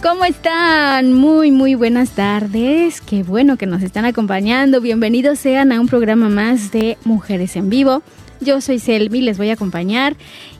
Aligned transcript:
¿cómo 0.00 0.24
están? 0.24 1.12
Muy, 1.12 1.50
muy 1.50 1.74
buenas 1.74 2.12
tardes. 2.12 3.02
Qué 3.02 3.22
bueno 3.22 3.58
que 3.58 3.66
nos 3.66 3.82
están 3.82 4.06
acompañando. 4.06 4.80
Bienvenidos 4.80 5.38
sean 5.38 5.70
a 5.70 5.80
un 5.80 5.86
programa 5.86 6.30
más 6.30 6.72
de 6.72 6.96
Mujeres 7.04 7.56
en 7.56 7.68
Vivo. 7.68 8.02
Yo 8.40 8.62
soy 8.62 8.78
Selvi, 8.78 9.20
les 9.20 9.36
voy 9.36 9.50
a 9.50 9.54
acompañar 9.54 10.16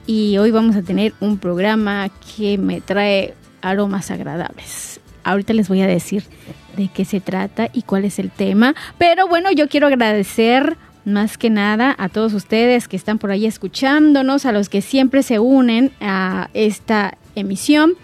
y 0.06 0.36
hoy 0.36 0.50
vamos 0.50 0.76
a 0.76 0.82
tener 0.82 1.14
un 1.20 1.38
programa 1.38 2.10
que 2.36 2.58
me 2.58 2.82
trae 2.82 3.32
aromas 3.62 4.10
agradables. 4.10 5.00
Ahorita 5.24 5.54
les 5.54 5.68
voy 5.68 5.80
a 5.80 5.86
decir 5.86 6.24
de 6.76 6.88
qué 6.88 7.06
se 7.06 7.20
trata 7.20 7.70
y 7.72 7.82
cuál 7.82 8.04
es 8.04 8.18
el 8.18 8.30
tema. 8.30 8.74
Pero 8.98 9.28
bueno, 9.28 9.50
yo 9.50 9.66
quiero 9.68 9.86
agradecer 9.86 10.76
más 11.06 11.38
que 11.38 11.48
nada 11.48 11.94
a 11.98 12.10
todos 12.10 12.34
ustedes 12.34 12.86
que 12.86 12.96
están 12.96 13.18
por 13.18 13.30
ahí 13.30 13.46
escuchándonos, 13.46 14.44
a 14.44 14.52
los 14.52 14.68
que 14.68 14.82
siempre 14.82 15.22
se 15.22 15.38
unen 15.38 15.90
a 16.02 16.50
esta 16.52 17.16
emisión 17.34 17.94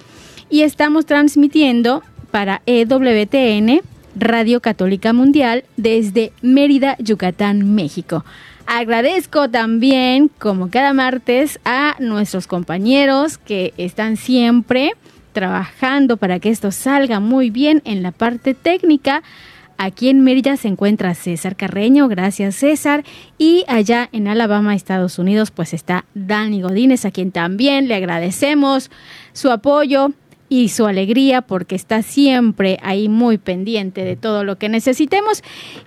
y 0.50 0.62
estamos 0.62 1.06
transmitiendo 1.06 2.02
para 2.30 2.62
EWTN, 2.66 3.80
Radio 4.16 4.60
Católica 4.60 5.12
Mundial, 5.12 5.64
desde 5.76 6.32
Mérida, 6.42 6.96
Yucatán, 6.98 7.74
México. 7.74 8.24
Agradezco 8.66 9.48
también, 9.48 10.28
como 10.38 10.70
cada 10.70 10.92
martes, 10.92 11.58
a 11.64 11.96
nuestros 12.00 12.46
compañeros 12.46 13.38
que 13.38 13.72
están 13.78 14.16
siempre 14.16 14.92
trabajando 15.32 16.16
para 16.16 16.38
que 16.38 16.50
esto 16.50 16.70
salga 16.70 17.20
muy 17.20 17.50
bien 17.50 17.80
en 17.84 18.02
la 18.02 18.12
parte 18.12 18.54
técnica. 18.54 19.22
Aquí 19.78 20.08
en 20.08 20.22
Mérida 20.22 20.56
se 20.56 20.68
encuentra 20.68 21.14
César 21.14 21.54
Carreño, 21.54 22.08
gracias 22.08 22.56
César. 22.56 23.04
Y 23.38 23.64
allá 23.68 24.08
en 24.12 24.26
Alabama, 24.26 24.74
Estados 24.74 25.18
Unidos, 25.18 25.50
pues 25.52 25.72
está 25.72 26.04
Dani 26.14 26.60
Godínez, 26.60 27.04
a 27.04 27.10
quien 27.10 27.30
también 27.30 27.86
le 27.86 27.94
agradecemos 27.94 28.90
su 29.32 29.50
apoyo 29.50 30.12
y 30.48 30.68
su 30.68 30.86
alegría 30.86 31.42
porque 31.42 31.74
está 31.74 32.02
siempre 32.02 32.78
ahí 32.82 33.08
muy 33.08 33.38
pendiente 33.38 34.04
de 34.04 34.16
todo 34.16 34.44
lo 34.44 34.56
que 34.56 34.68
necesitemos. 34.68 35.42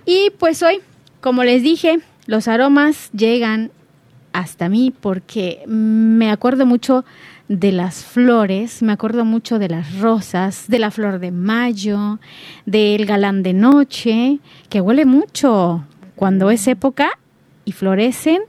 Y 0.06 0.30
pues 0.38 0.62
hoy, 0.62 0.80
como 1.20 1.44
les 1.44 1.62
dije, 1.62 2.00
los 2.26 2.48
aromas 2.48 3.10
llegan 3.12 3.70
hasta 4.32 4.68
mí 4.68 4.92
porque 4.98 5.62
me 5.66 6.30
acuerdo 6.30 6.66
mucho 6.66 7.04
de 7.48 7.72
las 7.72 8.04
flores, 8.04 8.82
me 8.82 8.92
acuerdo 8.92 9.24
mucho 9.24 9.58
de 9.58 9.68
las 9.68 9.98
rosas, 9.98 10.64
de 10.68 10.78
la 10.78 10.90
flor 10.90 11.18
de 11.18 11.32
mayo, 11.32 12.18
del 12.64 13.04
galán 13.04 13.42
de 13.42 13.52
noche, 13.52 14.38
que 14.70 14.80
huele 14.80 15.04
mucho 15.04 15.84
cuando 16.16 16.50
es 16.50 16.66
época 16.66 17.10
y 17.64 17.72
florecen 17.72 18.40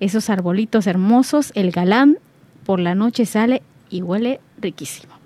esos 0.00 0.28
arbolitos 0.28 0.86
hermosos, 0.86 1.52
el 1.54 1.70
galán 1.70 2.18
por 2.64 2.80
la 2.80 2.94
noche 2.94 3.24
sale 3.24 3.62
y 3.88 4.02
huele 4.02 4.40
riquísimo. 4.60 5.21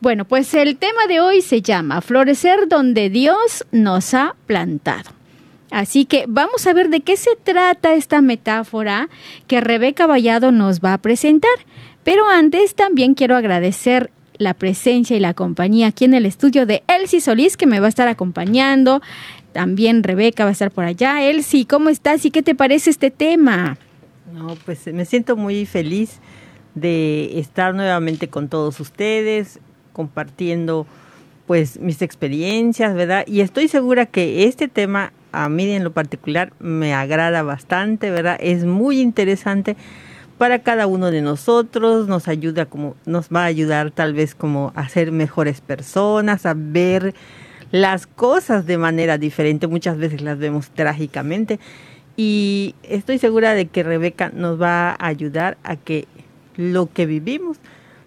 Bueno, 0.00 0.24
pues 0.24 0.52
el 0.54 0.76
tema 0.76 1.06
de 1.08 1.20
hoy 1.20 1.42
se 1.42 1.62
llama 1.62 2.00
Florecer 2.00 2.68
donde 2.68 3.10
Dios 3.10 3.66
nos 3.72 4.14
ha 4.14 4.36
plantado. 4.46 5.10
Así 5.70 6.04
que 6.04 6.24
vamos 6.28 6.66
a 6.66 6.72
ver 6.72 6.88
de 6.88 7.00
qué 7.00 7.16
se 7.16 7.36
trata 7.36 7.94
esta 7.94 8.20
metáfora 8.20 9.08
que 9.46 9.60
Rebeca 9.60 10.06
Vallado 10.06 10.50
nos 10.52 10.80
va 10.80 10.94
a 10.94 10.98
presentar. 10.98 11.50
Pero 12.04 12.28
antes 12.28 12.74
también 12.74 13.14
quiero 13.14 13.36
agradecer 13.36 14.10
la 14.38 14.54
presencia 14.54 15.16
y 15.16 15.20
la 15.20 15.34
compañía 15.34 15.88
aquí 15.88 16.04
en 16.04 16.14
el 16.14 16.24
estudio 16.24 16.64
de 16.64 16.82
Elsie 16.86 17.20
Solís, 17.20 17.56
que 17.56 17.66
me 17.66 17.80
va 17.80 17.86
a 17.86 17.90
estar 17.90 18.08
acompañando. 18.08 19.02
También 19.52 20.02
Rebeca 20.02 20.44
va 20.44 20.50
a 20.50 20.52
estar 20.52 20.70
por 20.70 20.84
allá. 20.84 21.22
Elsie, 21.22 21.66
¿cómo 21.66 21.90
estás 21.90 22.24
y 22.24 22.30
qué 22.30 22.42
te 22.42 22.54
parece 22.54 22.90
este 22.90 23.10
tema? 23.10 23.76
No, 24.32 24.56
pues 24.64 24.86
me 24.86 25.04
siento 25.04 25.36
muy 25.36 25.66
feliz 25.66 26.20
de 26.80 27.38
estar 27.38 27.74
nuevamente 27.74 28.28
con 28.28 28.48
todos 28.48 28.80
ustedes, 28.80 29.60
compartiendo 29.92 30.86
pues 31.46 31.80
mis 31.80 32.02
experiencias, 32.02 32.94
¿verdad? 32.94 33.24
Y 33.26 33.40
estoy 33.40 33.68
segura 33.68 34.06
que 34.06 34.44
este 34.44 34.68
tema 34.68 35.12
a 35.32 35.48
mí 35.48 35.70
en 35.70 35.84
lo 35.84 35.92
particular 35.92 36.52
me 36.58 36.94
agrada 36.94 37.42
bastante, 37.42 38.10
¿verdad? 38.10 38.36
Es 38.40 38.64
muy 38.64 39.00
interesante 39.00 39.76
para 40.36 40.60
cada 40.60 40.86
uno 40.86 41.10
de 41.10 41.20
nosotros, 41.20 42.06
nos 42.06 42.28
ayuda 42.28 42.66
como 42.66 42.94
nos 43.06 43.28
va 43.28 43.42
a 43.42 43.46
ayudar 43.46 43.90
tal 43.90 44.14
vez 44.14 44.34
como 44.34 44.72
a 44.76 44.88
ser 44.88 45.10
mejores 45.10 45.60
personas, 45.60 46.46
a 46.46 46.54
ver 46.56 47.14
las 47.72 48.06
cosas 48.06 48.66
de 48.66 48.78
manera 48.78 49.18
diferente, 49.18 49.66
muchas 49.66 49.98
veces 49.98 50.20
las 50.22 50.38
vemos 50.38 50.70
trágicamente 50.70 51.58
y 52.16 52.74
estoy 52.82 53.18
segura 53.18 53.54
de 53.54 53.66
que 53.66 53.82
Rebeca 53.82 54.30
nos 54.34 54.60
va 54.60 54.90
a 54.90 55.06
ayudar 55.06 55.58
a 55.62 55.76
que 55.76 56.06
lo 56.58 56.92
que 56.92 57.06
vivimos 57.06 57.56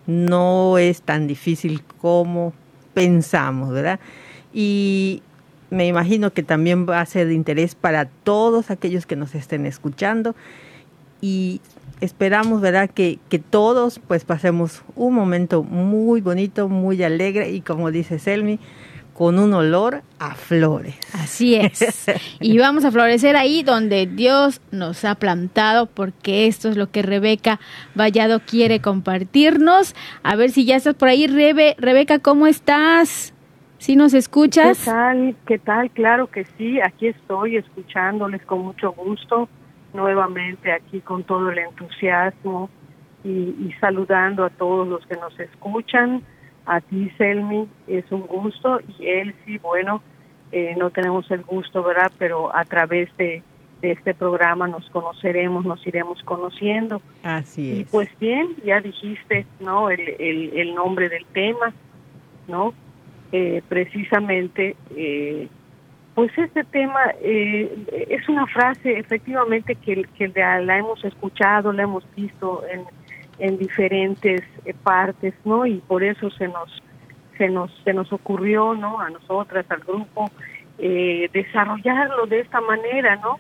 no 0.06 0.78
es 0.78 1.02
tan 1.02 1.26
difícil 1.26 1.82
como 2.00 2.54
pensamos, 2.94 3.72
¿verdad? 3.72 4.00
Y 4.54 5.24
me 5.70 5.88
imagino 5.88 6.34
que 6.34 6.44
también 6.44 6.88
va 6.88 7.00
a 7.00 7.06
ser 7.06 7.28
de 7.28 7.34
interés 7.34 7.76
para 7.76 8.06
todos 8.06 8.70
aquellos 8.70 9.06
que 9.06 9.16
nos 9.16 9.34
estén 9.34 9.66
escuchando 9.66 10.36
y 11.22 11.62
esperamos, 12.02 12.60
¿verdad? 12.60 12.90
Que, 12.90 13.20
que 13.30 13.40
todos 13.40 14.00
pues 14.06 14.26
pasemos 14.26 14.84
un 14.96 15.14
momento 15.16 15.64
muy 15.64 16.20
bonito, 16.20 16.68
muy 16.68 17.02
alegre 17.04 17.52
y 17.52 17.62
como 17.62 17.90
dice 17.90 18.20
Selmi, 18.20 18.60
con 19.22 19.38
un 19.38 19.54
olor 19.54 20.02
a 20.18 20.34
flores. 20.34 20.98
Así 21.14 21.54
es. 21.54 22.08
Y 22.40 22.58
vamos 22.58 22.86
a 22.86 22.92
florecer 22.92 23.36
ahí 23.36 23.62
donde 23.62 24.08
Dios 24.08 24.62
nos 24.72 25.06
ha 25.06 25.14
plantado, 25.14 25.86
porque 25.86 26.48
esto 26.48 26.70
es 26.70 26.76
lo 26.76 26.90
que 26.90 27.04
Rebeca 27.04 27.60
Vallado 27.94 28.40
quiere 28.40 28.82
compartirnos. 28.82 29.94
A 30.24 30.36
ver 30.36 30.50
si 30.50 30.66
ya 30.66 30.76
estás 30.76 30.96
por 30.96 31.08
ahí, 31.08 31.28
Rebe. 31.28 31.76
Rebeca, 31.78 32.18
¿cómo 32.18 32.48
estás? 32.48 33.32
¿Sí 33.78 33.96
nos 33.96 34.16
escuchas? 34.16 34.80
¿Qué 34.80 34.86
tal? 34.86 35.36
¿Qué 35.46 35.60
tal? 35.60 35.92
Claro 35.92 36.26
que 36.26 36.46
sí, 36.58 36.82
aquí 36.82 37.06
estoy 37.06 37.58
escuchándoles 37.58 38.44
con 38.48 38.62
mucho 38.62 38.92
gusto, 38.94 39.48
nuevamente 39.94 40.72
aquí 40.72 41.00
con 41.00 41.26
todo 41.26 41.52
el 41.52 41.60
entusiasmo 41.60 42.72
y, 43.24 43.30
y 43.30 43.76
saludando 43.80 44.46
a 44.46 44.50
todos 44.50 44.88
los 44.88 45.06
que 45.06 45.16
nos 45.18 45.40
escuchan 45.40 46.24
a 46.66 46.82
ti, 46.82 47.12
Selmi, 47.18 47.68
es 47.88 48.12
un 48.12 48.22
gusto 48.22 48.80
y 49.00 49.08
él 49.08 49.36
sí, 49.46 49.58
bueno, 49.58 50.02
eh, 50.52 50.76
no 50.78 50.90
tenemos 50.90 51.30
el 51.32 51.44
gusto, 51.44 51.84
¿verdad? 51.84 52.12
Pero 52.18 52.56
a 52.56 52.66
través 52.66 53.10
de, 53.18 53.42
de, 53.82 53.92
este 53.92 54.14
programa 54.14 54.68
nos 54.68 54.90
conoceremos, 54.90 55.66
nos 55.66 55.86
iremos 55.88 56.22
conociendo. 56.24 57.02
Así 57.24 57.72
es. 57.72 57.80
Y 57.80 57.84
pues 57.86 58.10
bien, 58.20 58.56
ya 58.64 58.80
dijiste, 58.82 59.46
¿no? 59.60 59.90
El, 59.90 60.02
el, 60.20 60.52
el 60.56 60.76
nombre 60.76 61.10
del 61.10 61.26
tema, 61.28 61.74
¿no? 62.48 62.74
Eh, 63.32 63.62
precisamente, 63.70 64.76
eh, 64.96 65.48
pues 66.16 66.38
este 66.38 66.66
tema 66.66 67.00
eh, 67.22 67.74
es 68.10 68.28
una 68.28 68.46
frase 68.48 69.00
efectivamente 69.00 69.76
que, 69.76 70.04
que 70.18 70.28
la 70.28 70.78
hemos 70.78 71.04
escuchado, 71.06 71.72
la 71.72 71.84
hemos 71.84 72.04
visto 72.14 72.62
en 72.70 72.84
en 73.42 73.58
diferentes 73.58 74.42
eh, 74.66 74.74
partes, 74.84 75.34
¿no? 75.44 75.66
Y 75.66 75.80
por 75.80 76.04
eso 76.04 76.30
se 76.30 76.48
nos 76.48 76.70
se 77.38 77.50
nos 77.50 77.72
se 77.84 77.92
nos 77.92 78.14
ocurrió, 78.14 78.76
¿no? 78.76 79.02
A 79.02 79.10
nosotras, 79.10 79.66
al 79.70 79.80
grupo, 79.80 80.30
eh, 80.78 81.28
desarrollarlo 81.34 82.28
de 82.28 82.42
esta 82.42 82.62
manera, 82.62 83.16
¿no? 83.18 83.40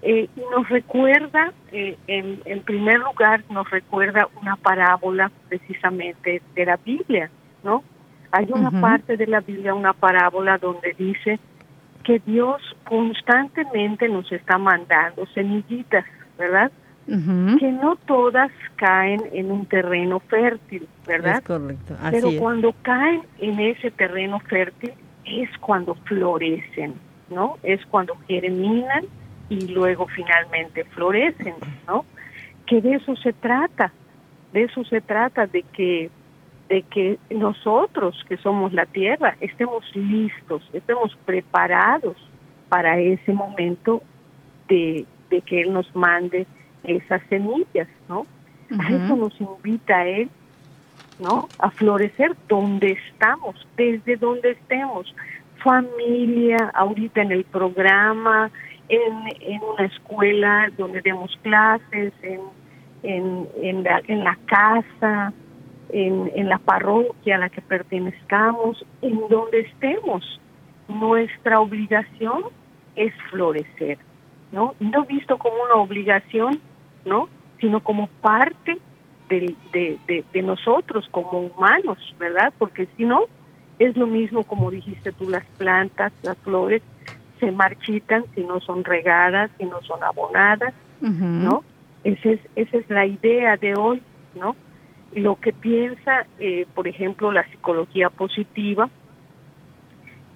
Eh, 0.00 0.28
y 0.34 0.40
nos 0.50 0.68
recuerda, 0.68 1.52
eh, 1.72 1.96
en, 2.06 2.40
en 2.46 2.60
primer 2.62 2.98
lugar, 3.00 3.44
nos 3.50 3.70
recuerda 3.70 4.28
una 4.40 4.56
parábola 4.56 5.30
precisamente 5.48 6.42
de 6.54 6.64
la 6.66 6.76
Biblia, 6.76 7.30
¿no? 7.62 7.84
Hay 8.30 8.48
una 8.50 8.70
parte 8.70 9.16
de 9.16 9.26
la 9.26 9.40
Biblia, 9.40 9.74
una 9.74 9.92
parábola 9.92 10.58
donde 10.58 10.94
dice 10.98 11.38
que 12.02 12.18
Dios 12.26 12.60
constantemente 12.84 14.08
nos 14.08 14.30
está 14.32 14.58
mandando 14.58 15.24
semillitas, 15.26 16.04
¿verdad? 16.36 16.72
Que 17.06 17.70
no 17.70 17.96
todas 18.06 18.50
caen 18.76 19.20
en 19.32 19.50
un 19.50 19.66
terreno 19.66 20.20
fértil, 20.20 20.88
¿verdad? 21.06 21.38
Es 21.38 21.44
correcto. 21.44 21.96
Pero 22.10 22.30
cuando 22.38 22.74
caen 22.82 23.22
en 23.38 23.60
ese 23.60 23.90
terreno 23.90 24.40
fértil 24.40 24.92
es 25.24 25.50
cuando 25.58 25.94
florecen, 25.94 26.94
¿no? 27.30 27.58
Es 27.62 27.84
cuando 27.86 28.16
germinan 28.26 29.04
y 29.48 29.68
luego 29.68 30.06
finalmente 30.06 30.84
florecen, 30.84 31.54
¿no? 31.86 32.04
Que 32.66 32.80
de 32.80 32.94
eso 32.94 33.14
se 33.16 33.32
trata, 33.34 33.92
de 34.52 34.62
eso 34.62 34.84
se 34.84 35.00
trata, 35.00 35.46
de 35.46 35.62
que 35.62 36.10
de 36.68 36.82
que 36.82 37.18
nosotros 37.30 38.24
que 38.28 38.36
somos 38.38 38.72
la 38.72 38.86
tierra 38.86 39.36
estemos 39.40 39.84
listos, 39.94 40.62
estemos 40.72 41.14
preparados 41.26 42.16
para 42.68 42.98
ese 42.98 43.32
momento 43.32 44.02
de, 44.68 45.06
que 45.46 45.60
Él 45.60 45.72
nos 45.72 45.94
mande 45.94 46.46
esas 46.84 47.22
semillas, 47.28 47.88
¿no? 48.08 48.26
A 48.78 48.88
eso 48.88 49.16
nos 49.16 49.38
invita 49.40 50.06
Él, 50.06 50.28
¿no? 51.20 51.48
A 51.58 51.70
florecer 51.70 52.34
donde 52.48 52.92
estamos, 52.92 53.54
desde 53.76 54.16
donde 54.16 54.52
estemos, 54.52 55.14
familia, 55.62 56.70
ahorita 56.74 57.22
en 57.22 57.32
el 57.32 57.44
programa, 57.44 58.50
en, 58.88 59.12
en 59.40 59.60
una 59.62 59.86
escuela 59.86 60.70
donde 60.76 61.00
demos 61.02 61.36
clases, 61.42 62.12
en, 62.22 62.40
en, 63.02 63.48
en, 63.62 63.82
la, 63.82 64.02
en 64.08 64.24
la 64.24 64.36
casa, 64.46 65.32
en, 65.90 66.30
en 66.34 66.48
la 66.48 66.58
parroquia 66.58 67.36
a 67.36 67.38
la 67.38 67.48
que 67.48 67.60
pertenezcamos, 67.60 68.84
en 69.02 69.20
donde 69.28 69.60
estemos. 69.60 70.40
Nuestra 70.88 71.60
obligación 71.60 72.44
es 72.96 73.14
florecer, 73.30 73.98
¿no? 74.52 74.74
No 74.80 75.04
visto 75.04 75.38
como 75.38 75.54
una 75.64 75.76
obligación, 75.76 76.60
¿no? 77.04 77.28
Sino 77.60 77.80
como 77.80 78.08
parte 78.20 78.78
de, 79.28 79.54
de, 79.72 80.24
de, 80.32 80.42
nosotros 80.42 81.08
como 81.10 81.40
humanos, 81.40 81.98
¿verdad? 82.18 82.52
Porque 82.58 82.86
si 82.96 83.04
no, 83.04 83.24
es 83.78 83.96
lo 83.96 84.06
mismo 84.06 84.44
como 84.44 84.70
dijiste 84.70 85.12
tú, 85.12 85.28
las 85.28 85.44
plantas, 85.58 86.12
las 86.22 86.36
flores 86.38 86.82
se 87.40 87.50
marchitan 87.50 88.24
si 88.34 88.42
no 88.42 88.60
son 88.60 88.84
regadas, 88.84 89.50
si 89.58 89.64
no 89.64 89.82
son 89.82 90.02
abonadas, 90.02 90.74
¿no? 91.00 91.64
Esa 92.04 92.30
es, 92.30 92.40
esa 92.54 92.78
es 92.78 92.88
la 92.88 93.06
idea 93.06 93.56
de 93.56 93.74
hoy, 93.74 94.02
¿no? 94.34 94.56
Lo 95.14 95.36
que 95.36 95.52
piensa, 95.52 96.26
eh, 96.38 96.66
por 96.74 96.88
ejemplo, 96.88 97.32
la 97.32 97.44
psicología 97.50 98.10
positiva 98.10 98.88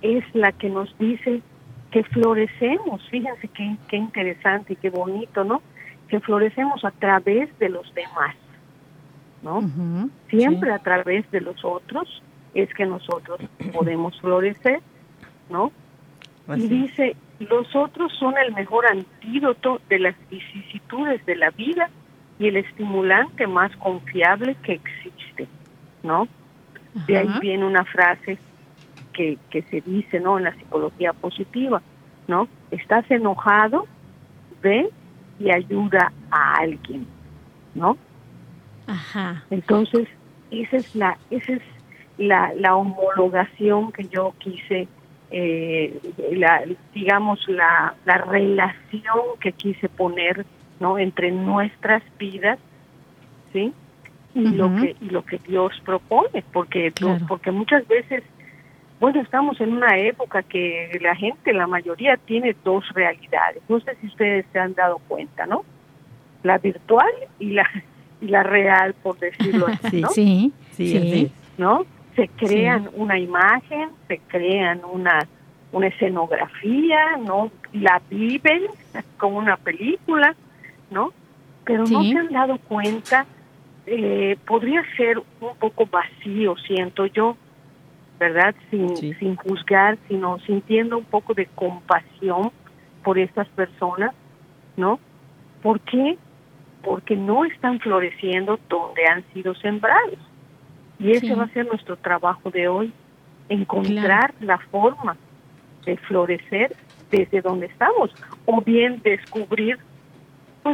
es 0.03 0.25
la 0.35 0.53
que 0.53 0.69
nos 0.69 0.97
dice 0.99 1.43
que 1.91 2.05
florecemos, 2.05 3.03
fíjense 3.11 3.49
qué, 3.49 3.77
qué 3.89 3.97
interesante 3.97 4.75
y 4.75 4.77
qué 4.77 4.91
bonito, 4.91 5.45
¿no? 5.45 5.63
Que 6.09 6.21
florecemos 6.21 6.85
a 6.85 6.91
través 6.91 7.57
de 7.59 7.69
los 7.69 7.93
demás, 7.95 8.35
¿no? 9.43 9.61
Siempre 10.29 10.73
a 10.73 10.79
través 10.79 11.31
de 11.31 11.41
los 11.41 11.65
otros 11.65 12.23
es 12.55 12.73
que 12.75 12.87
nosotros 12.87 13.41
podemos 13.73 14.19
florecer, 14.21 14.81
¿no? 15.51 15.73
Y 16.57 16.67
dice, 16.67 17.15
los 17.41 17.75
otros 17.77 18.13
son 18.19 18.35
el 18.39 18.55
mejor 18.55 18.87
antídoto 18.87 19.81
de 19.89 19.99
las 19.99 20.15
vicisitudes 20.31 21.25
de 21.27 21.37
la 21.37 21.51
vida 21.51 21.91
y 22.39 22.49
el 22.49 22.57
estimulante 22.57 23.47
más 23.47 23.75
confiable 23.77 24.57
que 24.63 24.75
existe, 24.75 25.47
¿no? 26.03 26.27
De 27.07 27.19
ahí 27.19 27.31
viene 27.41 27.65
una 27.65 27.85
frase 27.85 28.39
que, 29.13 29.39
que 29.51 29.63
se 29.63 29.83
dice, 29.83 30.21
¿no? 30.21 30.39
En 30.39 30.45
la 30.45 30.55
psicología 30.55 31.13
positiva, 31.13 31.83
¿no? 32.27 32.49
Estás 32.71 33.09
enojado, 33.11 33.87
ve 34.63 34.89
y 35.39 35.51
ayuda 35.51 36.13
a 36.31 36.55
alguien, 36.59 37.07
¿no? 37.75 37.97
Ajá. 38.87 39.45
Entonces, 39.51 40.09
esa 40.51 40.77
es 40.77 40.95
la, 40.95 41.19
esa 41.31 41.53
es 41.53 41.63
la, 42.17 42.53
la 42.55 42.75
homologación 42.77 43.93
que 43.93 44.05
yo 44.09 44.35
quise 44.39 44.89
eh, 45.31 46.01
la, 46.33 46.65
digamos, 46.95 47.47
la, 47.49 47.95
la 48.07 48.19
relación 48.19 49.21
que 49.41 49.53
quise 49.53 49.89
poner 49.89 50.47
¿no? 50.81 50.99
entre 50.99 51.31
nuestras 51.31 52.03
vidas, 52.19 52.59
¿sí? 53.53 53.73
Y, 54.35 54.51
lo 54.51 54.75
que, 54.77 54.95
y 55.01 55.11
lo 55.11 55.25
que 55.25 55.39
Dios 55.39 55.73
propone, 55.85 56.45
porque, 56.53 56.93
porque 57.27 57.51
muchas 57.51 57.87
veces, 57.89 58.23
bueno, 59.01 59.21
estamos 59.21 59.61
en 59.61 59.73
una 59.73 59.97
época 59.99 60.43
que 60.43 60.99
la 61.01 61.15
gente, 61.15 61.53
la 61.53 61.67
mayoría, 61.67 62.17
tiene 62.17 62.57
dos 62.65 62.85
realidades. 62.95 63.63
No 63.69 63.81
sé 63.81 63.97
si 64.01 64.09
ustedes 64.09 64.47
se 64.53 64.59
han 64.59 64.75
dado 64.75 64.99
cuenta, 65.09 65.47
¿no? 65.47 65.65
La 66.43 66.59
virtual 66.59 67.11
y 67.39 67.53
la, 67.53 67.69
y 68.21 68.29
la 68.29 68.43
real, 68.43 68.95
por 69.03 69.19
decirlo 69.19 69.67
así, 69.83 70.01
¿no? 70.01 70.09
Sí, 70.11 70.53
sí, 70.73 70.89
sí. 70.89 71.33
¿No? 71.57 71.85
se 72.19 72.27
crean 72.27 72.91
una 72.95 73.17
imagen, 73.17 73.91
se 74.09 74.19
crean 74.27 74.81
una, 74.93 75.29
una 75.71 75.87
escenografía, 75.87 77.17
¿no? 77.17 77.53
La 77.73 78.03
viven 78.11 78.63
como 79.19 79.39
una 79.39 79.57
película, 79.57 80.35
¿no? 80.91 81.13
Pero 81.65 81.85
no 81.85 82.03
se 82.03 82.19
han 82.19 82.33
dado 82.33 82.59
cuenta, 82.59 83.25
eh, 83.87 84.37
podría 84.49 84.83
ser 84.97 85.19
un 85.19 85.57
poco 85.61 85.87
vacío, 85.87 86.57
siento 86.57 87.07
yo, 87.07 87.37
¿verdad? 88.19 88.55
Sin, 88.71 88.97
sin 88.97 89.37
juzgar, 89.37 89.99
sino 90.09 90.39
sintiendo 90.41 90.99
un 90.99 91.05
poco 91.05 91.35
de 91.35 91.47
compasión 91.47 92.51
por 93.03 93.19
estas 93.19 93.49
personas, 93.49 94.15
¿no? 94.77 94.99
¿Por 95.63 95.81
qué? 95.81 96.19
Porque 96.83 97.17
no 97.17 97.45
están 97.45 97.81
floreciendo 97.81 98.59
donde 98.69 99.07
han 99.07 99.25
sido 99.33 99.55
sembrados. 99.55 100.19
Y 100.99 101.13
ese 101.13 101.35
va 101.35 101.45
a 101.45 101.49
ser 101.49 101.67
nuestro 101.67 101.97
trabajo 101.97 102.51
de 102.51 102.67
hoy, 102.69 102.93
encontrar 103.49 104.35
la 104.41 104.59
forma 104.59 105.17
de 105.87 105.97
florecer 105.97 106.75
desde 107.11 107.41
donde 107.41 107.67
estamos, 107.67 108.11
o 108.47 108.61
bien 108.61 109.01
descubrir, 109.03 109.79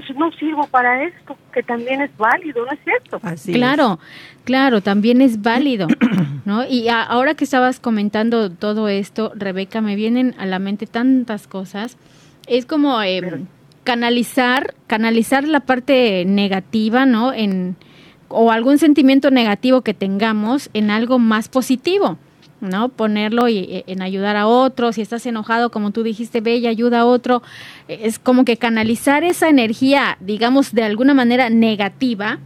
pues 0.00 0.16
no 0.16 0.32
sirvo 0.32 0.66
para 0.66 1.04
esto, 1.04 1.36
que 1.52 1.62
también 1.62 2.00
es 2.00 2.10
válido, 2.16 2.64
¿no 2.66 2.72
es 2.72 2.80
cierto? 2.82 3.20
claro, 3.52 4.00
claro, 4.42 4.80
también 4.80 5.20
es 5.20 5.40
válido, 5.40 5.86
¿no? 6.44 6.66
Y 6.66 6.88
ahora 6.88 7.34
que 7.34 7.44
estabas 7.44 7.78
comentando 7.78 8.50
todo 8.50 8.88
esto, 8.88 9.30
Rebeca, 9.36 9.80
me 9.80 9.94
vienen 9.94 10.34
a 10.36 10.46
la 10.46 10.58
mente 10.58 10.86
tantas 10.86 11.46
cosas. 11.46 11.96
Es 12.48 12.66
como 12.66 13.00
eh, 13.02 13.44
canalizar, 13.84 14.74
canalizar 14.88 15.46
la 15.46 15.60
parte 15.60 16.24
negativa, 16.24 17.06
¿no? 17.06 17.32
En, 17.32 17.76
o 18.28 18.50
algún 18.50 18.78
sentimiento 18.78 19.30
negativo 19.30 19.82
que 19.82 19.94
tengamos 19.94 20.70
en 20.74 20.90
algo 20.90 21.20
más 21.20 21.48
positivo, 21.48 22.18
¿no? 22.64 22.88
Ponerlo 22.88 23.48
y, 23.48 23.58
e, 23.58 23.84
en 23.86 24.02
ayudar 24.02 24.36
a 24.36 24.46
otros, 24.46 24.96
si 24.96 25.02
estás 25.02 25.24
enojado, 25.26 25.70
como 25.70 25.90
tú 25.90 26.02
dijiste, 26.02 26.40
ve 26.40 26.56
y 26.56 26.66
ayuda 26.66 27.00
a 27.00 27.04
otro, 27.04 27.42
es 27.88 28.18
como 28.18 28.44
que 28.44 28.56
canalizar 28.56 29.24
esa 29.24 29.48
energía, 29.48 30.18
digamos, 30.20 30.72
de 30.72 30.82
alguna 30.82 31.14
manera 31.14 31.50
negativa 31.50 32.38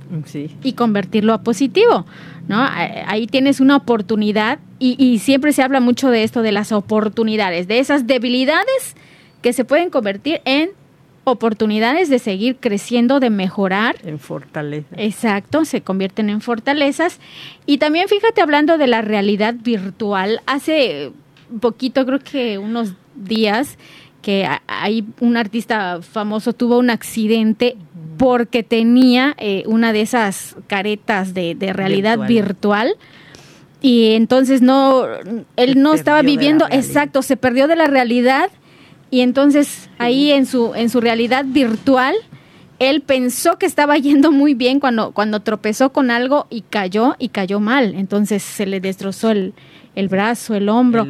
y 0.63 0.73
convertirlo 0.73 1.33
a 1.33 1.43
positivo, 1.43 2.07
¿no? 2.49 2.67
Ahí 3.07 3.27
tienes 3.27 3.61
una 3.61 3.77
oportunidad 3.77 4.59
y, 4.79 4.97
y 5.03 5.19
siempre 5.19 5.53
se 5.53 5.63
habla 5.63 5.81
mucho 5.81 6.11
de 6.11 6.25
esto, 6.25 6.43
de 6.43 6.53
las 6.53 6.73
oportunidades, 6.73 7.69
de 7.69 7.79
esas 7.79 8.07
debilidades 8.07 8.97
que 9.43 9.53
se 9.53 9.65
pueden 9.65 9.91
convertir 9.91 10.41
en 10.45 10.71
oportunidades 11.30 12.08
de 12.08 12.18
seguir 12.18 12.56
creciendo, 12.56 13.20
de 13.20 13.30
mejorar. 13.30 13.97
En 14.04 14.18
fortalezas. 14.18 14.99
Exacto, 14.99 15.64
se 15.64 15.80
convierten 15.80 16.30
en 16.30 16.40
fortalezas. 16.40 17.18
Y 17.66 17.78
también 17.78 18.08
fíjate 18.08 18.40
hablando 18.40 18.78
de 18.78 18.87
la 18.87 19.02
realidad 19.02 19.54
virtual, 19.54 20.40
hace 20.47 21.12
poquito, 21.61 22.04
creo 22.06 22.18
que 22.18 22.58
unos 22.58 22.94
días, 23.14 23.78
que 24.23 24.49
hay 24.66 25.04
un 25.20 25.37
artista 25.37 26.00
famoso 26.02 26.52
tuvo 26.52 26.78
un 26.78 26.90
accidente 26.90 27.76
porque 28.18 28.62
tenía 28.62 29.35
eh, 29.38 29.62
una 29.66 29.92
de 29.92 30.00
esas 30.00 30.56
caretas 30.66 31.35
de, 31.35 31.56
realidad 31.73 32.26
virtual. 32.26 32.97
y 33.80 34.14
entonces 34.14 34.61
no 34.61 35.06
él 35.56 35.80
no 35.80 35.94
estaba 35.94 36.23
viviendo 36.23 36.66
exacto 36.68 37.23
se 37.23 37.37
perdió 37.37 37.68
de 37.68 37.76
la 37.76 37.87
realidad 37.87 38.50
y 39.11 39.21
entonces 39.21 39.88
ahí 39.99 40.31
en 40.31 40.47
su, 40.47 40.75
en 40.75 40.91
su 40.91 41.00
realidad 41.00 41.45
virtual, 41.47 42.15
él 42.79 43.00
pensó 43.00 43.59
que 43.59 43.67
estaba 43.67 43.97
yendo 43.99 44.33
muy 44.33 44.55
bien 44.55 44.81
cuando, 44.81 45.12
cuando 45.12 45.41
tropezó 45.41 45.91
con 45.93 46.11
algo 46.11 46.47
y 46.50 46.62
cayó 46.62 47.17
y 47.19 47.29
cayó 47.29 47.61
mal. 47.61 47.95
Entonces 47.95 48.43
se 48.43 48.67
le 48.67 48.81
destrozó 48.81 49.31
el, 49.31 49.55
el 49.95 50.09
brazo, 50.09 50.55
el 50.55 50.69
hombro. 50.69 51.07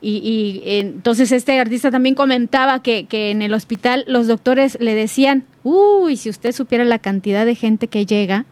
Y, 0.00 0.16
y, 0.16 0.62
entonces 0.78 1.30
este 1.32 1.58
artista 1.60 1.90
también 1.90 2.14
comentaba 2.14 2.82
que, 2.82 3.06
que 3.06 3.30
en 3.30 3.40
el 3.42 3.54
hospital 3.54 4.04
los 4.08 4.26
doctores 4.26 4.78
le 4.80 4.94
decían, 4.94 5.44
uy, 5.62 6.16
si 6.16 6.28
usted 6.28 6.52
supiera 6.52 6.84
la 6.84 6.98
cantidad 6.98 7.46
de 7.46 7.54
gente 7.54 7.86
que 7.86 8.04
llega 8.04 8.46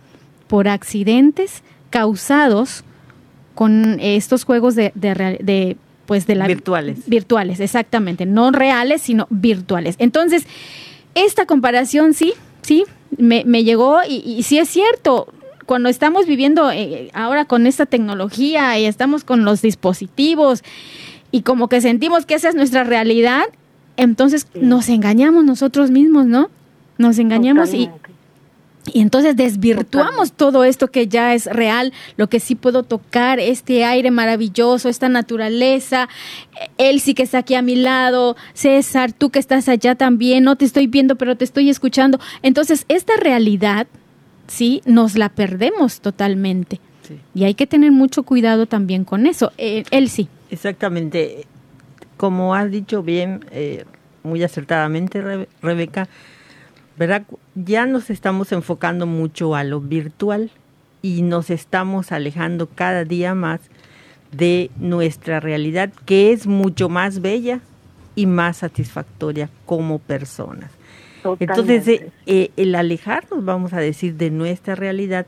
por 0.46 0.68
accidentes 0.68 1.62
causados 1.90 2.84
con 3.54 3.98
estos 4.00 4.44
juegos 4.44 4.74
de, 4.74 4.92
de, 4.94 5.76
pues 6.10 6.26
de 6.26 6.34
la 6.34 6.48
virtuales. 6.48 6.98
Virtuales, 7.06 7.60
exactamente, 7.60 8.26
no 8.26 8.50
reales, 8.50 9.00
sino 9.00 9.28
virtuales. 9.30 9.94
Entonces, 10.00 10.44
esta 11.14 11.46
comparación 11.46 12.14
sí, 12.14 12.32
sí, 12.62 12.84
me, 13.16 13.44
me 13.46 13.62
llegó 13.62 14.00
y, 14.02 14.16
y 14.26 14.42
sí 14.42 14.58
es 14.58 14.68
cierto, 14.68 15.32
cuando 15.66 15.88
estamos 15.88 16.26
viviendo 16.26 16.68
eh, 16.72 17.12
ahora 17.14 17.44
con 17.44 17.64
esta 17.64 17.86
tecnología 17.86 18.76
y 18.76 18.86
estamos 18.86 19.22
con 19.22 19.44
los 19.44 19.62
dispositivos 19.62 20.64
y 21.30 21.42
como 21.42 21.68
que 21.68 21.80
sentimos 21.80 22.26
que 22.26 22.34
esa 22.34 22.48
es 22.48 22.56
nuestra 22.56 22.82
realidad, 22.82 23.44
entonces 23.96 24.48
nos 24.60 24.88
engañamos 24.88 25.44
nosotros 25.44 25.92
mismos, 25.92 26.26
¿no? 26.26 26.50
Nos 26.98 27.20
engañamos 27.20 27.72
y, 27.72 27.88
y 28.86 29.00
entonces 29.00 29.36
desvirtuamos 29.36 30.32
todo 30.32 30.64
esto 30.64 30.88
que 30.88 31.06
ya 31.06 31.34
es 31.34 31.46
real, 31.46 31.92
lo 32.16 32.28
que 32.28 32.40
sí 32.40 32.54
puedo 32.54 32.82
tocar, 32.82 33.38
este 33.38 33.84
aire 33.84 34.10
maravilloso, 34.10 34.88
esta 34.88 35.08
naturaleza, 35.08 36.08
él 36.78 37.00
sí 37.00 37.14
que 37.14 37.22
está 37.22 37.38
aquí 37.38 37.54
a 37.54 37.62
mi 37.62 37.76
lado, 37.76 38.36
César, 38.54 39.12
tú 39.12 39.30
que 39.30 39.38
estás 39.38 39.68
allá 39.68 39.94
también, 39.94 40.44
no 40.44 40.56
te 40.56 40.64
estoy 40.64 40.86
viendo, 40.86 41.16
pero 41.16 41.36
te 41.36 41.44
estoy 41.44 41.68
escuchando. 41.68 42.18
Entonces, 42.42 42.86
esta 42.88 43.16
realidad, 43.16 43.86
sí, 44.46 44.82
nos 44.86 45.16
la 45.16 45.28
perdemos 45.28 46.00
totalmente. 46.00 46.80
Y 47.34 47.42
hay 47.44 47.54
que 47.54 47.66
tener 47.66 47.90
mucho 47.90 48.22
cuidado 48.22 48.66
también 48.66 49.04
con 49.04 49.26
eso. 49.26 49.52
Eh, 49.58 49.82
él 49.90 50.08
sí. 50.08 50.28
Exactamente. 50.50 51.44
Como 52.16 52.54
has 52.54 52.70
dicho 52.70 53.02
bien, 53.02 53.44
eh, 53.50 53.84
muy 54.22 54.42
acertadamente, 54.44 55.46
Rebeca, 55.60 56.08
¿verdad? 57.00 57.22
Ya 57.54 57.86
nos 57.86 58.10
estamos 58.10 58.52
enfocando 58.52 59.06
mucho 59.06 59.54
a 59.54 59.64
lo 59.64 59.80
virtual 59.80 60.50
y 61.00 61.22
nos 61.22 61.48
estamos 61.48 62.12
alejando 62.12 62.66
cada 62.66 63.06
día 63.06 63.34
más 63.34 63.60
de 64.32 64.70
nuestra 64.76 65.40
realidad, 65.40 65.90
que 66.04 66.30
es 66.30 66.46
mucho 66.46 66.90
más 66.90 67.22
bella 67.22 67.60
y 68.16 68.26
más 68.26 68.58
satisfactoria 68.58 69.48
como 69.64 69.98
personas. 69.98 70.72
Entonces, 71.38 71.88
eh, 71.88 72.10
eh, 72.26 72.50
el 72.58 72.74
alejarnos, 72.74 73.46
vamos 73.46 73.72
a 73.72 73.80
decir, 73.80 74.16
de 74.16 74.30
nuestra 74.30 74.74
realidad, 74.74 75.26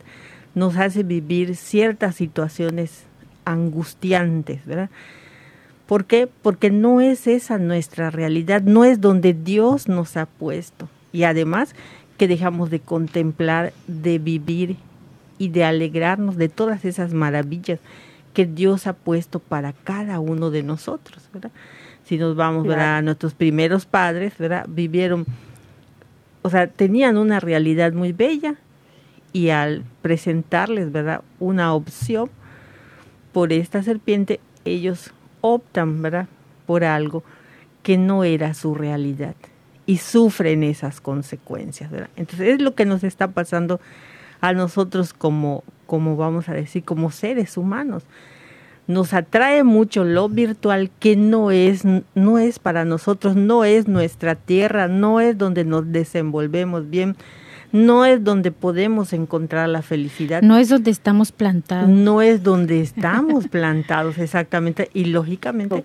nos 0.55 0.77
hace 0.77 1.05
vivir 1.05 1.57
ciertas 1.57 2.17
situaciones 2.17 3.05
angustiantes, 3.47 4.63
¿verdad? 4.67 4.91
¿Por 5.87 6.05
qué? 6.05 6.29
Porque 6.43 6.71
no 6.71 7.01
es 7.01 7.27
esa 7.27 7.57
nuestra 7.57 8.11
realidad, 8.11 8.61
no 8.61 8.85
es 8.85 9.01
donde 9.01 9.33
Dios 9.33 9.89
nos 9.89 10.19
ha 10.19 10.27
puesto 10.27 10.91
y 11.13 11.25
además 11.25 11.75
que 12.17 12.29
dejamos 12.29 12.71
de 12.71 12.81
contemplar, 12.81 13.73
de 13.87 14.19
vivir 14.19 14.77
y 15.39 15.49
de 15.49 15.65
alegrarnos 15.65 16.37
de 16.37 16.49
todas 16.49 16.85
esas 16.85 17.13
maravillas 17.13 17.81
que 18.33 18.47
Dios 18.47 18.87
ha 18.87 18.93
puesto 18.95 19.39
para 19.39 19.73
cada 19.73 20.21
uno 20.21 20.51
de 20.51 20.63
nosotros, 20.63 21.29
¿verdad? 21.33 21.51
Si 22.05 22.19
nos 22.19 22.35
vamos 22.35 22.69
a 22.71 23.03
nuestros 23.03 23.35
primeros 23.35 23.87
padres, 23.87 24.37
¿verdad? 24.39 24.67
Vivieron, 24.69 25.27
o 26.43 26.51
sea, 26.51 26.67
tenían 26.67 27.17
una 27.17 27.41
realidad 27.41 27.93
muy 27.93 28.13
bella 28.13 28.57
y 29.33 29.51
al 29.51 29.85
presentarles, 30.01 30.93
¿verdad? 30.93 31.23
Una 31.39 31.75
opción 31.75 32.31
por 33.33 33.53
esta 33.53 33.83
serpiente, 33.83 34.41
ellos 34.65 35.13
optan, 35.41 36.03
¿verdad? 36.03 36.29
Por 36.67 36.85
algo 36.85 37.23
que 37.83 37.99
no 37.99 38.25
era 38.25 38.55
su 38.55 38.75
realidad 38.75 39.35
y 39.87 39.99
sufren 39.99 40.63
esas 40.63 41.01
consecuencias. 41.01 41.91
¿verdad? 41.91 42.11
Entonces 42.17 42.55
es 42.55 42.61
lo 42.61 42.75
que 42.75 42.85
nos 42.85 43.05
está 43.05 43.29
pasando 43.29 43.81
a 44.41 44.53
nosotros 44.53 45.15
como, 45.15 45.65
como 45.87 46.17
vamos 46.17 46.49
a 46.49 46.53
decir, 46.53 46.85
como 46.85 47.11
seres 47.11 47.57
humanos. 47.57 48.05
Nos 48.89 49.15
atrae 49.15 49.63
mucho 49.63 50.03
lo 50.05 50.29
virtual 50.29 50.91
que 50.99 51.17
no 51.17 51.53
es, 51.53 51.85
no 52.15 52.39
es 52.39 52.59
para 52.59 52.85
nosotros, 52.85 53.37
no 53.37 53.65
es 53.65 53.87
nuestra 53.87 54.35
tierra, 54.35 54.89
no 54.89 55.21
es 55.21 55.39
donde 55.39 55.65
nos 55.65 55.93
desenvolvemos 55.93 56.91
bien, 56.91 57.17
no 57.71 58.05
es 58.05 58.23
donde 58.23 58.51
podemos 58.51 59.13
encontrar 59.13 59.69
la 59.69 59.83
felicidad. 59.83 60.43
No 60.43 60.59
es 60.59 60.69
donde 60.69 60.91
estamos 60.91 61.31
plantados. 61.31 61.89
No 61.89 62.21
es 62.21 62.43
donde 62.43 62.81
estamos 62.81 63.49
plantados, 63.49 64.19
exactamente. 64.19 64.91
Y 64.93 65.07
lógicamente, 65.07 65.85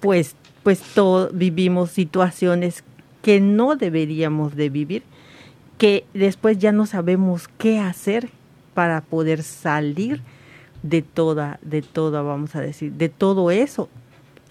pues, 0.00 0.34
pues 0.62 0.80
todo, 0.94 1.30
vivimos 1.32 1.90
situaciones 1.90 2.82
que 3.22 3.40
no 3.40 3.76
deberíamos 3.76 4.56
de 4.56 4.68
vivir, 4.68 5.02
que 5.78 6.04
después 6.12 6.58
ya 6.58 6.72
no 6.72 6.86
sabemos 6.86 7.48
qué 7.58 7.78
hacer 7.78 8.28
para 8.74 9.00
poder 9.00 9.42
salir 9.42 10.20
de 10.82 11.02
toda, 11.02 11.58
de 11.62 11.82
toda, 11.82 12.22
vamos 12.22 12.54
a 12.56 12.60
decir, 12.60 12.92
de 12.92 13.08
todo 13.08 13.50
eso 13.50 13.88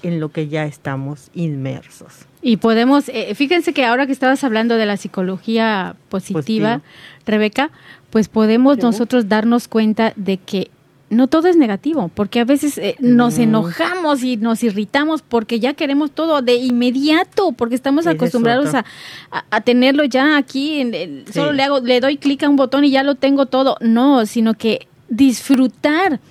en 0.04 0.20
lo 0.20 0.30
que 0.30 0.48
ya 0.48 0.66
estamos 0.66 1.30
inmersos. 1.34 2.25
Y 2.42 2.58
podemos, 2.58 3.10
eh, 3.10 3.36
fíjense 3.36 3.74
que 3.74 3.86
ahora 3.86 4.08
que 4.08 4.12
estabas 4.12 4.44
hablando 4.44 4.78
de 4.78 4.86
la 4.86 4.98
psicología 4.98 5.96
positiva, 6.10 6.82
Rebeca, 7.25 7.70
pues 8.10 8.28
podemos 8.28 8.80
nosotros 8.80 9.30
darnos 9.30 9.68
cuenta 9.68 10.13
de 10.16 10.38
que 10.38 10.72
no 11.12 11.27
todo 11.27 11.50
es 11.50 11.58
negativo, 11.58 12.10
porque 12.15 12.39
a 12.39 12.46
veces 12.46 12.77
eh, 12.77 12.96
nos 13.00 13.38
enojamos 13.38 14.24
y 14.24 14.38
nos 14.38 14.63
irritamos 14.63 15.22
porque 15.22 15.60
ya 15.60 15.74
queremos 15.74 16.12
todo 16.12 16.41
de 16.41 16.56
inmediato, 16.56 17.51
porque 17.51 17.75
estamos 17.75 18.08
acostumbrados 18.08 18.74
a, 18.74 18.86
a, 19.30 19.62
tenerlo 19.62 20.06
ya 20.06 20.38
aquí, 20.38 20.80
en 20.80 21.25
solo 21.32 21.51
le 21.51 21.63
hago, 21.63 21.82
le 21.82 22.00
doy 22.00 22.18
clic 22.18 22.44
a 22.44 22.50
un 22.50 22.56
botón 22.56 22.86
y 22.86 22.91
ya 22.91 23.03
lo 23.03 23.15
tengo 23.15 23.46
todo. 23.46 23.75
No, 23.82 24.25
sino 24.25 24.53
que 24.53 24.88
disfrutar 25.10 26.22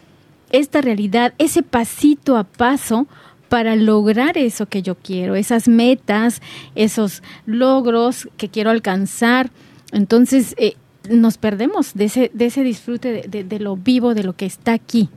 esta 0.51 0.81
realidad, 0.81 1.35
ese 1.37 1.63
pasito 1.63 2.39
a 2.39 2.45
paso 2.45 3.07
para 3.51 3.77
lograr 3.77 4.39
eso 4.39 4.65
que 4.67 4.81
yo 4.81 4.95
quiero, 4.95 5.35
esas 5.35 5.69
metas, 5.69 6.41
esos 6.75 7.23
logros 7.45 8.29
que 8.39 8.49
quiero 8.49 8.71
alcanzar. 8.71 9.51
Entonces, 9.93 10.55
eh, 10.57 10.77
nos 11.11 11.39
perdemos 11.39 11.95
de 11.95 12.05
ese, 12.05 12.31
de 12.35 12.47
ese 12.47 12.63
disfrute 12.63 13.23
de, 13.29 13.59
lo 13.59 13.77
vivo, 13.77 14.15
de 14.15 14.25
lo 14.25 14.35
que 14.35 14.47
está 14.47 14.73
aquí, 14.73 15.09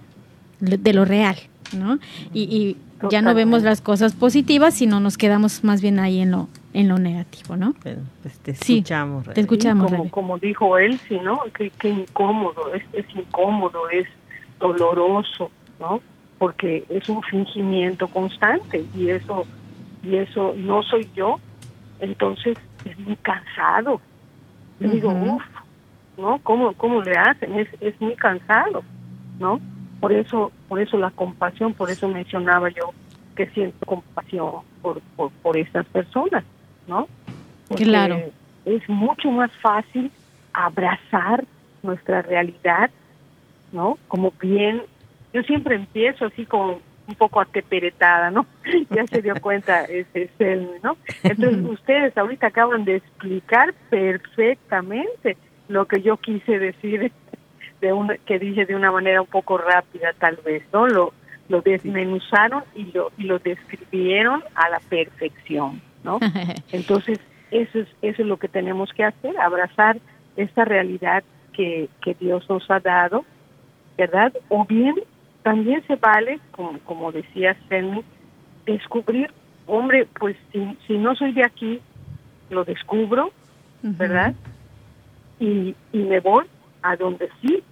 de 0.60 0.94
lo 0.94 1.06
real, 1.06 1.38
¿no? 1.76 2.00
Y, 2.34 2.78
ya 3.10 3.22
no 3.22 3.34
vemos 3.34 3.64
las 3.64 3.82
cosas 3.82 4.14
positivas, 4.14 4.76
sino 4.76 5.02
nos 5.02 5.18
quedamos 5.18 5.66
más 5.66 5.82
bien 5.82 6.00
ahí 6.00 6.22
en 6.22 6.32
lo, 6.32 6.48
en 6.74 6.88
lo 6.88 6.98
negativo, 7.00 7.58
¿no? 7.58 7.74
Pues 7.74 8.40
te 8.40 8.52
escuchamos. 8.52 9.26
te 9.26 9.42
escuchamos. 9.42 9.92
como, 9.92 10.10
como, 10.10 10.38
dijo 10.38 10.78
él, 10.78 10.98
sí, 11.10 11.20
¿no? 11.22 11.42
Qué, 11.54 11.90
incómodo, 11.90 12.74
es, 12.74 12.84
es 12.94 13.06
incómodo, 13.14 13.90
es 13.90 14.08
doloroso, 14.58 15.52
¿no? 15.82 16.02
Porque 16.38 16.86
es 16.88 17.10
un 17.10 17.22
fingimiento 17.24 18.08
constante 18.08 18.86
y 18.96 19.10
eso, 19.10 19.46
y 20.02 20.16
eso 20.16 20.54
no 20.56 20.82
soy 20.84 21.10
yo, 21.14 21.42
entonces 22.00 22.58
es 22.86 22.98
muy 23.00 23.18
cansado. 23.18 24.00
Yo 24.80 24.90
digo, 24.90 25.10
uff, 25.12 25.44
¿no? 26.18 26.40
¿Cómo, 26.44 26.74
cómo 26.74 27.02
le 27.02 27.18
hacen? 27.18 27.58
Es, 27.60 27.68
es 27.82 28.00
muy 28.00 28.16
cansado, 28.16 28.84
¿no? 29.40 29.60
Por 30.00 30.12
eso, 30.12 30.52
por 30.68 30.80
eso 30.80 30.98
la 30.98 31.12
compasión, 31.12 31.74
por 31.74 31.90
eso 31.90 32.08
mencionaba 32.08 32.70
yo 32.70 32.92
que 33.36 33.48
siento 33.48 33.86
compasión 33.86 34.62
por, 34.82 35.02
por, 35.16 35.32
por 35.42 35.58
estas 35.58 35.86
personas, 35.88 36.44
¿no? 36.88 37.08
claro. 37.76 38.20
Es 38.66 38.88
mucho 38.88 39.32
más 39.32 39.52
fácil 39.62 40.12
abrazar 40.54 41.46
nuestra 41.82 42.22
realidad, 42.22 42.90
¿no? 43.72 43.98
Como 44.08 44.32
bien, 44.40 44.84
yo 45.34 45.42
siempre 45.44 45.76
empiezo 45.76 46.26
así 46.26 46.46
con 46.46 46.78
un 47.06 47.16
poco 47.16 47.42
ateperetada, 47.42 48.32
¿no? 48.32 48.46
ya 48.90 49.06
se 49.08 49.22
dio 49.22 49.36
cuenta 49.42 49.84
ese 49.86 50.30
es 50.38 50.62
¿no? 50.84 50.98
Entonces 51.24 51.66
ustedes 51.66 52.18
ahorita 52.18 52.48
acaban 52.48 52.86
de 52.86 52.98
explicar 52.98 53.74
perfectamente 53.90 55.38
lo 55.68 55.86
que 55.86 56.02
yo 56.02 56.18
quise 56.18 56.60
decir 56.60 57.12
de 57.82 57.94
una, 57.94 58.18
que 58.18 58.40
dije 58.40 58.66
de 58.66 58.76
una 58.76 58.92
manera 58.92 59.22
un 59.22 59.28
poco 59.28 59.58
rápida 59.58 60.14
tal 60.20 60.38
vez, 60.46 60.64
¿no? 60.72 60.88
Lo, 60.88 61.14
lo 61.50 61.62
desmenuzaron 61.62 62.64
y 62.76 62.92
lo, 62.92 63.12
y 63.18 63.24
lo 63.24 63.40
describieron 63.40 64.44
a 64.56 64.70
la 64.70 64.80
perfección, 64.80 65.82
¿no? 66.04 66.20
Entonces, 66.72 67.20
eso 67.52 67.80
es, 67.80 67.88
eso 68.02 68.22
es 68.22 68.28
lo 68.28 68.38
que 68.38 68.48
tenemos 68.48 68.92
que 68.94 69.04
hacer, 69.04 69.38
abrazar 69.38 69.98
esta 70.36 70.66
realidad 70.66 71.24
que, 71.54 71.90
que 72.02 72.16
Dios 72.16 72.50
nos 72.50 72.70
ha 72.72 72.80
dado, 72.80 73.26
¿verdad? 73.98 74.34
O 74.50 74.66
bien 74.66 74.96
también 75.44 75.86
se 75.86 75.96
vale, 75.98 76.40
como, 76.52 76.80
como 76.80 77.12
decía 77.12 77.52
Stanley, 77.52 78.04
descubrir, 78.66 79.32
hombre, 79.68 80.08
pues 80.20 80.36
si, 80.52 80.78
si 80.88 80.98
no 80.98 81.16
soy 81.16 81.34
de 81.34 81.44
aquí, 81.44 81.82
lo 82.50 82.64
descubro, 82.64 83.32
¿verdad? 83.82 84.34
Y, 85.40 85.76
y 85.92 85.98
me 85.98 86.20
voy 86.20 86.46
a 86.82 86.96
donde 86.96 87.30
sí, 87.42 87.64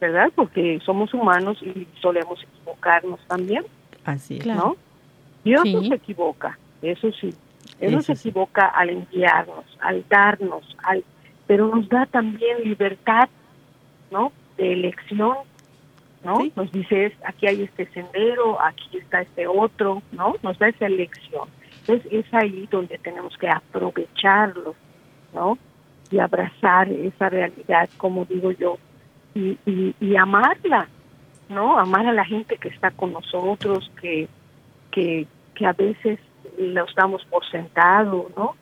¿verdad? 0.00 0.32
Porque 0.34 0.80
somos 0.84 1.12
humanos 1.14 1.58
y 1.62 1.86
solemos 2.00 2.42
equivocarnos 2.42 3.20
también. 3.26 3.64
Así 4.04 4.38
es. 4.38 4.46
¿No? 4.46 4.76
Dios 5.44 5.64
no 5.64 5.82
se 5.82 5.94
equivoca, 5.94 6.58
eso 6.82 7.10
sí. 7.12 7.34
Él 7.80 7.92
no 7.92 8.02
se 8.02 8.12
equivoca 8.12 8.66
al 8.66 8.90
enviarnos, 8.90 9.64
al 9.80 10.04
darnos, 10.08 10.76
al, 10.84 11.04
pero 11.46 11.68
nos 11.68 11.88
da 11.88 12.06
también 12.06 12.62
libertad, 12.62 13.28
¿no? 14.10 14.32
De 14.56 14.72
elección, 14.72 15.36
¿no? 16.24 16.38
Nos 16.54 16.70
dice, 16.70 17.16
aquí 17.24 17.46
hay 17.48 17.62
este 17.62 17.86
sendero, 17.86 18.60
aquí 18.60 18.98
está 18.98 19.22
este 19.22 19.46
otro, 19.48 20.02
¿no? 20.12 20.36
Nos 20.42 20.58
da 20.58 20.68
esa 20.68 20.86
elección. 20.86 21.48
Entonces 21.80 22.12
es 22.12 22.34
ahí 22.34 22.68
donde 22.70 22.98
tenemos 22.98 23.36
que 23.36 23.48
aprovecharlo, 23.48 24.76
¿no? 25.34 25.58
Y 26.12 26.18
abrazar 26.18 26.88
esa 26.90 27.30
realidad, 27.30 27.88
como 27.96 28.24
digo 28.26 28.52
yo, 28.52 28.78
y, 29.34 29.58
y, 29.98 30.16
amarla, 30.16 30.88
¿no? 31.48 31.78
Amar 31.78 32.06
a 32.06 32.12
la 32.12 32.24
gente 32.24 32.58
que 32.58 32.68
está 32.68 32.90
con 32.90 33.12
nosotros, 33.12 33.90
que, 34.00 34.28
que, 34.90 35.26
que 35.54 35.66
a 35.66 35.72
veces 35.72 36.18
los 36.58 36.94
damos 36.94 37.24
por 37.24 37.44
sentado, 37.50 38.30
¿no? 38.36 38.54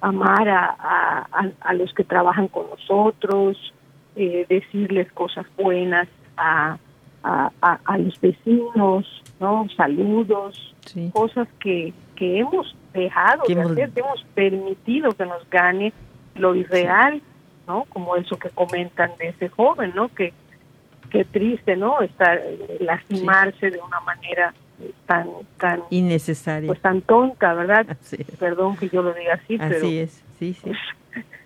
Amar 0.00 0.48
a, 0.48 1.26
a, 1.60 1.74
los 1.74 1.92
que 1.94 2.04
trabajan 2.04 2.48
con 2.48 2.68
nosotros, 2.68 3.72
eh, 4.16 4.44
decirles 4.48 5.10
cosas 5.12 5.46
buenas 5.56 6.08
a, 6.36 6.76
a, 7.22 7.50
a, 7.84 7.98
los 7.98 8.20
vecinos, 8.20 9.22
¿no? 9.40 9.66
Saludos, 9.76 10.74
cosas 11.12 11.48
que, 11.60 11.92
que 12.14 12.40
hemos 12.40 12.74
dejado 12.92 13.44
de 13.46 13.60
hacer, 13.60 13.90
que 13.90 14.00
hemos 14.00 14.24
permitido 14.34 15.12
que 15.12 15.26
nos 15.26 15.48
gane 15.50 15.92
lo 16.38 16.54
irreal, 16.54 17.22
¿no? 17.66 17.84
Como 17.88 18.16
eso 18.16 18.38
que 18.38 18.50
comentan 18.50 19.10
de 19.18 19.28
ese 19.28 19.48
joven, 19.48 19.92
¿no? 19.94 20.08
Que 20.08 20.32
qué 21.10 21.24
triste, 21.24 21.76
¿no? 21.76 22.00
Estar 22.00 22.38
eh, 22.38 22.78
lastimarse 22.80 23.70
de 23.70 23.78
una 23.78 24.00
manera 24.00 24.54
tan 25.06 25.28
tan 25.58 25.82
innecesaria, 25.90 26.66
pues 26.66 26.80
tan 26.80 27.00
tonta, 27.00 27.54
¿verdad? 27.54 27.86
Perdón 28.38 28.76
que 28.76 28.88
yo 28.88 29.02
lo 29.02 29.14
diga 29.14 29.34
así, 29.34 29.54
así 29.54 29.68
pero 29.68 29.86
es, 29.86 30.22
sí, 30.38 30.54
sí. 30.54 30.72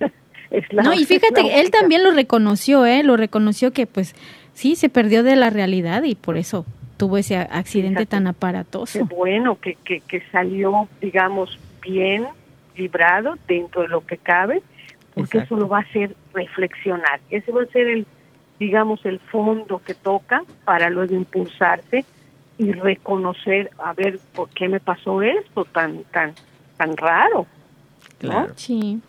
no, 0.73 0.93
y 0.95 1.05
fíjate, 1.05 1.61
él 1.61 1.71
también 1.71 2.03
lo 2.03 2.11
reconoció, 2.11 2.87
¿eh? 2.87 3.03
Lo 3.03 3.17
reconoció 3.17 3.73
que 3.73 3.87
pues 3.87 4.15
sí, 4.53 4.77
se 4.77 4.89
perdió 4.89 5.23
de 5.23 5.37
la 5.37 5.51
realidad 5.51 6.03
y 6.03 6.15
por 6.15 6.37
eso 6.37 6.67
tuvo 6.97 7.17
ese 7.17 7.37
accidente 7.37 8.05
tan 8.05 8.27
aparatoso. 8.27 8.99
Qué 8.99 9.15
bueno 9.15 9.59
que, 9.59 9.77
que, 9.77 10.01
que, 10.01 10.23
salió, 10.31 10.87
digamos, 11.01 11.59
bien 11.81 12.27
librado 12.77 13.37
dentro 13.49 13.83
de 13.83 13.89
lo 13.89 14.05
que 14.05 14.19
cabe, 14.19 14.63
porque 15.23 15.39
eso 15.39 15.57
lo 15.57 15.69
va 15.69 15.79
a 15.79 15.83
hacer 15.83 16.15
reflexionar. 16.33 17.21
Ese 17.31 17.53
va 17.53 17.63
a 17.63 17.67
ser 17.67 17.89
el, 17.89 18.07
digamos, 18.59 19.05
el 19.05 19.19
fondo 19.19 19.81
que 19.85 19.95
toca 19.95 20.43
para 20.65 20.91
luego 20.91 21.15
impulsarse 21.15 22.05
y 22.59 22.73
reconocer, 22.73 23.71
a 23.79 23.93
ver, 23.95 24.19
¿por 24.35 24.49
qué 24.51 24.69
me 24.69 24.81
pasó 24.81 25.23
esto 25.23 25.65
tan, 25.65 26.05
tan, 26.05 26.35
tan 26.77 26.97
raro? 26.97 27.47
Claro. 28.19 28.53
Sí. 28.57 29.01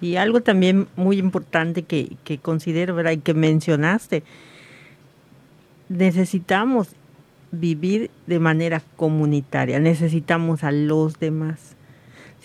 Y 0.00 0.16
algo 0.16 0.40
también 0.40 0.86
muy 0.96 1.18
importante 1.18 1.82
que, 1.82 2.16
que 2.24 2.38
considero, 2.38 2.94
¿verdad? 2.94 3.12
Y 3.12 3.18
que 3.18 3.34
mencionaste, 3.34 4.22
necesitamos 5.88 6.94
vivir 7.50 8.10
de 8.26 8.38
manera 8.38 8.82
comunitaria, 8.96 9.80
necesitamos 9.80 10.64
a 10.64 10.72
los 10.72 11.18
demás. 11.18 11.77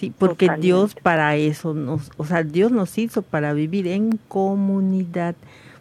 Sí, 0.04 0.14
porque 0.18 0.50
Dios 0.60 0.96
para 0.96 1.38
eso 1.38 1.74
nos, 1.74 2.12
o 2.18 2.26
sea, 2.26 2.44
Dios 2.44 2.72
nos 2.72 2.98
hizo 2.98 3.22
para 3.22 3.54
vivir 3.54 3.88
en 3.88 4.20
comunidad. 4.28 5.36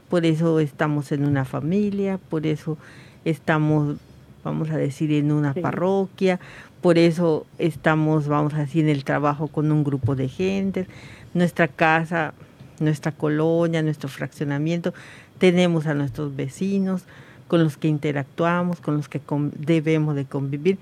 Por 0.09 0.25
eso 0.25 0.61
estamos 0.61 1.11
en 1.11 1.25
una 1.25 1.45
familia, 1.45 2.21
por 2.29 2.47
eso 2.47 2.79
estamos, 3.25 3.97
vamos 4.45 4.71
a 4.71 4.77
decir, 4.77 5.13
en 5.13 5.33
una 5.33 5.55
parroquia, 5.55 6.39
por 6.81 6.99
eso 6.99 7.47
estamos, 7.59 8.29
vamos 8.29 8.55
a 8.55 8.59
decir, 8.59 8.85
en 8.85 8.91
el 8.91 9.03
trabajo 9.03 9.49
con 9.49 9.73
un 9.73 9.83
grupo 9.83 10.15
de 10.15 10.29
gente, 10.29 10.87
nuestra 11.35 11.67
casa, 11.67 12.33
nuestra 12.79 13.11
colonia, 13.11 13.83
nuestro 13.83 14.09
fraccionamiento, 14.09 14.95
tenemos 15.39 15.87
a 15.87 15.95
nuestros 15.95 16.37
vecinos, 16.37 17.03
con 17.49 17.65
los 17.65 17.77
que 17.77 17.89
interactuamos, 17.89 18.81
con 18.81 18.97
los 18.97 19.09
que 19.09 19.21
debemos 19.59 20.15
de 20.15 20.27
convivir. 20.27 20.79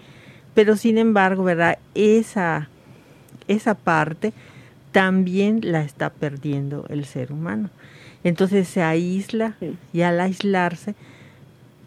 Pero 0.55 0.77
sin 0.77 0.99
embargo, 0.99 1.43
¿verdad? 1.43 1.79
Esa, 1.95 2.69
esa 3.51 3.75
parte 3.75 4.33
también 4.93 5.61
la 5.63 5.83
está 5.83 6.11
perdiendo 6.11 6.87
el 6.89 7.05
ser 7.05 7.33
humano. 7.33 7.71
Entonces 8.25 8.69
se 8.69 8.83
aísla 8.83 9.57
y 9.93 10.03
al 10.03 10.21
aislarse, 10.21 10.95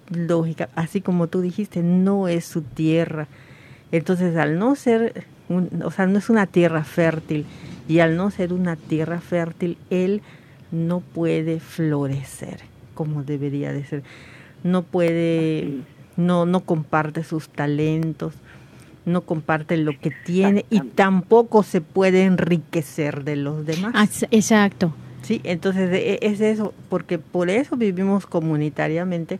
lógica, 0.09 0.69
así 0.75 1.01
como 1.01 1.27
tú 1.27 1.41
dijiste, 1.41 1.83
no 1.83 2.27
es 2.27 2.45
su 2.45 2.61
tierra. 2.61 3.27
Entonces 3.91 4.35
al 4.37 4.57
no 4.57 4.75
ser, 4.75 5.25
o 5.83 5.91
sea, 5.91 6.07
no 6.07 6.17
es 6.17 6.29
una 6.29 6.47
tierra 6.47 6.83
fértil 6.83 7.45
y 7.87 7.99
al 7.99 8.15
no 8.15 8.31
ser 8.31 8.53
una 8.53 8.75
tierra 8.75 9.19
fértil, 9.21 9.77
él 9.89 10.21
no 10.71 11.01
puede 11.01 11.59
florecer 11.59 12.61
como 12.95 13.23
debería 13.23 13.73
de 13.73 13.83
ser 13.83 14.03
no 14.63 14.83
puede, 14.83 15.81
no, 16.15 16.45
no 16.45 16.61
comparte 16.61 17.23
sus 17.23 17.49
talentos, 17.49 18.33
no 19.05 19.21
comparte 19.21 19.77
lo 19.77 19.97
que 19.99 20.11
tiene 20.25 20.65
y 20.69 20.79
tampoco 20.79 21.63
se 21.63 21.81
puede 21.81 22.23
enriquecer 22.23 23.23
de 23.23 23.35
los 23.35 23.65
demás. 23.65 23.93
Ah, 23.95 24.07
exacto. 24.31 24.93
Sí, 25.23 25.41
entonces 25.43 25.89
e, 25.93 26.19
es 26.21 26.41
eso, 26.41 26.73
porque 26.89 27.17
por 27.17 27.49
eso 27.49 27.75
vivimos 27.77 28.25
comunitariamente, 28.25 29.39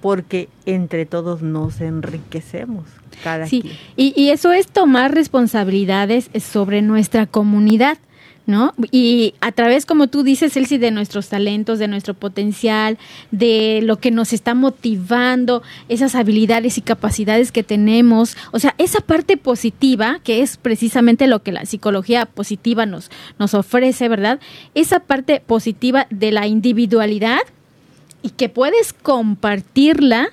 porque 0.00 0.48
entre 0.66 1.06
todos 1.06 1.42
nos 1.42 1.80
enriquecemos. 1.80 2.84
Cada 3.24 3.46
sí, 3.46 3.62
Y, 3.96 4.12
y 4.14 4.30
eso 4.30 4.52
es 4.52 4.66
tomar 4.68 5.14
responsabilidades 5.14 6.30
sobre 6.38 6.82
nuestra 6.82 7.26
comunidad. 7.26 7.98
¿No? 8.46 8.74
Y 8.90 9.34
a 9.40 9.52
través, 9.52 9.86
como 9.86 10.06
tú 10.06 10.22
dices, 10.22 10.56
Elsie, 10.56 10.78
de 10.78 10.92
nuestros 10.92 11.28
talentos, 11.28 11.78
de 11.78 11.88
nuestro 11.88 12.14
potencial, 12.14 12.96
de 13.30 13.80
lo 13.82 13.98
que 13.98 14.10
nos 14.10 14.32
está 14.32 14.54
motivando, 14.54 15.62
esas 15.88 16.14
habilidades 16.14 16.78
y 16.78 16.80
capacidades 16.80 17.50
que 17.50 17.64
tenemos, 17.64 18.36
o 18.52 18.58
sea, 18.58 18.74
esa 18.78 19.00
parte 19.00 19.36
positiva, 19.36 20.20
que 20.22 20.42
es 20.42 20.56
precisamente 20.56 21.26
lo 21.26 21.42
que 21.42 21.52
la 21.52 21.66
psicología 21.66 22.26
positiva 22.26 22.86
nos, 22.86 23.10
nos 23.38 23.54
ofrece, 23.54 24.08
¿verdad? 24.08 24.40
Esa 24.74 25.00
parte 25.00 25.42
positiva 25.44 26.06
de 26.10 26.30
la 26.30 26.46
individualidad 26.46 27.40
y 28.22 28.30
que 28.30 28.48
puedes 28.48 28.92
compartirla, 28.92 30.28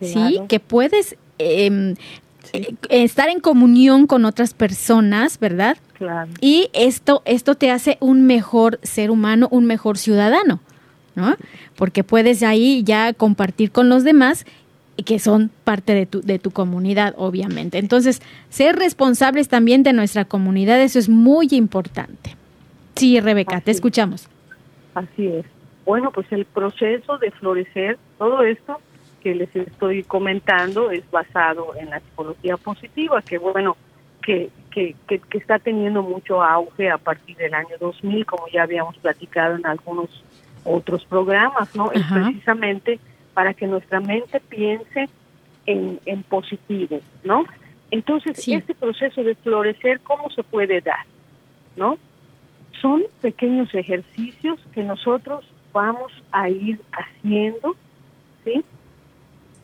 ¿sí? 0.00 0.40
Que 0.48 0.60
puedes 0.60 1.16
em, 1.38 1.96
eh, 2.52 2.74
estar 2.88 3.28
en 3.28 3.40
comunión 3.40 4.06
con 4.06 4.24
otras 4.24 4.54
personas, 4.54 5.38
¿verdad? 5.38 5.76
Claro. 5.98 6.30
Y 6.40 6.70
esto, 6.72 7.22
esto 7.24 7.56
te 7.56 7.70
hace 7.70 7.98
un 8.00 8.26
mejor 8.26 8.78
ser 8.82 9.10
humano, 9.10 9.48
un 9.50 9.66
mejor 9.66 9.98
ciudadano, 9.98 10.60
¿no? 11.16 11.36
Porque 11.76 12.04
puedes 12.04 12.42
ahí 12.42 12.82
ya 12.84 13.12
compartir 13.12 13.72
con 13.72 13.88
los 13.88 14.04
demás 14.04 14.46
que 15.04 15.18
son 15.18 15.50
parte 15.64 15.94
de 15.94 16.06
tu, 16.06 16.20
de 16.20 16.38
tu 16.38 16.50
comunidad, 16.50 17.14
obviamente. 17.16 17.78
Entonces, 17.78 18.20
ser 18.48 18.76
responsables 18.76 19.48
también 19.48 19.82
de 19.82 19.92
nuestra 19.92 20.24
comunidad, 20.24 20.80
eso 20.80 20.98
es 20.98 21.08
muy 21.08 21.48
importante. 21.52 22.36
Sí, 22.96 23.20
Rebeca, 23.20 23.60
te 23.60 23.70
escuchamos. 23.70 24.28
Así 24.94 25.26
es. 25.28 25.46
Bueno, 25.84 26.10
pues 26.10 26.26
el 26.32 26.44
proceso 26.44 27.16
de 27.18 27.30
florecer, 27.30 27.98
todo 28.18 28.42
esto 28.42 28.80
que 29.22 29.34
les 29.34 29.54
estoy 29.54 30.02
comentando 30.02 30.90
es 30.90 31.08
basado 31.10 31.74
en 31.76 31.90
la 31.90 32.00
psicología 32.00 32.56
positiva, 32.56 33.22
que 33.22 33.38
bueno, 33.38 33.76
que, 34.22 34.50
que, 34.70 34.94
que, 35.06 35.38
está 35.38 35.58
teniendo 35.58 36.02
mucho 36.02 36.42
auge 36.42 36.90
a 36.90 36.98
partir 36.98 37.36
del 37.36 37.54
año 37.54 37.76
2000, 37.80 38.26
como 38.26 38.48
ya 38.48 38.62
habíamos 38.62 38.96
platicado 38.98 39.56
en 39.56 39.66
algunos 39.66 40.08
otros 40.64 41.04
programas, 41.04 41.74
¿no? 41.74 41.90
Es 41.92 42.02
precisamente 42.12 42.98
para 43.34 43.54
que 43.54 43.66
nuestra 43.66 44.00
mente 44.00 44.40
piense 44.40 45.08
en, 45.66 46.00
en 46.04 46.22
positivo, 46.22 47.00
¿no? 47.24 47.44
Entonces, 47.90 48.46
este 48.46 48.74
proceso 48.74 49.22
de 49.22 49.34
florecer, 49.34 50.00
¿cómo 50.00 50.30
se 50.30 50.42
puede 50.42 50.80
dar? 50.80 51.06
¿No? 51.76 51.98
Son 52.82 53.02
pequeños 53.22 53.74
ejercicios 53.74 54.60
que 54.72 54.82
nosotros 54.82 55.44
vamos 55.72 56.12
a 56.32 56.48
ir 56.48 56.80
haciendo, 56.92 57.76
¿sí? 58.44 58.62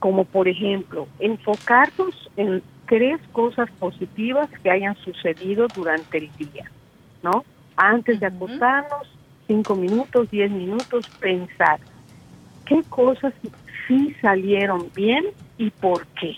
como 0.05 0.27
por 0.27 0.49
ejemplo 0.49 1.09
enfocarnos 1.19 2.31
en 2.37 2.63
tres 2.95 3.21
cosas 3.33 3.69
positivas 3.81 4.49
que 4.63 4.71
hayan 4.71 4.95
sucedido 4.99 5.67
durante 5.75 6.19
el 6.19 6.31
día, 6.39 6.71
¿no? 7.25 7.45
Antes 7.77 8.21
de 8.21 8.27
acostarnos, 8.27 9.09
cinco 9.49 9.75
minutos, 9.75 10.31
diez 10.31 10.49
minutos, 10.49 11.05
pensar 11.19 11.81
qué 12.65 12.85
cosas 12.89 13.35
sí 13.89 14.15
salieron 14.23 14.93
bien 14.95 15.25
y 15.59 15.71
por 15.71 16.07
qué. 16.21 16.37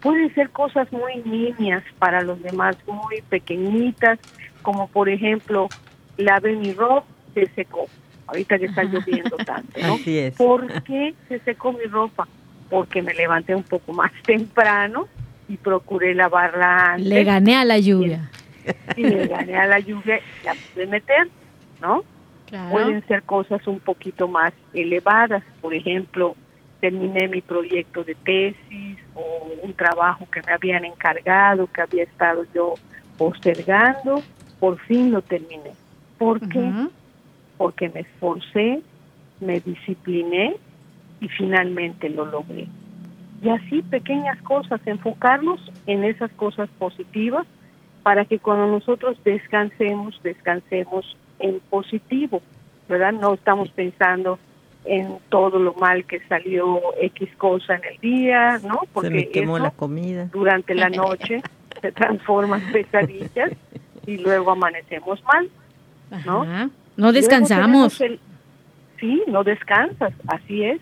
Pueden 0.00 0.34
ser 0.34 0.48
cosas 0.48 0.90
muy 0.92 1.16
niñas 1.26 1.84
para 1.98 2.22
los 2.22 2.42
demás, 2.42 2.78
muy 2.86 3.20
pequeñitas, 3.28 4.18
como 4.62 4.88
por 4.88 5.10
ejemplo, 5.10 5.70
lavé 6.16 6.56
mi 6.56 6.72
ropa, 6.72 7.06
se 7.34 7.46
secó. 7.50 7.86
Ahorita 8.28 8.58
que 8.58 8.64
está 8.64 8.84
lloviendo 8.84 9.36
tanto, 9.44 9.78
¿no? 9.78 9.98
¿Por 10.38 10.82
qué 10.84 11.14
se 11.28 11.38
secó 11.40 11.74
mi 11.74 11.84
ropa? 11.84 12.26
porque 12.70 13.02
me 13.02 13.12
levanté 13.12 13.54
un 13.54 13.64
poco 13.64 13.92
más 13.92 14.12
temprano 14.24 15.08
y 15.50 15.56
procuré 15.56 16.14
lavarla 16.14 16.92
antes. 16.92 17.06
Le 17.06 17.24
gané 17.24 17.56
a 17.56 17.64
la 17.64 17.78
lluvia. 17.80 18.30
Sí, 18.94 19.02
le 19.02 19.26
gané 19.26 19.56
a 19.56 19.66
la 19.66 19.80
lluvia 19.80 20.18
y 20.18 20.46
la 20.46 20.54
pude 20.54 20.86
meter, 20.86 21.28
¿no? 21.80 22.04
Pueden 22.70 23.04
ser 23.08 23.24
cosas 23.24 23.66
un 23.66 23.80
poquito 23.80 24.28
más 24.28 24.52
elevadas, 24.72 25.42
por 25.60 25.74
ejemplo, 25.74 26.36
terminé 26.80 27.26
mi 27.26 27.40
proyecto 27.40 28.04
de 28.04 28.14
tesis 28.14 28.98
o 29.14 29.50
un 29.62 29.74
trabajo 29.74 30.26
que 30.32 30.40
me 30.42 30.52
habían 30.52 30.84
encargado, 30.84 31.66
que 31.66 31.80
había 31.80 32.04
estado 32.04 32.44
yo 32.54 32.74
postergando, 33.18 34.22
por 34.60 34.78
fin 34.80 35.10
lo 35.10 35.20
terminé. 35.20 35.72
¿Por 36.16 36.40
qué? 36.48 36.72
Porque 37.56 37.88
me 37.88 38.00
esforcé, 38.00 38.82
me 39.40 39.58
discipliné 39.60 40.56
y 41.20 41.28
finalmente 41.28 42.08
lo 42.08 42.24
logré. 42.24 42.68
Y 43.42 43.48
así 43.48 43.82
pequeñas 43.82 44.40
cosas, 44.42 44.80
enfocarnos 44.86 45.60
en 45.86 46.04
esas 46.04 46.30
cosas 46.32 46.68
positivas 46.78 47.46
para 48.02 48.24
que 48.24 48.38
cuando 48.38 48.66
nosotros 48.66 49.18
descansemos, 49.24 50.20
descansemos 50.22 51.16
en 51.38 51.60
positivo, 51.70 52.42
¿verdad? 52.88 53.12
No 53.12 53.34
estamos 53.34 53.70
pensando 53.70 54.38
en 54.84 55.18
todo 55.28 55.58
lo 55.58 55.74
mal 55.74 56.04
que 56.04 56.20
salió 56.26 56.80
X 57.00 57.28
cosa 57.36 57.76
en 57.76 57.84
el 57.84 57.98
día, 57.98 58.58
¿no? 58.62 58.80
Porque 58.92 59.10
se 59.10 59.28
quemó 59.30 59.58
la 59.58 59.70
comida. 59.70 60.28
Durante 60.32 60.74
la 60.74 60.88
noche 60.90 61.42
se 61.80 61.92
transforma 61.92 62.58
en 62.58 62.72
pesadillas 62.72 63.52
y 64.06 64.18
luego 64.18 64.50
amanecemos 64.50 65.22
mal, 65.24 65.50
¿no? 66.24 66.70
No 66.96 67.12
descansamos. 67.12 68.02
sí, 68.98 69.22
no 69.26 69.44
descansas, 69.44 70.12
así 70.26 70.64
es. 70.64 70.80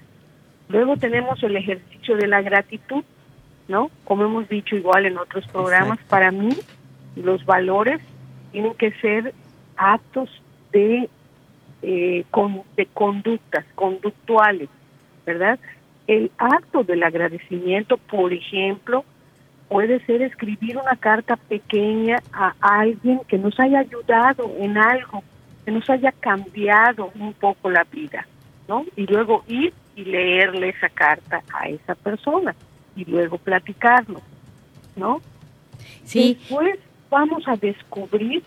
Luego 0.68 0.96
tenemos 0.96 1.42
el 1.42 1.56
ejercicio 1.56 2.16
de 2.16 2.26
la 2.26 2.42
gratitud, 2.42 3.02
¿no? 3.68 3.90
Como 4.04 4.24
hemos 4.24 4.48
dicho 4.48 4.76
igual 4.76 5.06
en 5.06 5.18
otros 5.18 5.46
programas, 5.48 5.98
para 6.08 6.30
mí 6.30 6.50
los 7.16 7.44
valores 7.44 8.00
tienen 8.52 8.74
que 8.74 8.92
ser 8.92 9.34
actos 9.76 10.30
de, 10.72 11.08
eh, 11.82 12.24
de 12.76 12.86
conductas, 12.86 13.64
conductuales, 13.74 14.68
¿verdad? 15.24 15.58
El 16.06 16.30
acto 16.38 16.84
del 16.84 17.02
agradecimiento, 17.02 17.96
por 17.96 18.32
ejemplo, 18.32 19.04
puede 19.68 20.00
ser 20.06 20.22
escribir 20.22 20.78
una 20.78 20.96
carta 20.96 21.36
pequeña 21.36 22.18
a 22.32 22.54
alguien 22.60 23.20
que 23.28 23.38
nos 23.38 23.58
haya 23.60 23.80
ayudado 23.80 24.50
en 24.58 24.78
algo, 24.78 25.22
que 25.64 25.70
nos 25.70 25.88
haya 25.90 26.12
cambiado 26.12 27.10
un 27.14 27.34
poco 27.34 27.70
la 27.70 27.84
vida, 27.84 28.26
¿no? 28.66 28.84
Y 28.96 29.06
luego 29.06 29.44
ir 29.46 29.72
y 29.98 30.04
leerle 30.04 30.68
esa 30.68 30.88
carta 30.88 31.42
a 31.52 31.68
esa 31.68 31.96
persona 31.96 32.54
y 32.94 33.04
luego 33.04 33.36
platicarlo, 33.36 34.20
¿no? 34.94 35.20
Sí. 36.04 36.36
Después 36.38 36.78
vamos 37.10 37.42
a 37.48 37.56
descubrir 37.56 38.44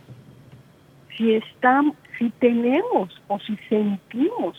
si 1.18 1.34
estamos, 1.36 1.98
si 2.18 2.30
tenemos 2.30 3.22
o 3.28 3.38
si 3.40 3.58
sentimos 3.68 4.58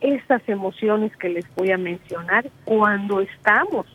estas 0.00 0.42
emociones 0.48 1.16
que 1.16 1.28
les 1.28 1.46
voy 1.54 1.70
a 1.70 1.78
mencionar 1.78 2.50
cuando 2.64 3.20
estamos 3.20 3.86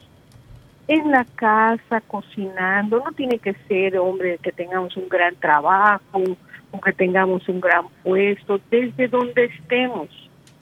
en 0.88 1.12
la 1.12 1.26
casa 1.36 2.00
cocinando, 2.08 3.04
no 3.04 3.12
tiene 3.12 3.40
que 3.40 3.54
ser, 3.68 3.98
hombre, 3.98 4.38
que 4.38 4.54
tengamos 4.54 4.96
un 4.96 5.10
gran 5.10 5.36
trabajo 5.36 6.24
o 6.72 6.80
que 6.80 6.94
tengamos 6.94 7.50
un 7.50 7.60
gran 7.60 7.90
puesto, 8.02 8.62
desde 8.72 9.10
donde 9.10 9.46
estemos, 9.46 10.08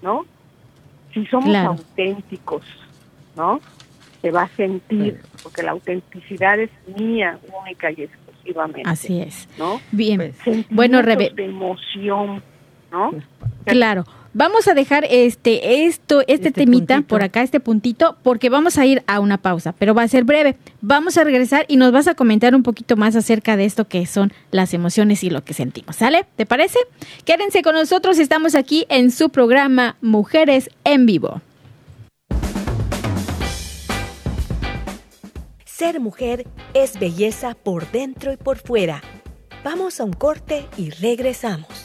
¿no? 0.02 0.26
Si 1.16 1.26
somos 1.28 1.56
auténticos, 1.56 2.64
¿no? 3.36 3.62
Se 4.22 4.32
va 4.32 4.44
a 4.44 4.50
sentir, 4.50 5.22
porque 5.42 5.64
la 5.64 5.72
autenticidad 5.72 6.60
es 6.60 6.70
mía, 6.98 7.40
única 7.64 7.90
y 7.90 8.04
exclusivamente. 8.04 8.84
Así 8.86 9.22
es. 9.22 9.48
¿No? 9.58 9.80
Bien. 9.92 10.34
bueno, 10.70 11.02
Rebe. 11.02 11.32
de 11.34 11.46
emoción, 11.46 12.44
¿no? 12.92 13.12
Claro. 13.66 14.04
Vamos 14.38 14.68
a 14.68 14.74
dejar 14.74 15.08
este 15.10 15.86
esto 15.86 16.20
este, 16.20 16.34
este 16.34 16.52
temita 16.52 17.02
por 17.04 17.24
acá, 17.24 17.42
este 17.42 17.62
puntito, 17.62 18.18
porque 18.22 18.50
vamos 18.50 18.78
a 18.78 18.86
ir 18.86 19.02
a 19.08 19.22
una 19.22 19.38
pausa, 19.38 19.72
pero 19.72 19.94
va 19.94 20.04
a 20.04 20.10
ser 20.10 20.26
breve. 20.26 20.58
Vamos 20.82 21.18
a 21.18 21.24
regresar 21.24 21.64
y 21.70 21.78
nos 21.78 21.94
vas 21.94 22.10
a 22.10 22.16
comentar 22.16 22.54
un 22.54 22.62
poquito 22.62 22.98
más 22.98 23.16
acerca 23.16 23.56
de 23.56 23.64
esto 23.64 23.88
que 23.88 24.06
son 24.06 24.34
las 24.52 24.74
emociones 24.74 25.24
y 25.24 25.30
lo 25.30 25.46
que 25.46 25.54
sentimos. 25.54 25.96
¿Sale? 25.96 26.26
¿Te 26.36 26.46
parece? 26.46 26.80
Quédense 27.24 27.62
con 27.62 27.76
nosotros, 27.76 28.20
estamos 28.20 28.56
aquí 28.56 28.86
en 28.90 29.10
su 29.10 29.30
programa 29.30 29.96
Mujeres 30.02 30.70
en 30.84 31.06
Vivo. 31.06 31.42
Ser 35.64 36.02
mujer 36.02 36.46
es 36.74 37.00
belleza 37.00 37.56
por 37.56 37.90
dentro 37.90 38.34
y 38.34 38.38
por 38.38 38.58
fuera. 38.58 39.02
Vamos 39.64 40.02
a 40.02 40.04
un 40.04 40.12
corte 40.12 40.66
y 40.76 40.90
regresamos. 40.90 41.85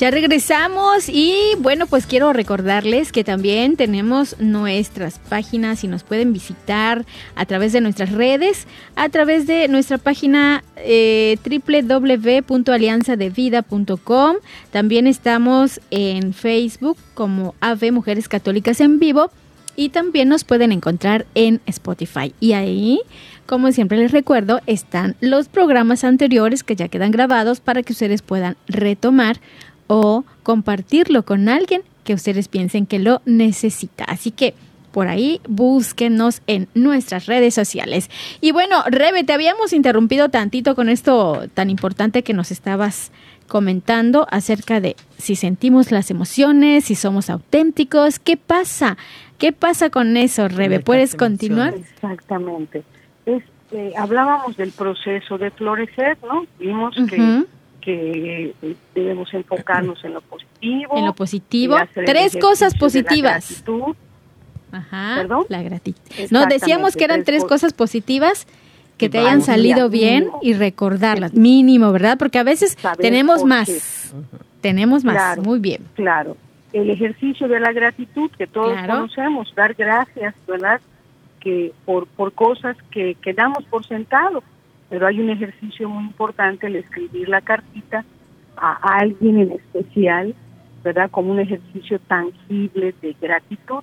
Ya 0.00 0.10
regresamos 0.10 1.08
y 1.10 1.34
bueno, 1.58 1.86
pues 1.86 2.06
quiero 2.06 2.32
recordarles 2.32 3.12
que 3.12 3.22
también 3.22 3.76
tenemos 3.76 4.40
nuestras 4.40 5.18
páginas 5.18 5.84
y 5.84 5.88
nos 5.88 6.04
pueden 6.04 6.32
visitar 6.32 7.04
a 7.34 7.44
través 7.44 7.74
de 7.74 7.82
nuestras 7.82 8.10
redes, 8.10 8.66
a 8.96 9.10
través 9.10 9.46
de 9.46 9.68
nuestra 9.68 9.98
página 9.98 10.64
eh, 10.76 11.36
www.alianzadevida.com. 11.44 14.36
También 14.70 15.06
estamos 15.06 15.82
en 15.90 16.32
Facebook 16.32 16.96
como 17.12 17.54
AVE 17.60 17.92
Mujeres 17.92 18.26
Católicas 18.26 18.80
en 18.80 19.00
Vivo 19.00 19.30
y 19.76 19.90
también 19.90 20.30
nos 20.30 20.44
pueden 20.44 20.72
encontrar 20.72 21.26
en 21.34 21.60
Spotify. 21.66 22.32
Y 22.40 22.54
ahí 22.54 23.02
como 23.50 23.72
siempre 23.72 23.98
les 23.98 24.12
recuerdo, 24.12 24.60
están 24.68 25.16
los 25.18 25.48
programas 25.48 26.04
anteriores 26.04 26.62
que 26.62 26.76
ya 26.76 26.86
quedan 26.86 27.10
grabados 27.10 27.58
para 27.58 27.82
que 27.82 27.92
ustedes 27.92 28.22
puedan 28.22 28.56
retomar 28.68 29.40
o 29.92 30.24
compartirlo 30.44 31.24
con 31.24 31.48
alguien 31.48 31.82
que 32.04 32.14
ustedes 32.14 32.46
piensen 32.46 32.86
que 32.86 33.00
lo 33.00 33.22
necesita. 33.24 34.04
Así 34.04 34.30
que 34.30 34.54
por 34.92 35.08
ahí 35.08 35.40
búsquenos 35.48 36.42
en 36.46 36.68
nuestras 36.74 37.26
redes 37.26 37.54
sociales. 37.54 38.08
Y 38.40 38.52
bueno, 38.52 38.84
Rebe, 38.86 39.24
te 39.24 39.32
habíamos 39.32 39.72
interrumpido 39.72 40.28
tantito 40.28 40.76
con 40.76 40.88
esto 40.88 41.42
tan 41.54 41.70
importante 41.70 42.22
que 42.22 42.34
nos 42.34 42.52
estabas 42.52 43.10
comentando 43.48 44.28
acerca 44.30 44.80
de 44.80 44.94
si 45.18 45.34
sentimos 45.34 45.90
las 45.90 46.12
emociones, 46.12 46.84
si 46.84 46.94
somos 46.94 47.28
auténticos, 47.28 48.20
¿qué 48.20 48.36
pasa? 48.36 48.96
¿Qué 49.38 49.52
pasa 49.52 49.90
con 49.90 50.16
eso, 50.16 50.46
Rebe? 50.46 50.78
¿Puedes 50.78 51.16
continuar? 51.16 51.74
Exactamente. 51.74 52.84
Es, 53.26 53.42
eh, 53.72 53.92
hablábamos 53.98 54.56
del 54.56 54.70
proceso 54.70 55.36
de 55.36 55.50
florecer, 55.50 56.16
¿no? 56.22 56.46
Vimos 56.60 56.94
que 57.08 57.44
que 57.80 58.54
debemos 58.94 59.32
enfocarnos 59.34 60.04
en 60.04 60.14
lo 60.14 60.20
positivo. 60.20 60.96
En 60.96 61.06
lo 61.06 61.14
positivo. 61.14 61.76
Tres 61.94 62.36
cosas 62.36 62.74
positivas. 62.76 63.64
Ajá. 64.72 65.14
¿Perdón? 65.16 65.46
La 65.48 65.62
gratitud. 65.62 66.00
No, 66.30 66.46
decíamos 66.46 66.96
que 66.96 67.04
eran 67.04 67.24
tres 67.24 67.44
cosas 67.44 67.72
positivas 67.72 68.46
que 69.00 69.08
te 69.08 69.18
hayan 69.18 69.40
salido 69.40 69.88
bien 69.88 70.28
y 70.42 70.52
recordarlas, 70.52 71.32
mínimo, 71.32 71.90
¿verdad? 71.90 72.18
Porque 72.18 72.38
a 72.38 72.42
veces 72.42 72.76
tenemos 72.98 73.44
más, 73.44 74.14
tenemos 74.60 75.04
más, 75.04 75.38
muy 75.38 75.58
bien. 75.58 75.86
Claro, 75.94 76.36
el 76.72 76.90
ejercicio 76.90 77.48
de 77.48 77.60
la 77.60 77.72
gratitud 77.72 78.30
que 78.36 78.46
todos 78.46 78.78
conocemos, 78.86 79.52
dar 79.56 79.74
gracias, 79.74 80.34
¿verdad? 80.46 80.80
Que 81.40 81.72
por, 81.86 82.06
por 82.08 82.34
cosas 82.34 82.76
que, 82.90 83.16
que 83.22 83.32
damos 83.32 83.64
por 83.64 83.86
sentado, 83.86 84.42
pero 84.90 85.06
hay 85.06 85.20
un 85.20 85.30
ejercicio 85.30 85.88
muy 85.88 86.04
importante, 86.04 86.66
el 86.66 86.76
escribir 86.76 87.28
la 87.28 87.40
cartita 87.40 88.04
a 88.56 88.98
alguien 88.98 89.38
en 89.38 89.52
especial, 89.52 90.34
¿verdad? 90.84 91.10
Como 91.10 91.30
un 91.30 91.40
ejercicio 91.40 91.98
tangible 92.00 92.92
de 93.00 93.16
gratitud. 93.18 93.82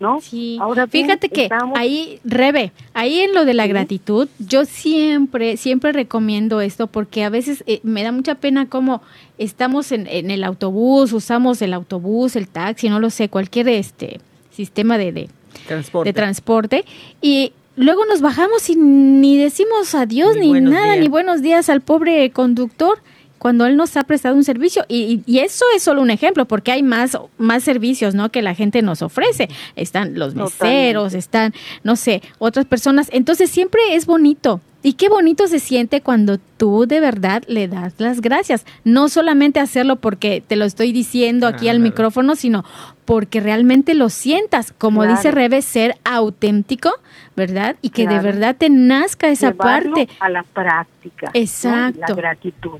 ¿No? 0.00 0.20
Sí. 0.20 0.58
Ahora 0.60 0.86
fíjate 0.86 1.28
que 1.28 1.48
ahí, 1.74 2.20
Rebe, 2.22 2.70
ahí 2.94 3.18
en 3.18 3.34
lo 3.34 3.44
de 3.44 3.52
la 3.52 3.66
gratitud, 3.66 4.28
yo 4.38 4.64
siempre, 4.64 5.56
siempre 5.56 5.90
recomiendo 5.90 6.60
esto 6.60 6.86
porque 6.86 7.24
a 7.24 7.30
veces 7.30 7.64
eh, 7.66 7.80
me 7.82 8.04
da 8.04 8.12
mucha 8.12 8.36
pena 8.36 8.68
como 8.68 9.02
estamos 9.38 9.90
en, 9.90 10.06
en, 10.06 10.30
el 10.30 10.44
autobús, 10.44 11.12
usamos 11.12 11.62
el 11.62 11.74
autobús, 11.74 12.36
el 12.36 12.46
taxi, 12.46 12.88
no 12.88 13.00
lo 13.00 13.10
sé, 13.10 13.28
cualquier 13.28 13.68
este 13.70 14.20
sistema 14.52 14.98
de, 14.98 15.10
de, 15.10 15.28
transporte. 15.66 16.08
de 16.08 16.12
transporte 16.12 16.84
y 17.20 17.52
luego 17.78 18.04
nos 18.06 18.20
bajamos 18.20 18.68
y 18.68 18.76
ni 18.76 19.38
decimos 19.38 19.94
adiós 19.94 20.36
ni, 20.36 20.52
nada, 20.60 20.96
ni 20.96 21.08
buenos 21.08 21.40
días 21.40 21.68
al 21.68 21.80
pobre 21.80 22.30
conductor 22.30 23.00
cuando 23.38 23.66
él 23.66 23.76
nos 23.76 23.96
ha 23.96 24.02
prestado 24.02 24.34
un 24.34 24.42
servicio. 24.44 24.84
Y, 24.88 25.22
eso 25.38 25.64
es 25.74 25.82
solo 25.82 26.02
un 26.02 26.10
ejemplo 26.10 26.46
porque 26.46 26.72
hay 26.72 26.82
más 26.82 27.16
más 27.38 27.62
servicios 27.62 28.14
no 28.14 28.30
que 28.30 28.42
la 28.42 28.54
gente 28.54 28.82
nos 28.82 29.00
ofrece. 29.00 29.48
Están 29.76 30.18
los 30.18 30.34
meseros 30.34 31.14
están 31.14 31.54
no 31.84 31.96
sé 31.96 32.20
otras 32.38 32.66
personas. 32.66 33.08
Entonces 33.12 33.50
siempre 33.50 33.80
es 33.92 34.06
bonito 34.06 34.60
y 34.82 34.92
qué 34.94 35.08
bonito 35.08 35.48
se 35.48 35.58
siente 35.58 36.00
cuando 36.00 36.38
tú 36.56 36.86
de 36.86 37.00
verdad 37.00 37.42
le 37.48 37.68
das 37.68 37.94
las 37.98 38.20
gracias 38.20 38.64
no 38.84 39.08
solamente 39.08 39.60
hacerlo 39.60 39.96
porque 39.96 40.42
te 40.46 40.56
lo 40.56 40.64
estoy 40.64 40.92
diciendo 40.92 41.46
aquí 41.46 41.68
al 41.68 41.80
micrófono 41.80 42.36
sino 42.36 42.64
porque 43.04 43.40
realmente 43.40 43.94
lo 43.94 44.08
sientas 44.08 44.72
como 44.72 45.04
dice 45.04 45.30
Rebe 45.30 45.62
ser 45.62 45.96
auténtico 46.04 46.90
verdad 47.36 47.76
y 47.82 47.90
que 47.90 48.06
de 48.06 48.20
verdad 48.20 48.56
te 48.56 48.70
nazca 48.70 49.28
esa 49.28 49.52
parte 49.52 50.08
a 50.20 50.28
la 50.28 50.42
práctica 50.42 51.30
exacto 51.34 52.00
la 52.08 52.14
gratitud 52.14 52.78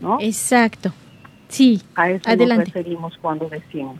¿no? 0.00 0.18
Exacto. 0.20 0.92
Sí. 1.48 1.80
A 1.94 2.10
eso 2.10 2.36
nos 2.36 2.56
referimos 2.56 3.16
cuando 3.20 3.48
decimos. 3.48 3.98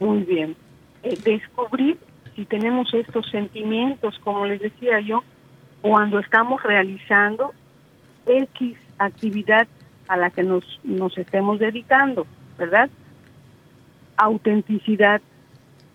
Muy 0.00 0.22
bien. 0.22 0.56
Eh, 1.02 1.18
descubrir 1.22 1.98
si 2.34 2.44
tenemos 2.44 2.92
estos 2.94 3.28
sentimientos, 3.30 4.18
como 4.22 4.46
les 4.46 4.60
decía 4.60 5.00
yo, 5.00 5.22
cuando 5.80 6.18
estamos 6.18 6.62
realizando 6.62 7.52
X 8.26 8.76
actividad 8.98 9.66
a 10.08 10.16
la 10.16 10.30
que 10.30 10.42
nos, 10.42 10.64
nos 10.84 11.16
estemos 11.18 11.58
dedicando, 11.58 12.26
¿verdad? 12.56 12.90
Autenticidad, 14.16 15.20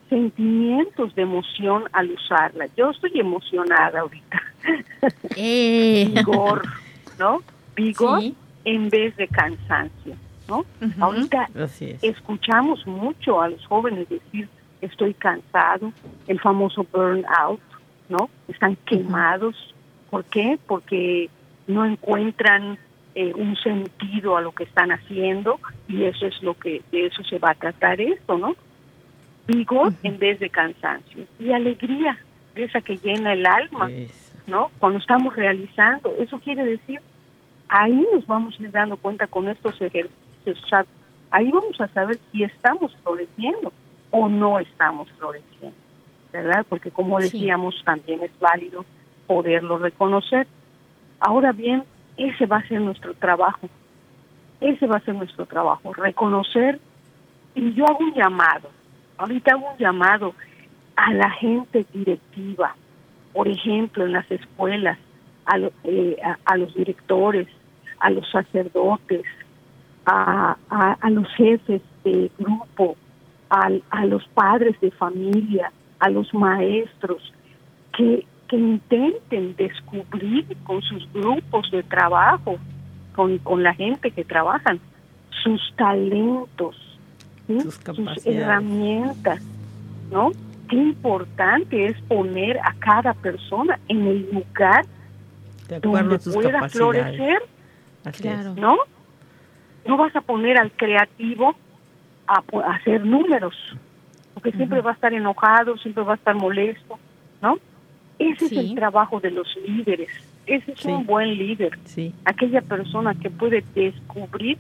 sentimientos 0.10 1.14
de 1.16 1.24
emoción 1.24 1.84
al 1.92 2.12
usarla. 2.12 2.68
Yo 2.78 2.92
estoy 2.92 3.20
emocionada 3.20 4.02
ahorita. 4.02 4.42
Eh. 5.36 6.10
Vigor, 6.14 6.62
¿no? 7.20 7.42
Vigor 7.76 8.22
en 8.64 8.90
vez 8.90 9.16
de 9.18 9.28
cansancio, 9.28 10.16
¿no? 10.48 10.66
Ahorita 11.00 11.50
escuchamos 12.02 12.88
mucho 12.88 13.42
a 13.42 13.50
los 13.50 13.66
jóvenes 13.66 14.08
decir 14.08 14.48
estoy 14.82 15.14
cansado, 15.14 15.92
el 16.28 16.40
famoso 16.40 16.86
burnout, 16.92 17.60
¿no? 18.10 18.30
Están 18.48 18.76
quemados. 18.86 19.73
¿Por 20.14 20.26
qué? 20.26 20.60
Porque 20.68 21.28
no 21.66 21.84
encuentran 21.84 22.78
eh, 23.16 23.34
un 23.34 23.56
sentido 23.56 24.38
a 24.38 24.42
lo 24.42 24.52
que 24.52 24.66
están 24.66 24.92
haciendo 24.92 25.60
y 25.88 26.04
eso 26.04 26.28
es 26.28 26.40
lo 26.44 26.54
que 26.54 26.84
de 26.92 27.08
eso 27.08 27.24
se 27.24 27.40
va 27.40 27.50
a 27.50 27.56
tratar 27.56 28.00
esto, 28.00 28.38
¿no? 28.38 28.56
Vigor 29.48 29.92
en 30.04 30.20
vez 30.20 30.40
de 30.40 30.52
cansancio 30.52 31.26
y 31.40 31.52
alegría, 31.52 32.16
esa 32.54 32.80
que 32.82 32.98
llena 32.98 33.34
el 33.34 33.44
alma, 33.48 33.90
¿no? 34.46 34.70
Cuando 34.78 35.00
estamos 35.00 35.36
realizando, 35.36 36.14
eso 36.20 36.38
quiere 36.38 36.64
decir 36.64 37.02
ahí 37.68 38.06
nos 38.14 38.28
vamos 38.28 38.56
a 38.60 38.62
ir 38.62 38.70
dando 38.70 38.98
cuenta 38.98 39.26
con 39.26 39.50
estos 39.50 39.82
ejercicios. 39.82 40.62
ahí 41.32 41.50
vamos 41.50 41.82
a 41.82 41.88
saber 41.88 42.20
si 42.32 42.44
estamos 42.44 42.96
floreciendo 43.02 43.74
o 44.12 44.30
no 44.30 44.60
estamos 44.60 45.10
floreciendo, 45.14 45.76
¿verdad? 46.32 46.64
Porque 46.70 46.92
como 46.92 47.20
decíamos, 47.20 47.82
también 47.84 48.22
es 48.22 48.40
válido 48.40 48.86
poderlo 49.28 49.78
reconocer. 49.78 50.48
Ahora 51.20 51.52
bien, 51.52 51.84
ese 52.18 52.46
va 52.46 52.58
a 52.58 52.68
ser 52.68 52.82
nuestro 52.82 53.14
trabajo. 53.14 53.70
Ese 54.62 54.88
va 54.88 54.98
a 54.98 55.02
ser 55.02 55.16
nuestro 55.16 55.46
trabajo, 55.46 55.94
reconocer. 55.94 56.80
Y 57.56 57.74
yo 57.74 57.86
hago 57.86 58.00
un 58.00 58.14
llamado, 58.14 58.70
ahorita 59.18 59.54
hago 59.54 59.72
un 59.72 59.78
llamado 59.78 60.34
a 60.96 61.14
la 61.14 61.30
gente 61.32 61.86
directiva, 61.94 62.76
por 63.32 63.48
ejemplo, 63.48 64.06
en 64.06 64.14
las 64.14 64.30
escuelas, 64.32 64.98
a, 65.46 65.58
eh, 65.84 66.18
a 66.46 66.58
los 66.58 66.74
directores, 66.74 67.48
a 68.00 68.10
los 68.10 68.30
sacerdotes, 68.32 69.24
a, 70.06 70.58
a, 70.70 71.10
los 71.10 71.28
jefes 71.36 71.82
de 72.04 72.30
grupo, 72.38 72.96
a, 73.50 73.70
a, 73.90 74.06
los 74.06 74.26
padres 74.30 74.80
de 74.82 74.92
familia, 74.92 75.72
a 76.00 76.10
los 76.10 76.34
maestros, 76.34 77.34
que, 77.96 78.26
que 78.48 78.58
intenten 78.58 79.56
descubrir 79.56 80.46
con 80.64 80.82
sus 80.82 81.12
grupos 81.14 81.70
de 81.72 81.84
trabajo, 81.84 82.58
con, 83.16 83.38
con 83.40 83.64
la 83.64 83.74
gente 83.74 84.12
que 84.12 84.24
trabajan, 84.24 84.80
sus 85.44 85.74
talentos, 85.76 86.76
sus, 87.48 88.26
herramientas, 88.26 89.42
¿no? 90.12 90.32
Qué 90.70 90.76
importante 90.78 91.86
es 91.88 92.02
poner 92.04 92.58
a 92.60 92.74
cada 92.80 93.14
persona 93.14 93.80
en 93.88 94.08
el 94.08 94.30
lugar 94.32 94.86
donde 95.82 96.20
pueda 96.20 96.70
florecer 96.70 97.42
claro. 98.12 98.54
¿no? 98.56 98.78
No 99.86 99.98
vas 99.98 100.16
a 100.16 100.22
poner 100.22 100.58
al 100.58 100.72
creativo 100.72 101.56
a, 102.28 102.44
hacer 102.74 103.06
números, 103.06 103.56
porque 104.34 104.52
siempre 104.52 104.82
va 104.82 104.92
a 104.92 104.94
estar 104.94 105.14
enojado, 105.14 105.78
siempre 105.78 106.04
va 106.04 106.14
a 106.14 106.16
estar 106.16 106.36
molesto, 106.36 106.98
¿no? 107.42 107.58
Ese 108.20 108.46
es 108.46 108.52
el 108.52 108.76
trabajo 108.76 109.20
de 109.20 109.32
los 109.32 109.48
líderes. 109.68 110.10
Ese 110.46 110.74
es 110.74 110.86
un 110.86 111.06
buen 111.06 111.38
líder. 111.38 111.80
Aquella 112.26 112.62
persona 112.62 113.14
que 113.16 113.30
puede 113.30 113.64
descubrir 113.74 114.58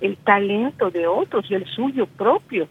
el 0.00 0.16
talento 0.18 0.90
de 0.90 1.06
otros 1.06 1.50
y 1.50 1.54
el 1.54 1.66
suyo 1.66 2.06
propio 2.06 2.68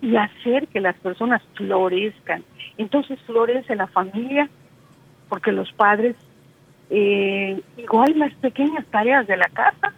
y 0.00 0.16
hacer 0.16 0.66
que 0.68 0.80
las 0.80 0.96
personas 0.96 1.42
florezcan. 1.54 2.42
Entonces 2.78 3.18
florece 3.26 3.76
la 3.76 3.86
familia 3.86 4.48
porque 5.28 5.52
los 5.52 5.72
padres 5.72 6.16
eh, 6.90 7.58
igual 7.78 8.18
las 8.18 8.34
pequeñas 8.34 8.84
tareas 8.86 9.26
de 9.26 9.36
la 9.36 9.48
casa. 9.48 9.94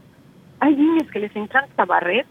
Hay 0.60 0.76
niños 0.76 1.10
que 1.10 1.18
les 1.18 1.34
encanta 1.34 1.84
barrer, 1.84 2.24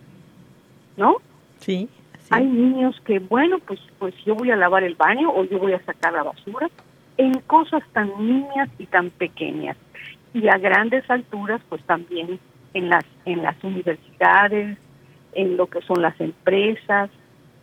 ¿no? 0.96 1.18
Sí, 1.60 1.90
Hay 2.30 2.46
niños 2.46 3.00
que, 3.02 3.20
bueno, 3.20 3.60
pues, 3.60 3.80
pues 4.00 4.16
yo 4.26 4.36
voy 4.36 4.52
a 4.52 4.56
lavar 4.56 4.84
el 4.84 4.96
baño 4.96 5.30
o 5.32 5.44
yo 5.44 5.60
voy 5.60 5.74
a 5.74 5.84
sacar 5.84 6.14
la 6.14 6.24
basura 6.24 6.70
en 7.18 7.34
cosas 7.42 7.84
tan 7.94 8.10
niñas 8.20 8.70
y 8.78 8.86
tan 8.86 9.10
pequeñas. 9.12 9.78
Y 10.34 10.48
a 10.48 10.58
grandes 10.58 11.10
alturas, 11.10 11.62
pues 11.70 11.84
también 11.84 12.40
en 12.74 12.90
las, 12.90 13.06
en 13.26 13.44
las 13.44 13.62
universidades, 13.64 14.78
en 15.34 15.58
lo 15.58 15.68
que 15.68 15.82
son 15.82 16.02
las 16.02 16.20
empresas, 16.20 17.10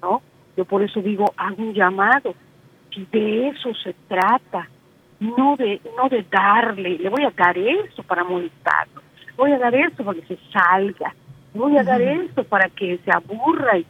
¿no? 0.03 0.23
Yo 0.57 0.65
por 0.65 0.83
eso 0.83 1.01
digo, 1.01 1.33
hago 1.37 1.63
un 1.63 1.75
llamado. 1.75 2.35
Si 2.95 3.07
de 3.11 3.49
eso 3.49 3.73
se 3.83 3.95
trata, 4.09 4.69
no 5.21 5.57
de, 5.57 5.81
no 5.97 6.09
de 6.09 6.25
darle, 6.31 6.99
le 6.99 7.09
voy 7.09 7.25
a 7.25 7.31
dar 7.31 7.57
esto 7.57 8.03
para 8.03 8.25
molestarlo, 8.25 9.03
voy 9.37 9.53
a 9.53 9.59
dar 9.59 9.75
esto 9.75 10.05
para 10.05 10.21
que 10.21 10.37
se 10.37 10.39
salga, 10.53 11.15
voy 11.55 11.77
a 11.77 11.83
dar 11.83 12.01
esto 12.01 12.43
para 12.45 12.69
que 12.69 12.99
se 13.05 13.11
aburra 13.13 13.79
y 13.79 13.87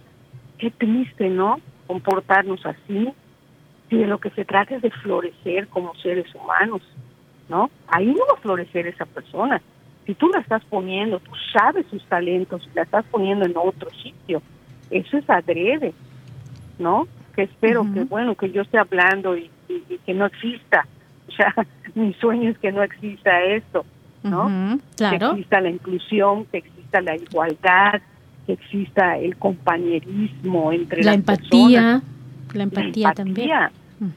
qué 0.59 0.71
triste, 0.71 1.29
¿no? 1.29 1.61
Comportarnos 1.87 2.65
así, 2.67 3.13
si 3.91 3.99
de 3.99 4.07
lo 4.07 4.19
que 4.19 4.31
se 4.31 4.47
trata 4.47 4.77
es 4.77 4.83
de 4.83 4.91
florecer 4.91 5.69
como 5.69 5.95
seres 5.97 6.35
humanos, 6.35 6.81
¿no? 7.49 7.71
Ahí 7.89 8.07
no 8.07 8.21
va 8.31 8.39
a 8.39 8.41
florecer 8.41 8.87
esa 8.87 9.05
persona. 9.05 9.61
Si 10.07 10.15
tú 10.15 10.29
la 10.29 10.41
estás 10.41 10.65
poniendo, 10.65 11.21
tú 11.21 11.33
sabes 11.53 11.85
sus 11.91 12.03
talentos, 12.05 12.67
la 12.75 12.83
estás 12.83 13.05
poniendo 13.11 13.45
en 13.45 13.55
otro 13.57 13.91
sitio, 13.91 14.41
eso 14.91 15.19
es 15.19 15.29
adrede, 15.29 15.93
¿no? 16.79 17.07
Que 17.35 17.43
espero 17.43 17.87
que, 17.93 18.05
bueno, 18.05 18.35
que 18.35 18.51
yo 18.51 18.63
esté 18.63 18.79
hablando 18.79 19.37
y 19.37 19.51
que 20.07 20.15
no 20.15 20.27
exista 20.27 20.87
o 21.31 21.33
sea, 21.33 21.55
mi 21.95 22.13
sueño 22.15 22.51
es 22.51 22.59
que 22.59 22.73
no 22.73 22.83
exista 22.83 23.43
esto, 23.43 23.85
¿no? 24.23 24.79
claro. 24.97 25.19
Que 25.19 25.41
exista 25.41 25.61
la 25.61 25.71
inclusión, 25.71 26.45
que 26.47 26.59
exista 26.59 27.01
la 27.01 27.17
igualdad, 27.17 28.01
que 28.47 28.55
exista 28.55 29.17
el 29.19 29.37
compañerismo 29.37 30.73
entre 30.73 31.03
la 31.03 31.13
las 31.13 31.15
empatía, 31.17 32.03
La 32.53 32.63
empatía, 32.63 33.13
también. 33.13 33.51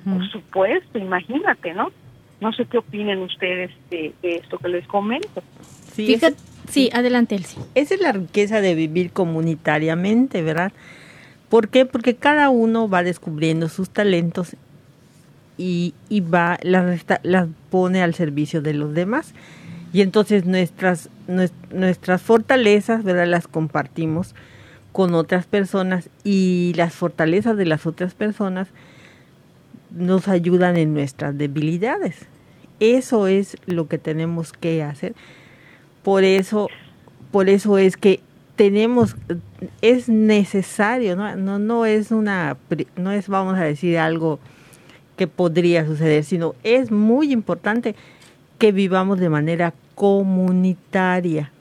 Por 0.06 0.32
supuesto, 0.32 0.98
imagínate, 0.98 1.74
¿no? 1.74 1.91
No 2.39 2.54
sé 2.54 2.65
qué 2.65 2.78
opinen 2.78 3.19
ustedes 3.19 3.72
de, 3.89 4.13
esto 4.22 4.58
que 4.58 4.69
les 4.69 4.88
comento. 4.88 5.43
Sí, 5.91 6.19
sí, 6.69 6.89
adelante, 6.93 7.36
Elsie. 7.36 7.62
Esa 7.76 7.96
es 7.96 8.02
la 8.02 8.13
riqueza 8.13 8.62
de 8.62 8.76
vivir 8.76 9.12
comunitariamente, 9.12 10.41
¿verdad? 10.41 10.72
¿Por 11.50 11.67
qué? 11.67 11.86
Porque 11.86 12.15
cada 12.15 12.50
uno 12.50 12.88
va 12.88 13.04
descubriendo 13.04 13.67
sus 13.67 13.89
talentos 13.89 14.56
y, 15.58 15.93
y 16.10 16.22
va, 16.22 16.58
las, 16.63 17.06
las 17.24 17.48
pone 17.69 18.02
al 18.02 18.13
servicio 18.13 18.62
de 18.62 18.74
los 18.74 18.93
demás. 18.93 19.34
Y 19.91 20.02
entonces 20.02 20.46
nuestras, 20.46 21.10
nuestras 21.72 22.22
fortalezas, 22.22 23.04
¿verdad? 23.04 23.28
Las 23.28 23.48
compartimos 23.48 24.34
con 24.91 25.13
otras 25.13 25.46
personas 25.46 26.10
y 26.24 26.74
las 26.76 26.93
fortalezas 26.93 27.58
de 27.58 27.65
las 27.65 27.86
otras 27.86 28.13
personas 28.13 28.69
nos 29.94 30.28
ayudan 30.28 30.78
en 30.78 30.94
nuestras 30.94 31.38
debilidades. 31.38 32.26
Eso 32.80 33.28
es 33.28 33.58
lo 33.66 33.88
que 33.88 33.98
tenemos 33.98 34.52
que 34.52 34.84
hacer. 34.84 35.14
Por 36.04 36.24
eso, 36.24 36.70
por 37.32 37.50
eso 37.50 37.78
es 37.78 37.96
que 37.96 38.20
tenemos, 38.56 39.16
es 39.82 40.10
necesario, 40.10 41.16
¿no? 41.16 41.36
No, 41.36 41.60
no 41.60 41.86
es 41.86 42.12
una, 42.12 42.58
no 42.98 43.12
es, 43.12 43.28
vamos 43.28 43.58
a 43.58 43.64
decir, 43.64 43.98
algo 43.98 44.40
que 45.16 45.28
podría 45.28 45.86
suceder, 45.86 46.24
sino 46.24 46.56
es 46.64 46.92
muy 46.92 47.32
importante 47.32 47.96
que 48.58 48.72
vivamos 48.72 49.20
de 49.20 49.30
manera 49.30 49.74
comunitaria. 49.96 51.52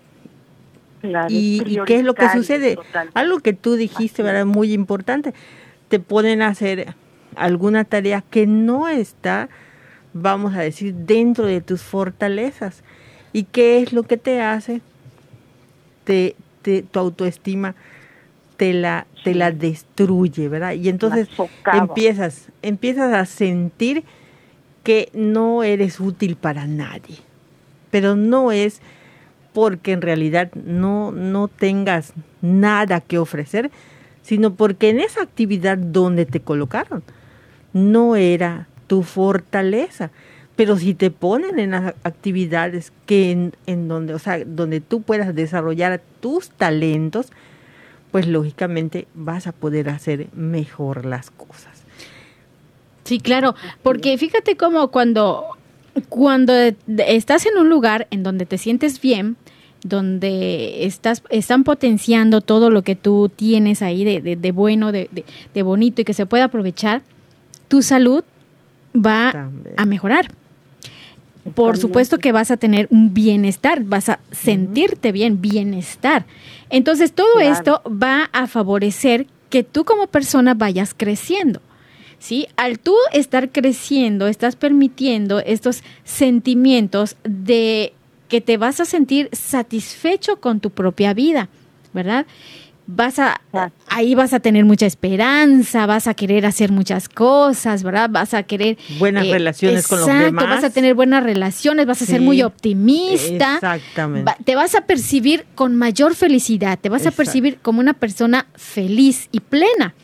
y, 1.28 1.78
qué 1.86 1.96
es 1.96 2.04
lo 2.04 2.14
que 2.14 2.28
sucede? 2.30 2.78
Algo 3.14 3.40
que 3.40 3.52
tú 3.52 3.74
dijiste, 3.74 4.22
¿verdad? 4.22 4.46
Muy 4.46 4.72
importante. 4.72 5.34
Te 5.88 5.98
pueden 5.98 6.42
hacer 6.42 6.94
alguna 7.36 7.84
tarea 7.84 8.22
que 8.30 8.46
no 8.46 8.88
está, 8.88 9.48
vamos 10.12 10.54
a 10.54 10.60
decir, 10.60 10.94
dentro 10.94 11.46
de 11.46 11.60
tus 11.60 11.82
fortalezas. 11.82 12.82
¿Y 13.32 13.44
qué 13.44 13.82
es 13.82 13.92
lo 13.92 14.02
que 14.02 14.16
te 14.16 14.40
hace? 14.40 14.80
Te, 16.04 16.36
tu 16.62 16.98
autoestima 16.98 17.74
te 18.56 18.72
la, 18.72 19.06
te 19.24 19.34
la 19.34 19.50
destruye, 19.50 20.48
¿verdad? 20.48 20.74
Y 20.74 20.88
entonces 20.88 21.28
empiezas, 21.72 22.48
empiezas 22.62 23.12
a 23.12 23.26
sentir 23.26 24.04
que 24.84 25.08
no 25.14 25.62
eres 25.62 26.00
útil 26.00 26.36
para 26.36 26.66
nadie. 26.66 27.16
Pero 27.90 28.16
no 28.16 28.52
es 28.52 28.80
porque 29.52 29.92
en 29.92 30.02
realidad 30.02 30.52
no, 30.54 31.12
no 31.12 31.48
tengas 31.48 32.12
nada 32.40 33.00
que 33.00 33.18
ofrecer, 33.18 33.70
sino 34.22 34.54
porque 34.54 34.90
en 34.90 35.00
esa 35.00 35.22
actividad 35.22 35.76
donde 35.76 36.26
te 36.26 36.40
colocaron 36.40 37.02
no 37.72 38.16
era 38.16 38.68
tu 38.86 39.02
fortaleza. 39.02 40.10
Pero 40.56 40.76
si 40.76 40.94
te 40.94 41.10
ponen 41.10 41.58
en 41.58 41.70
las 41.70 41.94
actividades 42.04 42.92
que 43.06 43.30
en, 43.30 43.54
en 43.66 43.88
donde, 43.88 44.14
o 44.14 44.18
sea, 44.18 44.44
donde 44.44 44.80
tú 44.80 45.02
puedas 45.02 45.34
desarrollar 45.34 46.02
tus 46.20 46.50
talentos, 46.50 47.32
pues 48.10 48.28
lógicamente 48.28 49.08
vas 49.14 49.46
a 49.46 49.52
poder 49.52 49.88
hacer 49.88 50.28
mejor 50.34 51.06
las 51.06 51.30
cosas. 51.30 51.82
Sí, 53.04 53.18
claro, 53.18 53.54
porque 53.82 54.16
fíjate 54.18 54.56
cómo 54.56 54.88
cuando, 54.88 55.46
cuando 56.08 56.52
estás 56.98 57.46
en 57.46 57.58
un 57.58 57.68
lugar 57.68 58.06
en 58.10 58.22
donde 58.22 58.46
te 58.46 58.58
sientes 58.58 59.00
bien, 59.00 59.36
donde 59.82 60.84
estás, 60.84 61.22
están 61.30 61.64
potenciando 61.64 62.40
todo 62.40 62.70
lo 62.70 62.82
que 62.82 62.94
tú 62.94 63.30
tienes 63.34 63.82
ahí 63.82 64.04
de, 64.04 64.36
de, 64.36 64.52
bueno, 64.52 64.92
de, 64.92 65.08
de, 65.52 65.62
bonito 65.62 66.02
y 66.02 66.04
que 66.04 66.14
se 66.14 66.26
puede 66.26 66.44
aprovechar, 66.44 67.02
tu 67.72 67.80
salud 67.80 68.22
va 68.94 69.48
a 69.78 69.86
mejorar. 69.86 70.30
Por 71.54 71.78
supuesto 71.78 72.18
que 72.18 72.30
vas 72.30 72.50
a 72.50 72.58
tener 72.58 72.86
un 72.90 73.14
bienestar, 73.14 73.82
vas 73.82 74.10
a 74.10 74.20
sentirte 74.30 75.10
bien, 75.10 75.40
bienestar. 75.40 76.26
Entonces 76.68 77.14
todo 77.14 77.40
esto 77.40 77.80
va 77.86 78.28
a 78.34 78.46
favorecer 78.46 79.26
que 79.48 79.62
tú 79.62 79.86
como 79.86 80.06
persona 80.06 80.52
vayas 80.52 80.92
creciendo. 80.94 81.62
¿sí? 82.18 82.46
Al 82.58 82.78
tú 82.78 82.94
estar 83.10 83.48
creciendo, 83.48 84.26
estás 84.26 84.54
permitiendo 84.54 85.40
estos 85.40 85.82
sentimientos 86.04 87.16
de 87.24 87.94
que 88.28 88.42
te 88.42 88.58
vas 88.58 88.80
a 88.80 88.84
sentir 88.84 89.30
satisfecho 89.32 90.40
con 90.40 90.60
tu 90.60 90.68
propia 90.68 91.14
vida, 91.14 91.48
¿verdad? 91.94 92.26
Vas 92.86 93.18
a, 93.20 93.40
ahí 93.88 94.14
vas 94.14 94.32
a 94.32 94.40
tener 94.40 94.64
mucha 94.64 94.86
esperanza, 94.86 95.86
vas 95.86 96.08
a 96.08 96.14
querer 96.14 96.44
hacer 96.44 96.72
muchas 96.72 97.08
cosas, 97.08 97.82
¿verdad? 97.84 98.10
Vas 98.10 98.34
a 98.34 98.42
querer... 98.42 98.76
Buenas 98.98 99.26
eh, 99.26 99.32
relaciones 99.32 99.86
con 99.86 100.00
los 100.00 100.08
demás. 100.08 100.48
vas 100.48 100.64
a 100.64 100.70
tener 100.70 100.94
buenas 100.94 101.22
relaciones, 101.22 101.86
vas 101.86 102.02
a 102.02 102.06
ser 102.06 102.20
muy 102.20 102.42
optimista. 102.42 103.54
Exactamente. 103.54 104.32
te 104.44 104.56
vas 104.56 104.74
a 104.74 104.82
percibir 104.82 105.46
con 105.54 105.76
mayor 105.76 106.14
felicidad, 106.14 106.78
te 106.78 106.88
vas 106.88 107.06
a 107.06 107.12
percibir 107.12 107.58
como 107.62 107.80
una 107.80 107.94
persona 107.94 108.46
feliz 108.56 109.28
y 109.30 109.40
plena. 109.40 109.94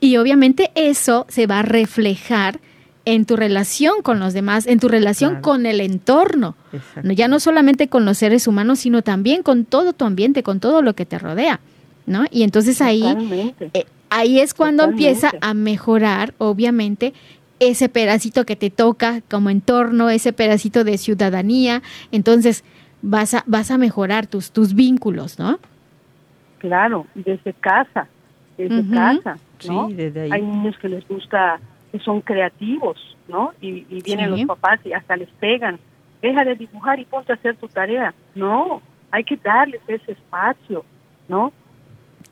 Y 0.00 0.16
obviamente 0.16 0.70
eso 0.74 1.26
se 1.28 1.46
va 1.46 1.60
a 1.60 1.62
reflejar 1.62 2.60
en 3.04 3.24
tu 3.24 3.36
relación 3.36 4.02
con 4.02 4.20
los 4.20 4.34
demás, 4.34 4.66
en 4.66 4.78
tu 4.78 4.88
relación 4.88 5.40
con 5.40 5.66
el 5.66 5.80
entorno. 5.80 6.54
Ya 7.02 7.28
no 7.28 7.40
solamente 7.40 7.88
con 7.88 8.04
los 8.04 8.18
seres 8.18 8.46
humanos, 8.46 8.80
sino 8.80 9.02
también 9.02 9.42
con 9.42 9.64
todo 9.64 9.92
tu 9.92 10.04
ambiente, 10.04 10.42
con 10.42 10.60
todo 10.60 10.82
lo 10.82 10.94
que 10.94 11.06
te 11.06 11.18
rodea. 11.18 11.60
¿No? 12.10 12.24
Y 12.30 12.42
entonces 12.42 12.82
ahí, 12.82 13.04
eh, 13.72 13.86
ahí 14.10 14.40
es 14.40 14.52
cuando 14.52 14.84
empieza 14.84 15.32
a 15.40 15.54
mejorar, 15.54 16.34
obviamente, 16.38 17.14
ese 17.60 17.88
pedacito 17.88 18.44
que 18.44 18.56
te 18.56 18.70
toca 18.70 19.20
como 19.30 19.50
entorno, 19.50 20.10
ese 20.10 20.32
pedacito 20.32 20.82
de 20.82 20.98
ciudadanía. 20.98 21.82
Entonces 22.10 22.64
vas 23.02 23.34
a, 23.34 23.44
vas 23.46 23.70
a 23.70 23.78
mejorar 23.78 24.26
tus, 24.26 24.50
tus 24.50 24.74
vínculos, 24.74 25.38
¿no? 25.38 25.58
Claro, 26.58 27.06
desde 27.14 27.52
casa, 27.54 28.08
desde 28.58 28.94
casa. 28.94 29.38
Hay 30.30 30.42
niños 30.42 30.76
que 30.78 30.88
les 30.88 31.06
gusta, 31.06 31.60
que 31.92 31.98
son 32.00 32.20
creativos, 32.20 33.16
¿no? 33.28 33.52
Y, 33.60 33.84
vienen 34.02 34.30
los 34.30 34.44
papás 34.44 34.80
y 34.84 34.92
hasta 34.92 35.16
les 35.16 35.28
pegan. 35.38 35.78
Deja 36.20 36.44
de 36.44 36.54
dibujar 36.54 36.98
y 36.98 37.04
ponte 37.04 37.32
a 37.32 37.36
hacer 37.36 37.56
tu 37.56 37.68
tarea. 37.68 38.12
No, 38.34 38.82
hay 39.10 39.24
que 39.24 39.36
darles 39.36 39.80
ese 39.86 40.12
espacio, 40.12 40.84
¿no? 41.28 41.52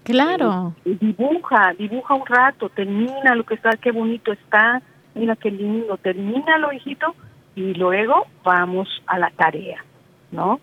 Claro. 0.08 0.74
Eh, 0.86 0.96
dibuja, 0.98 1.74
dibuja 1.78 2.14
un 2.14 2.24
rato, 2.26 2.70
termina 2.70 3.34
lo 3.34 3.44
que 3.44 3.54
está, 3.54 3.72
qué 3.72 3.92
bonito 3.92 4.32
está, 4.32 4.80
mira 5.14 5.36
qué 5.36 5.50
lindo, 5.50 5.98
termínalo, 5.98 6.72
hijito, 6.72 7.14
y 7.54 7.74
luego 7.74 8.26
vamos 8.42 8.88
a 9.06 9.18
la 9.18 9.28
tarea, 9.30 9.84
¿no? 10.30 10.60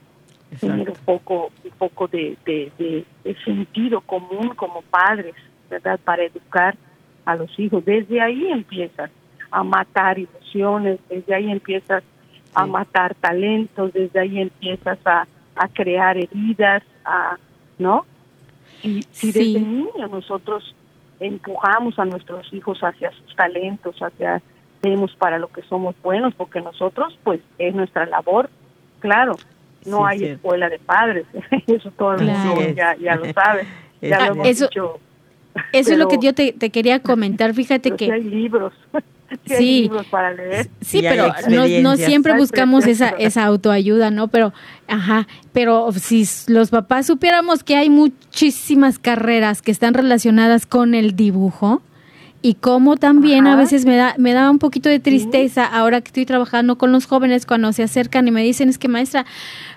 Tener 0.59 0.89
un 0.89 0.97
poco, 1.05 1.51
un 1.63 1.71
poco 1.77 2.07
de, 2.07 2.35
de 2.43 3.05
sentido 3.43 4.01
común 4.01 4.55
como 4.55 4.81
padres, 4.81 5.35
¿verdad? 5.69 5.99
Para 6.03 6.23
educar 6.23 6.75
a 7.25 7.35
los 7.35 7.59
hijos. 7.59 7.85
Desde 7.85 8.21
ahí 8.21 8.47
empiezas 8.51 9.11
a 9.51 9.63
matar 9.63 10.17
ilusiones, 10.17 10.99
desde 11.07 11.35
ahí 11.35 11.51
empiezas 11.51 12.03
a 12.55 12.65
matar 12.65 13.13
talentos, 13.13 13.93
desde 13.93 14.19
ahí 14.19 14.39
empiezas 14.39 14.97
a, 15.05 15.27
a 15.55 15.67
crear 15.67 16.17
heridas, 16.17 16.81
a, 17.03 17.37
¿no? 17.77 18.05
Y 18.83 19.03
si 19.11 19.31
desde 19.31 19.59
niños 19.59 20.11
nosotros 20.11 20.75
empujamos 21.19 21.97
a 21.99 22.05
nuestros 22.05 22.51
hijos 22.53 22.79
hacia 22.81 23.11
sus 23.11 23.35
talentos, 23.35 23.95
hacia 24.01 24.41
vemos 24.81 25.15
para 25.15 25.39
lo 25.39 25.47
que 25.47 25.61
somos 25.63 25.95
buenos, 26.03 26.33
porque 26.35 26.61
nosotros, 26.61 27.17
pues, 27.23 27.39
es 27.57 27.73
nuestra 27.73 28.05
labor, 28.05 28.49
claro, 28.99 29.35
no 29.85 30.05
hay 30.05 30.23
escuela 30.23 30.69
de 30.69 30.79
padres, 30.79 31.25
eso 31.67 31.91
todo 31.91 32.13
el 32.13 32.25
mundo 32.25 32.61
ya, 32.75 32.95
ya 32.95 33.15
lo 33.15 33.31
sabe, 33.33 33.65
ya 34.01 34.19
lo 34.19 34.33
hemos 34.33 34.47
dicho. 34.47 34.99
eso 35.71 35.91
es 35.93 35.97
lo 35.97 36.07
que 36.07 36.17
yo 36.19 36.33
te, 36.33 36.53
quería 36.53 36.99
comentar. 36.99 37.53
Fíjate 37.53 37.91
que... 37.91 38.11
hay 38.11 38.23
libros. 38.23 38.73
Sí, 39.45 39.53
hay 39.53 39.81
libros 39.81 40.05
para 40.07 40.33
leer. 40.33 40.69
Sí, 40.81 41.01
pero 41.01 41.33
no, 41.49 41.67
no, 41.81 41.97
siempre 41.97 42.37
buscamos 42.37 42.87
esa, 42.87 43.09
esa 43.09 43.45
autoayuda, 43.45 44.11
¿no? 44.11 44.27
Pero, 44.27 44.53
ajá, 44.87 45.27
pero 45.53 45.91
si 45.91 46.27
los 46.47 46.69
papás 46.69 47.07
supiéramos 47.07 47.63
que 47.63 47.75
hay 47.75 47.89
muchísimas 47.89 48.99
carreras 48.99 49.61
que 49.61 49.71
están 49.71 49.93
relacionadas 49.93 50.65
con 50.65 50.93
el 50.95 51.15
dibujo, 51.15 51.81
y 52.45 52.53
cómo 52.53 52.95
también 52.95 53.47
a 53.47 53.55
veces 53.55 53.85
me 53.85 53.95
da, 53.95 54.13
me 54.19 54.33
da 54.33 54.51
un 54.51 54.59
poquito 54.59 54.87
de 54.87 54.99
tristeza 54.99 55.65
ahora 55.65 56.01
que 56.01 56.09
estoy 56.09 56.27
trabajando 56.27 56.77
con 56.77 56.91
los 56.91 57.07
jóvenes 57.07 57.47
cuando 57.47 57.73
se 57.73 57.81
acercan 57.81 58.27
y 58.27 58.31
me 58.31 58.43
dicen 58.43 58.69
es 58.69 58.77
que 58.77 58.87
maestra, 58.87 59.25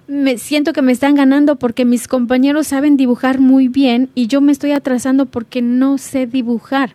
me 0.07 0.37
siento 0.37 0.75
que 0.75 0.83
me 0.83 0.93
están 0.93 1.15
ganando 1.15 1.57
porque 1.57 1.87
mis 1.87 2.07
compañeros 2.07 2.67
saben 2.67 2.99
dibujar 2.99 3.39
muy 3.41 3.69
bien 3.69 4.11
y 4.15 4.27
yo 4.27 4.43
me 4.43 4.53
estoy 4.53 4.73
atrasando 4.73 5.25
porque 5.25 5.63
no 5.63 5.97
sé 5.97 6.27
dibujar, 6.27 6.95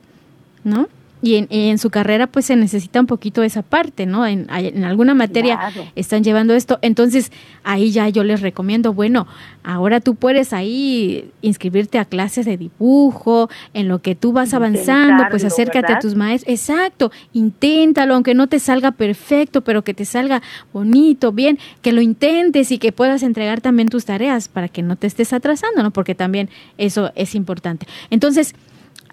¿no? 0.64 0.90
Y 1.24 1.38
en, 1.38 1.48
en, 1.50 1.78
su 1.78 1.90
carrera 1.90 2.28
pues 2.28 2.46
se 2.48 2.58
necesita 2.58 3.00
un 3.00 3.08
poquito 3.08 3.44
esa 3.44 3.62
parte, 3.62 4.06
¿no? 4.06 4.28
En, 4.28 4.46
en 4.52 4.84
alguna 4.84 5.14
materia 5.14 5.72
están 5.96 6.22
llevando 6.22 6.54
esto, 6.54 6.80
entonces 6.82 7.32
ahí 7.64 7.92
ya 7.92 8.10
yo 8.10 8.26
les 8.26 8.42
recomiendo, 8.42 8.94
bueno, 8.94 9.26
ahora 9.64 10.02
tú 10.02 10.16
puedes 10.16 10.52
ahí 10.52 11.32
inscribirte 11.42 11.98
a 11.98 12.04
clases 12.04 12.46
de 12.46 12.58
dibujo, 12.58 13.50
en 13.74 13.88
lo 13.88 14.00
que 14.00 14.16
tú 14.16 14.34
vas 14.34 14.54
avanzando, 14.54 15.24
pues 15.32 15.46
acércate 15.46 15.94
a 15.94 16.00
tus 16.00 16.16
maestros, 16.16 16.52
exacto, 16.52 17.10
inténtalo, 17.32 18.16
aunque 18.16 18.34
no 18.34 18.48
te 18.48 18.60
salga 18.60 18.92
perfecto, 18.92 19.62
pero 19.62 19.82
que 19.82 19.94
te 19.94 20.04
salga 20.04 20.42
bonito, 20.74 21.32
bien, 21.32 21.58
que 21.82 21.94
lo 21.94 22.02
intentes 22.02 22.70
y 22.72 22.80
que 22.80 22.92
puedas 22.92 23.24
entregar 23.24 23.62
también 23.62 23.88
tus 23.88 24.04
tareas 24.04 24.50
para 24.50 24.68
que 24.68 24.82
no 24.82 24.98
te 24.98 25.08
estés 25.08 25.32
atrasando, 25.32 25.84
¿no? 25.84 25.92
Porque 25.92 26.16
también 26.16 26.50
eso 26.78 27.14
es 27.16 27.34
importante. 27.34 27.88
Entonces, 28.10 28.56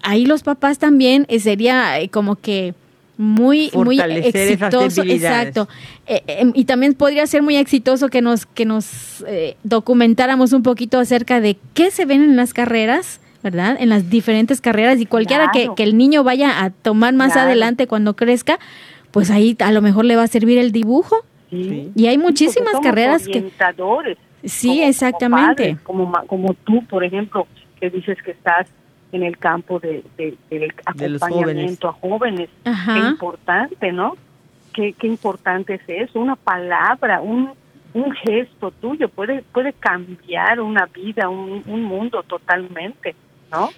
ahí 0.03 0.25
los 0.25 0.43
papás 0.43 0.79
también 0.79 1.25
eh, 1.29 1.39
sería 1.39 1.99
eh, 1.99 2.09
como 2.09 2.35
que 2.35 2.73
muy 3.17 3.69
muy 3.73 3.99
exitoso 3.99 5.03
exacto. 5.03 5.67
Eh, 6.07 6.23
em, 6.27 6.51
y 6.55 6.65
también 6.65 6.93
podría 6.93 7.27
ser 7.27 7.43
muy 7.43 7.55
exitoso 7.55 8.09
que 8.09 8.21
nos 8.21 8.45
que 8.45 8.65
nos 8.65 9.23
documentáramos 9.63 10.53
un 10.53 10.63
poquito 10.63 10.99
acerca 10.99 11.39
de 11.39 11.57
qué 11.73 11.91
se 11.91 12.05
ven 12.05 12.23
en 12.23 12.35
las 12.35 12.53
carreras 12.53 13.19
verdad 13.43 13.77
en 13.79 13.89
las 13.89 14.09
diferentes 14.09 14.59
carreras 14.59 14.99
y 14.99 15.05
cualquiera 15.05 15.51
que, 15.51 15.69
el 15.77 15.97
niño 15.97 16.23
vaya 16.23 16.63
a 16.63 16.69
tomar 16.69 17.13
más 17.13 17.35
adelante 17.35 17.85
cuando 17.85 18.15
crezca 18.15 18.59
pues 19.11 19.29
ahí 19.29 19.55
a 19.59 19.71
lo 19.71 19.81
mejor 19.81 20.05
le 20.05 20.15
va 20.15 20.23
a 20.23 20.27
servir 20.27 20.57
el 20.57 20.71
dibujo. 20.71 21.17
Y 21.51 22.07
hay 22.07 22.17
muchísimas 22.17 22.79
carreras 22.81 23.27
orientadores, 23.27 24.17
que 24.41 24.47
sí 24.47 24.81
exactamente. 24.81 25.77
como, 25.83 26.09
como 26.25 26.53
tú 26.53 26.85
por 26.87 27.03
ejemplo 27.03 27.45
que 27.79 27.89
dices 27.89 28.17
que 28.23 28.31
estás 28.31 28.67
en 29.11 29.23
el 29.23 29.37
campo 29.37 29.79
de, 29.79 30.03
del 30.17 30.73
acompañamiento 30.85 31.89
a 31.89 31.93
jóvenes. 31.93 32.49
Qué 32.63 32.99
importante, 32.99 33.91
¿no? 33.91 34.15
Qué, 34.73 34.93
qué 34.93 35.07
importante 35.07 35.75
es 35.75 35.81
eso, 35.87 36.19
una 36.19 36.35
palabra, 36.37 37.21
un, 37.21 37.51
un 37.93 38.11
gesto 38.13 38.71
tuyo 38.71 39.09
puede, 39.09 39.41
puede 39.41 39.73
cambiar 39.73 40.61
una 40.61 40.85
vida, 40.85 41.27
un, 41.27 41.61
un 41.65 41.83
mundo 41.83 42.23
totalmente, 42.23 43.15
¿no? 43.51 43.69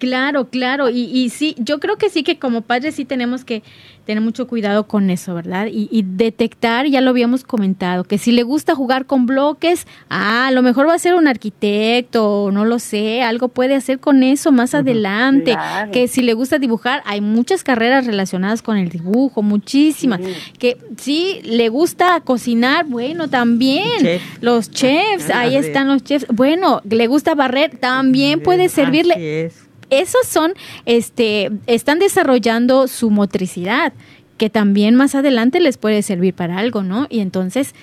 Claro, 0.00 0.48
claro, 0.48 0.88
y, 0.88 1.02
y 1.02 1.28
sí, 1.28 1.54
yo 1.58 1.78
creo 1.78 1.96
que 1.96 2.08
sí 2.08 2.24
que 2.24 2.38
como 2.38 2.62
padres 2.62 2.96
sí 2.96 3.04
tenemos 3.04 3.44
que 3.44 3.62
tener 4.10 4.24
mucho 4.24 4.48
cuidado 4.48 4.88
con 4.88 5.08
eso, 5.08 5.34
¿verdad? 5.34 5.68
Y, 5.70 6.04
detectar, 6.04 6.86
ya 6.86 7.00
lo 7.00 7.10
habíamos 7.10 7.44
comentado, 7.44 8.02
que 8.02 8.18
si 8.18 8.32
le 8.32 8.42
gusta 8.42 8.74
jugar 8.74 9.06
con 9.06 9.24
bloques, 9.24 9.86
ah, 10.08 10.48
a 10.48 10.50
lo 10.50 10.62
mejor 10.62 10.88
va 10.88 10.94
a 10.94 10.98
ser 10.98 11.14
un 11.14 11.28
arquitecto, 11.28 12.50
no 12.52 12.64
lo 12.64 12.80
sé, 12.80 13.22
algo 13.22 13.46
puede 13.46 13.76
hacer 13.76 14.00
con 14.00 14.24
eso 14.24 14.50
más 14.50 14.74
adelante. 14.74 15.56
Que 15.92 16.08
si 16.08 16.22
le 16.22 16.34
gusta 16.34 16.58
dibujar, 16.58 17.02
hay 17.06 17.20
muchas 17.20 17.62
carreras 17.62 18.04
relacionadas 18.04 18.62
con 18.62 18.76
el 18.76 18.88
dibujo, 18.88 19.42
muchísimas. 19.42 20.20
Que 20.58 20.76
si 20.96 21.40
le 21.44 21.68
gusta 21.68 22.20
cocinar, 22.22 22.86
bueno, 22.86 23.28
también. 23.28 24.20
Los 24.40 24.72
chefs, 24.72 25.30
ahí 25.30 25.54
están 25.54 25.86
los 25.86 26.02
chefs. 26.02 26.26
Bueno, 26.32 26.82
le 26.88 27.06
gusta 27.06 27.36
barrer, 27.36 27.78
también 27.78 28.40
puede 28.40 28.68
servirle 28.68 29.52
esos 29.90 30.26
son, 30.26 30.54
este, 30.86 31.50
están 31.66 31.98
desarrollando 31.98 32.88
su 32.88 33.10
motricidad, 33.10 33.92
que 34.38 34.50
también 34.50 34.94
más 34.94 35.14
adelante 35.14 35.60
les 35.60 35.76
puede 35.76 36.02
servir 36.02 36.34
para 36.34 36.58
algo, 36.58 36.82
¿no? 36.82 37.06
Y 37.10 37.20
entonces, 37.20 37.74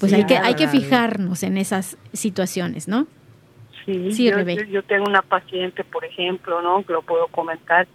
pues 0.00 0.12
hay 0.12 0.24
que, 0.24 0.38
hay 0.38 0.54
que 0.54 0.68
fijarnos 0.68 1.42
en 1.42 1.58
esas 1.58 1.98
situaciones, 2.12 2.88
¿no? 2.88 3.06
Sí, 3.84 4.26
yo, 4.26 4.38
yo, 4.40 4.82
tengo 4.82 5.06
una 5.06 5.22
paciente, 5.22 5.82
por 5.82 6.04
ejemplo, 6.04 6.60
¿no? 6.60 6.82
Que 6.84 6.92
lo 6.92 7.02
puedo 7.02 7.26
comentar, 7.28 7.86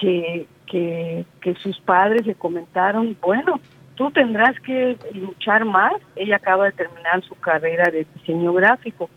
que, 0.00 0.46
que, 0.66 1.24
que 1.40 1.54
sus 1.56 1.80
padres 1.80 2.24
le 2.24 2.36
comentaron, 2.36 3.16
bueno, 3.20 3.60
tú 3.96 4.10
tendrás 4.10 4.58
que 4.60 4.96
luchar 5.12 5.64
más. 5.64 5.94
Ella 6.16 6.36
acaba 6.36 6.66
de 6.66 6.72
terminar 6.72 7.22
su 7.24 7.34
carrera 7.36 7.90
de 7.90 8.06
diseño 8.14 8.52
gráfico, 8.52 9.10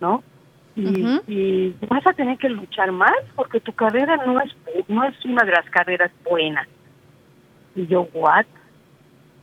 ¿no? 0.00 0.22
Y, 0.74 1.74
vas 1.88 2.06
a 2.06 2.12
tener 2.12 2.38
que 2.38 2.48
luchar 2.48 2.92
más 2.92 3.12
porque 3.34 3.60
tu 3.60 3.72
carrera 3.72 4.16
no 4.26 4.40
es 4.40 4.54
no 4.88 5.04
es 5.04 5.24
una 5.24 5.44
de 5.44 5.52
las 5.52 5.68
carreras 5.70 6.10
buenas. 6.28 6.66
Y 7.74 7.86
yo, 7.86 8.08
¿what? 8.14 8.46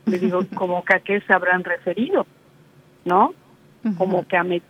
Le 0.06 0.18
digo, 0.18 0.44
como 0.54 0.84
que 0.84 0.94
a 0.94 1.00
qué 1.00 1.20
se 1.20 1.32
habrán 1.32 1.64
referido, 1.64 2.26
¿no? 3.04 3.34
Como 3.96 4.26
que 4.26 4.36
a, 4.36 4.44
me, 4.44 4.60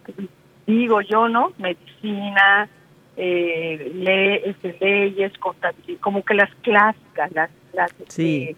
digo 0.67 1.01
yo, 1.01 1.29
¿no? 1.29 1.53
Medicina, 1.59 2.69
eh, 3.17 3.93
le, 3.95 4.51
este, 4.51 4.77
leyes, 4.81 5.37
contabilidad, 5.39 6.01
como 6.01 6.23
que 6.25 6.35
las 6.35 6.55
clásicas, 6.63 7.33
las, 7.33 7.51
las, 7.73 7.91
este, 8.01 8.57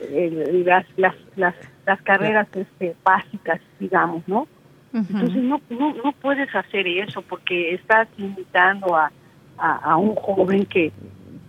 eh, 0.00 0.62
las, 0.66 0.86
las, 0.96 1.14
las, 1.36 1.54
las, 1.86 2.02
carreras 2.02 2.48
este, 2.54 2.94
básicas, 3.02 3.60
digamos, 3.80 4.26
¿no? 4.28 4.46
Entonces 4.94 5.42
no, 5.42 5.60
no, 5.70 5.92
no 5.92 6.12
puedes 6.12 6.54
hacer 6.54 6.86
eso 6.86 7.20
porque 7.22 7.74
estás 7.74 8.06
invitando 8.16 8.94
a, 8.94 9.10
a, 9.58 9.96
un 9.96 10.14
joven 10.14 10.64
que, 10.66 10.92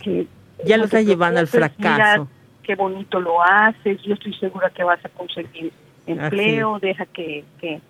que 0.01 0.25
ya 0.65 0.77
lo 0.77 0.85
está 0.85 1.01
llevando 1.01 1.39
al 1.39 1.47
fracaso. 1.47 2.27
qué 2.63 2.75
bonito 2.75 3.19
lo 3.19 3.43
haces, 3.43 4.01
yo 4.01 4.15
estoy 4.15 4.33
segura 4.33 4.71
que 4.71 4.83
vas 4.83 5.03
a 5.05 5.09
conseguir 5.09 5.71
empleo, 6.07 6.79
deja 6.79 7.05
que, 7.05 7.45
que... 7.59 7.81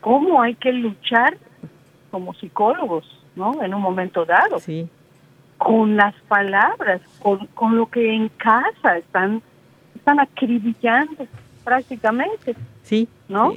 ¿Cómo 0.00 0.42
hay 0.42 0.54
que 0.54 0.72
luchar 0.72 1.38
como 2.10 2.34
psicólogos, 2.34 3.04
¿no? 3.34 3.62
En 3.62 3.74
un 3.74 3.82
momento 3.82 4.24
dado. 4.24 4.58
Sí. 4.58 4.88
Con 5.56 5.96
las 5.96 6.14
palabras, 6.28 7.00
con, 7.18 7.46
con 7.48 7.76
lo 7.76 7.86
que 7.86 8.14
en 8.14 8.28
casa 8.28 8.98
están, 8.98 9.42
están 9.96 10.20
acribillando 10.20 11.26
prácticamente. 11.68 12.56
Sí, 12.82 13.08
¿no? 13.28 13.52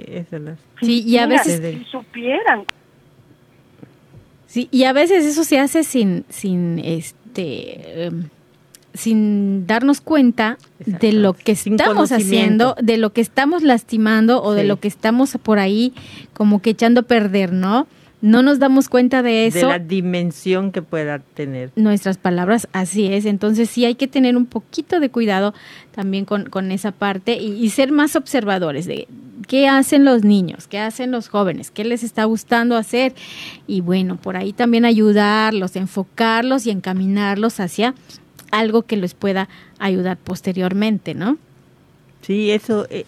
Sí, 0.82 1.04
y 1.06 1.18
a 1.18 1.28
veces 1.28 1.62
si 1.62 1.86
supieran. 1.86 2.66
Sí, 4.48 4.68
y 4.70 4.84
a 4.84 4.92
veces 4.92 5.26
eso 5.26 5.46
se 5.46 5.60
hace 5.60 5.84
sin 5.86 6.26
sin 6.28 6.80
este 6.80 8.04
em, 8.04 8.28
sin 8.94 9.66
darnos 9.66 10.02
cuenta 10.02 10.58
de 10.80 11.14
lo 11.14 11.32
que 11.32 11.54
estamos 11.54 12.12
haciendo, 12.12 12.76
de 12.82 12.98
lo 12.98 13.14
que 13.14 13.22
estamos 13.22 13.64
lastimando 13.64 14.44
o 14.44 14.52
de 14.52 14.66
lo 14.66 14.82
que 14.82 14.90
estamos 14.90 15.38
por 15.42 15.60
ahí 15.60 15.94
como 16.34 16.62
que 16.62 16.72
echando 16.72 17.02
a 17.02 17.04
perder, 17.04 17.54
¿no? 17.54 17.88
No 18.22 18.44
nos 18.44 18.60
damos 18.60 18.88
cuenta 18.88 19.24
de 19.24 19.48
eso. 19.48 19.60
De 19.60 19.66
la 19.66 19.80
dimensión 19.80 20.72
que 20.72 20.82
pueda 20.82 21.20
tener. 21.20 21.72
Nuestras 21.76 22.18
palabras, 22.18 22.68
así 22.72 23.12
es. 23.12 23.26
Entonces 23.26 23.70
sí 23.70 23.84
hay 23.86 23.96
que 23.96 24.08
tener 24.08 24.38
un 24.38 24.46
poquito 24.46 25.00
de 25.00 25.10
cuidado 25.10 25.54
también 25.92 26.26
con, 26.26 26.50
con 26.50 26.72
esa 26.72 26.92
parte 26.92 27.34
y, 27.36 27.70
ser 27.72 27.92
más 27.92 28.16
observadores 28.16 28.86
de 28.86 29.08
qué 29.48 29.68
hacen 29.68 30.06
los 30.06 30.24
niños, 30.24 30.68
qué 30.68 30.80
hacen 30.80 31.12
los 31.12 31.30
jóvenes, 31.30 31.72
qué 31.72 31.84
les 31.84 32.04
está 32.04 32.26
gustando 32.26 32.78
hacer. 32.78 33.14
Y 33.66 33.82
bueno, 33.82 34.18
por 34.18 34.38
ahí 34.38 34.54
también 34.54 34.86
ayudarlos, 34.86 35.76
enfocarlos 35.76 36.68
y 36.68 36.72
encaminarlos 36.72 37.60
hacia 37.60 37.96
algo 38.52 38.84
que 38.84 38.98
les 38.98 39.16
pueda 39.16 39.50
ayudar 39.80 40.18
posteriormente, 40.18 41.16
¿no? 41.16 41.38
Sí, 42.22 42.52
eso, 42.52 42.86
eh, 42.92 43.06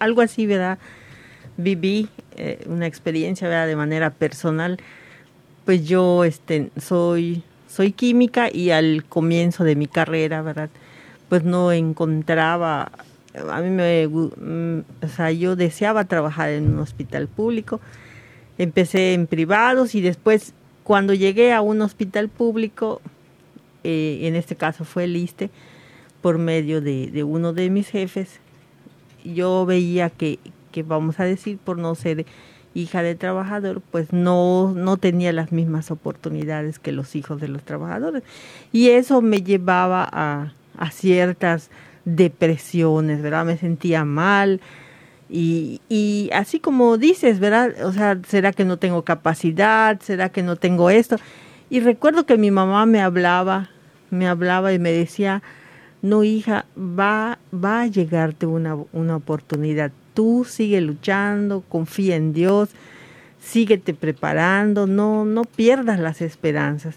algo 0.00 0.22
así, 0.22 0.44
¿verdad? 0.46 0.78
Viví 1.56 2.08
eh, 2.36 2.64
una 2.66 2.86
experiencia 2.86 3.48
¿verdad? 3.48 3.66
de 3.66 3.76
manera 3.76 4.10
personal, 4.10 4.78
pues 5.64 5.86
yo 5.86 6.24
este, 6.24 6.70
soy, 6.76 7.42
soy 7.68 7.92
química 7.92 8.48
y 8.52 8.70
al 8.70 9.04
comienzo 9.04 9.64
de 9.64 9.76
mi 9.76 9.86
carrera, 9.86 10.42
¿verdad? 10.42 10.70
Pues 11.28 11.44
no 11.44 11.72
encontraba, 11.72 12.92
a 13.50 13.60
mí 13.60 13.70
me, 13.70 14.06
mm, 14.06 15.04
o 15.04 15.08
sea, 15.08 15.32
yo 15.32 15.56
deseaba 15.56 16.04
trabajar 16.04 16.50
en 16.50 16.72
un 16.72 16.78
hospital 16.78 17.26
público, 17.26 17.80
empecé 18.58 19.14
en 19.14 19.26
privados 19.26 19.94
y 19.94 20.00
después 20.00 20.54
cuando 20.84 21.14
llegué 21.14 21.52
a 21.52 21.62
un 21.62 21.82
hospital 21.82 22.28
público, 22.28 23.00
eh, 23.82 24.20
en 24.22 24.36
este 24.36 24.54
caso 24.54 24.84
fue 24.84 25.04
el 25.04 25.16
ISTE, 25.16 25.50
por 26.22 26.38
medio 26.38 26.80
de, 26.80 27.10
de 27.10 27.24
uno 27.24 27.52
de 27.52 27.70
mis 27.70 27.88
jefes, 27.88 28.40
yo 29.24 29.66
veía 29.66 30.10
que, 30.10 30.38
que 30.76 30.82
vamos 30.82 31.20
a 31.20 31.24
decir 31.24 31.56
por 31.56 31.78
no 31.78 31.94
ser 31.94 32.26
hija 32.74 33.02
de 33.02 33.14
trabajador, 33.14 33.80
pues 33.80 34.12
no, 34.12 34.74
no 34.76 34.98
tenía 34.98 35.32
las 35.32 35.50
mismas 35.50 35.90
oportunidades 35.90 36.78
que 36.78 36.92
los 36.92 37.16
hijos 37.16 37.40
de 37.40 37.48
los 37.48 37.62
trabajadores. 37.62 38.22
Y 38.72 38.90
eso 38.90 39.22
me 39.22 39.42
llevaba 39.42 40.06
a, 40.12 40.52
a 40.76 40.90
ciertas 40.90 41.70
depresiones, 42.04 43.22
¿verdad? 43.22 43.46
Me 43.46 43.56
sentía 43.56 44.04
mal. 44.04 44.60
Y, 45.30 45.80
y 45.88 46.28
así 46.34 46.60
como 46.60 46.98
dices, 46.98 47.40
¿verdad? 47.40 47.72
O 47.82 47.92
sea, 47.92 48.18
¿será 48.28 48.52
que 48.52 48.66
no 48.66 48.76
tengo 48.76 49.02
capacidad? 49.02 49.98
¿Será 50.02 50.28
que 50.28 50.42
no 50.42 50.56
tengo 50.56 50.90
esto? 50.90 51.16
Y 51.70 51.80
recuerdo 51.80 52.26
que 52.26 52.36
mi 52.36 52.50
mamá 52.50 52.84
me 52.84 53.00
hablaba, 53.00 53.70
me 54.10 54.28
hablaba 54.28 54.74
y 54.74 54.78
me 54.78 54.92
decía, 54.92 55.42
no 56.02 56.22
hija, 56.22 56.66
va, 56.76 57.38
va 57.54 57.80
a 57.80 57.86
llegarte 57.86 58.44
una, 58.44 58.76
una 58.92 59.16
oportunidad 59.16 59.92
tú 60.16 60.46
sigue 60.48 60.80
luchando, 60.80 61.62
confía 61.68 62.16
en 62.16 62.32
Dios, 62.32 62.70
síguete 63.38 63.92
preparando, 63.92 64.86
no, 64.86 65.26
no 65.26 65.44
pierdas 65.44 66.00
las 66.00 66.22
esperanzas. 66.22 66.96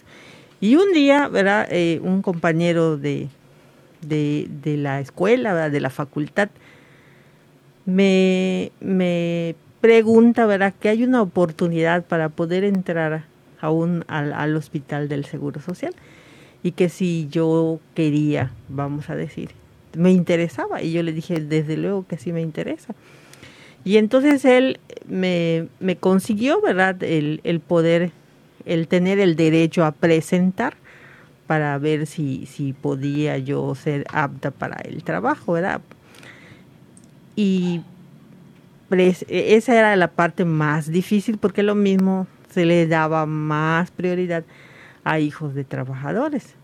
Y 0.61 0.75
un 0.75 0.93
día, 0.93 1.27
¿verdad? 1.27 1.67
Eh, 1.69 1.99
un 2.01 2.21
compañero 2.21 2.97
de, 2.97 3.27
de, 4.01 4.77
la 4.77 5.01
escuela, 5.01 5.69
de 5.69 5.79
la 5.81 5.89
facultad, 5.89 6.49
me, 7.85 8.71
me 8.79 9.55
pregunta, 9.81 10.45
¿verdad? 10.45 10.73
Que 10.79 10.87
hay 10.87 11.03
una 11.03 11.21
oportunidad 11.21 12.05
para 12.05 12.29
poder 12.29 12.63
entrar 12.63 13.25
aún 13.59 14.05
al, 14.07 14.31
al 14.31 14.55
hospital 14.55 15.09
del 15.09 15.25
Seguro 15.25 15.59
Social 15.59 15.93
y 16.63 16.71
que 16.71 16.87
si 16.87 17.27
yo 17.29 17.81
quería, 17.95 18.51
vamos 18.69 19.09
a 19.09 19.15
decir, 19.15 19.58
me 19.93 20.11
interesaba 20.11 20.81
y 20.81 20.91
yo 20.91 21.03
le 21.03 21.13
dije, 21.13 21.39
desde 21.39 21.77
luego 21.77 22.05
que 22.07 22.17
sí 22.17 22.31
me 22.31 22.41
interesa. 22.41 22.93
Y 23.83 23.97
entonces 23.97 24.43
él 24.45 24.79
me, 25.07 25.67
me 25.79 25.95
consiguió, 25.95 26.61
¿verdad?, 26.61 27.01
el, 27.03 27.41
el, 27.43 27.59
poder, 27.59 28.11
el 28.65 28.87
tener 28.87 29.19
el 29.19 29.35
derecho 29.35 29.85
a 29.85 29.91
presentar 29.91 30.75
para 31.47 31.77
ver 31.77 32.05
si, 32.05 32.45
si 32.45 32.73
podía 32.73 33.37
yo 33.37 33.73
ser 33.73 34.05
apta 34.11 34.51
para 34.51 34.75
el 34.81 35.03
trabajo, 35.03 35.53
¿verdad? 35.53 35.81
Y 37.35 37.81
esa 39.29 39.75
era 39.75 39.95
la 39.95 40.09
parte 40.09 40.45
más 40.45 40.91
difícil 40.91 41.37
porque 41.37 41.63
lo 41.63 41.75
mismo 41.75 42.27
se 42.49 42.65
le 42.65 42.85
daba 42.87 43.25
más 43.25 43.91
prioridad 43.91 44.43
a 45.03 45.19
hijos 45.19 45.55
de 45.55 45.63
trabajadores. 45.63 46.55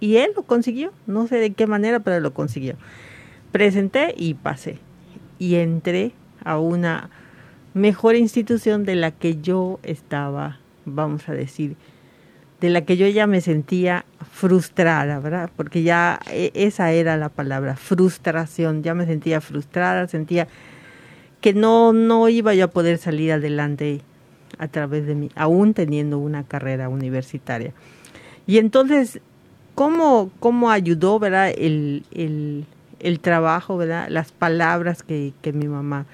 Y 0.00 0.16
él 0.16 0.30
lo 0.36 0.42
consiguió, 0.42 0.92
no 1.06 1.26
sé 1.26 1.36
de 1.36 1.52
qué 1.52 1.66
manera, 1.66 2.00
pero 2.00 2.20
lo 2.20 2.32
consiguió. 2.32 2.74
Presenté 3.52 4.14
y 4.16 4.34
pasé. 4.34 4.78
Y 5.38 5.56
entré 5.56 6.12
a 6.44 6.58
una 6.58 7.10
mejor 7.74 8.16
institución 8.16 8.84
de 8.84 8.94
la 8.94 9.10
que 9.10 9.40
yo 9.40 9.80
estaba, 9.82 10.58
vamos 10.84 11.28
a 11.28 11.32
decir, 11.32 11.76
de 12.60 12.70
la 12.70 12.82
que 12.82 12.96
yo 12.96 13.06
ya 13.06 13.26
me 13.26 13.40
sentía 13.40 14.04
frustrada, 14.32 15.20
¿verdad? 15.20 15.50
Porque 15.56 15.82
ya 15.82 16.20
e, 16.30 16.50
esa 16.54 16.92
era 16.92 17.16
la 17.16 17.28
palabra, 17.28 17.76
frustración. 17.76 18.82
Ya 18.82 18.94
me 18.94 19.06
sentía 19.06 19.40
frustrada, 19.40 20.08
sentía 20.08 20.48
que 21.40 21.54
no, 21.54 21.92
no 21.92 22.28
iba 22.28 22.54
yo 22.54 22.64
a 22.64 22.68
poder 22.68 22.98
salir 22.98 23.32
adelante 23.32 24.00
a 24.58 24.66
través 24.66 25.06
de 25.06 25.14
mí, 25.14 25.30
aún 25.36 25.72
teniendo 25.72 26.18
una 26.18 26.42
carrera 26.42 26.88
universitaria. 26.88 27.72
Y 28.46 28.58
entonces, 28.58 29.20
¿cómo, 29.78 30.32
cómo 30.40 30.72
ayudó, 30.72 31.20
verdad, 31.20 31.52
el, 31.56 32.02
el, 32.10 32.64
el 32.98 33.20
trabajo, 33.20 33.76
verdad, 33.76 34.08
las 34.08 34.32
palabras 34.32 35.04
que, 35.04 35.32
que 35.40 35.52
mi 35.52 35.68
mamá 35.68 36.04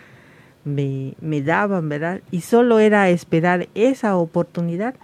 me, 0.67 1.15
me 1.23 1.41
daban, 1.41 1.89
verdad? 1.89 2.21
Y 2.31 2.43
solo 2.43 2.79
era 2.79 3.09
esperar 3.09 3.69
esa 3.75 4.19
oportunidad 4.19 4.97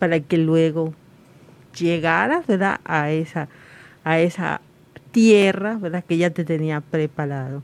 para 0.00 0.18
que 0.18 0.36
luego 0.36 0.94
llegara, 1.78 2.42
¿verdad? 2.48 2.80
A 2.84 3.12
esa, 3.12 3.48
a 4.02 4.18
esa 4.18 4.60
tierra, 5.12 5.78
¿verdad? 5.80 6.02
Que 6.04 6.16
ya 6.16 6.30
te 6.30 6.44
tenía 6.44 6.80
preparado 6.80 7.62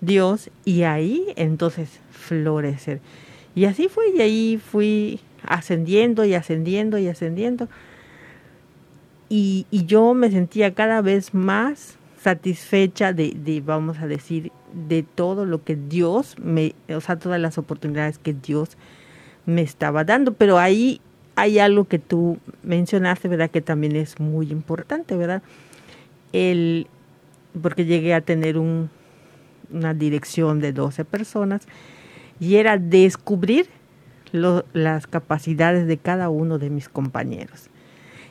Dios 0.00 0.50
y 0.64 0.84
ahí 0.84 1.26
entonces 1.34 1.98
florecer. 2.12 3.00
Y 3.56 3.64
así 3.64 3.88
fue, 3.88 4.10
y 4.10 4.20
ahí 4.20 4.62
fui 4.64 5.18
ascendiendo 5.44 6.24
y 6.24 6.34
ascendiendo 6.34 6.96
y 6.96 7.08
ascendiendo. 7.08 7.68
Y, 9.28 9.66
y 9.70 9.86
yo 9.86 10.14
me 10.14 10.30
sentía 10.30 10.74
cada 10.74 11.00
vez 11.00 11.34
más 11.34 11.96
satisfecha 12.20 13.12
de, 13.12 13.32
de, 13.36 13.60
vamos 13.60 13.98
a 13.98 14.06
decir, 14.06 14.50
de 14.72 15.02
todo 15.02 15.44
lo 15.44 15.62
que 15.62 15.76
Dios 15.76 16.36
me, 16.38 16.74
o 16.88 17.00
sea, 17.00 17.18
todas 17.18 17.40
las 17.40 17.58
oportunidades 17.58 18.18
que 18.18 18.32
Dios 18.32 18.76
me 19.46 19.62
estaba 19.62 20.04
dando. 20.04 20.32
Pero 20.32 20.58
ahí 20.58 21.00
hay 21.36 21.58
algo 21.58 21.84
que 21.84 21.98
tú 21.98 22.38
mencionaste, 22.62 23.28
¿verdad? 23.28 23.50
Que 23.50 23.60
también 23.60 23.96
es 23.96 24.20
muy 24.20 24.50
importante, 24.50 25.16
¿verdad? 25.16 25.42
El, 26.32 26.86
porque 27.60 27.84
llegué 27.84 28.14
a 28.14 28.20
tener 28.20 28.58
un, 28.58 28.90
una 29.70 29.94
dirección 29.94 30.60
de 30.60 30.72
12 30.72 31.04
personas 31.04 31.66
y 32.40 32.56
era 32.56 32.78
descubrir 32.78 33.68
las 34.32 35.06
capacidades 35.06 35.86
de 35.86 35.96
cada 35.98 36.28
uno 36.28 36.58
de 36.58 36.68
mis 36.68 36.88
compañeros 36.88 37.70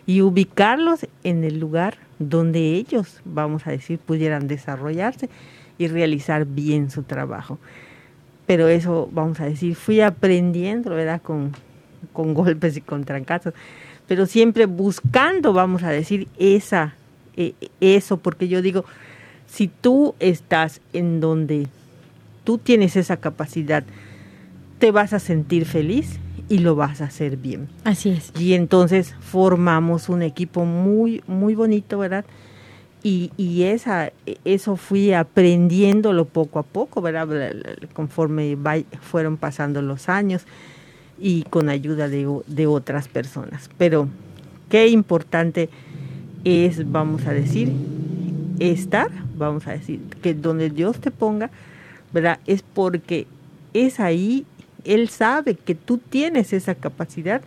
y 0.05 0.21
ubicarlos 0.21 1.07
en 1.23 1.43
el 1.43 1.59
lugar 1.59 1.97
donde 2.19 2.73
ellos, 2.75 3.21
vamos 3.25 3.67
a 3.67 3.71
decir, 3.71 3.99
pudieran 3.99 4.47
desarrollarse 4.47 5.29
y 5.77 5.87
realizar 5.87 6.45
bien 6.45 6.89
su 6.89 7.03
trabajo. 7.03 7.59
Pero 8.45 8.67
eso, 8.67 9.09
vamos 9.11 9.39
a 9.39 9.45
decir, 9.45 9.75
fui 9.75 10.01
aprendiendo, 10.01 10.91
¿verdad? 10.91 11.21
Con, 11.21 11.53
con 12.11 12.33
golpes 12.33 12.77
y 12.77 12.81
con 12.81 13.03
trancazos, 13.03 13.53
pero 14.07 14.25
siempre 14.25 14.65
buscando, 14.65 15.53
vamos 15.53 15.83
a 15.83 15.89
decir, 15.89 16.27
esa, 16.37 16.95
eh, 17.37 17.53
eso, 17.79 18.17
porque 18.17 18.47
yo 18.47 18.61
digo, 18.61 18.83
si 19.47 19.67
tú 19.67 20.15
estás 20.19 20.81
en 20.91 21.21
donde 21.21 21.67
tú 22.43 22.57
tienes 22.57 22.95
esa 22.97 23.17
capacidad, 23.17 23.83
te 24.79 24.91
vas 24.91 25.13
a 25.13 25.19
sentir 25.19 25.65
feliz 25.65 26.19
y 26.53 26.59
lo 26.59 26.75
vas 26.75 27.01
a 27.01 27.05
hacer 27.05 27.35
bien. 27.35 27.67
Así 27.83 28.09
es. 28.09 28.31
Y 28.39 28.53
entonces 28.53 29.15
formamos 29.21 30.07
un 30.07 30.21
equipo 30.21 30.65
muy, 30.65 31.23
muy 31.25 31.55
bonito, 31.55 31.97
¿verdad? 31.97 32.25
Y, 33.01 33.31
y 33.37 33.63
esa, 33.63 34.11
eso 34.45 34.75
fui 34.75 35.13
aprendiéndolo 35.13 36.25
poco 36.25 36.59
a 36.59 36.63
poco, 36.63 37.01
¿verdad? 37.01 37.27
Conforme 37.93 38.55
fueron 39.01 39.37
pasando 39.37 39.81
los 39.81 40.09
años 40.09 40.45
y 41.19 41.41
con 41.41 41.69
ayuda 41.69 42.07
de, 42.07 42.29
de 42.45 42.67
otras 42.67 43.07
personas. 43.07 43.71
Pero 43.79 44.07
qué 44.69 44.89
importante 44.89 45.69
es, 46.43 46.91
vamos 46.91 47.25
a 47.25 47.33
decir, 47.33 47.71
estar, 48.59 49.09
vamos 49.35 49.65
a 49.65 49.71
decir, 49.71 50.01
que 50.21 50.35
donde 50.35 50.69
Dios 50.69 50.99
te 50.99 51.09
ponga, 51.09 51.49
¿verdad? 52.13 52.37
Es 52.45 52.61
porque 52.61 53.25
es 53.73 53.99
ahí, 53.99 54.45
Él 54.85 55.09
sabe 55.09 55.55
que 55.55 55.75
tú 55.75 55.97
tienes 55.97 56.53
esa 56.53 56.75
capacidad 56.75 57.41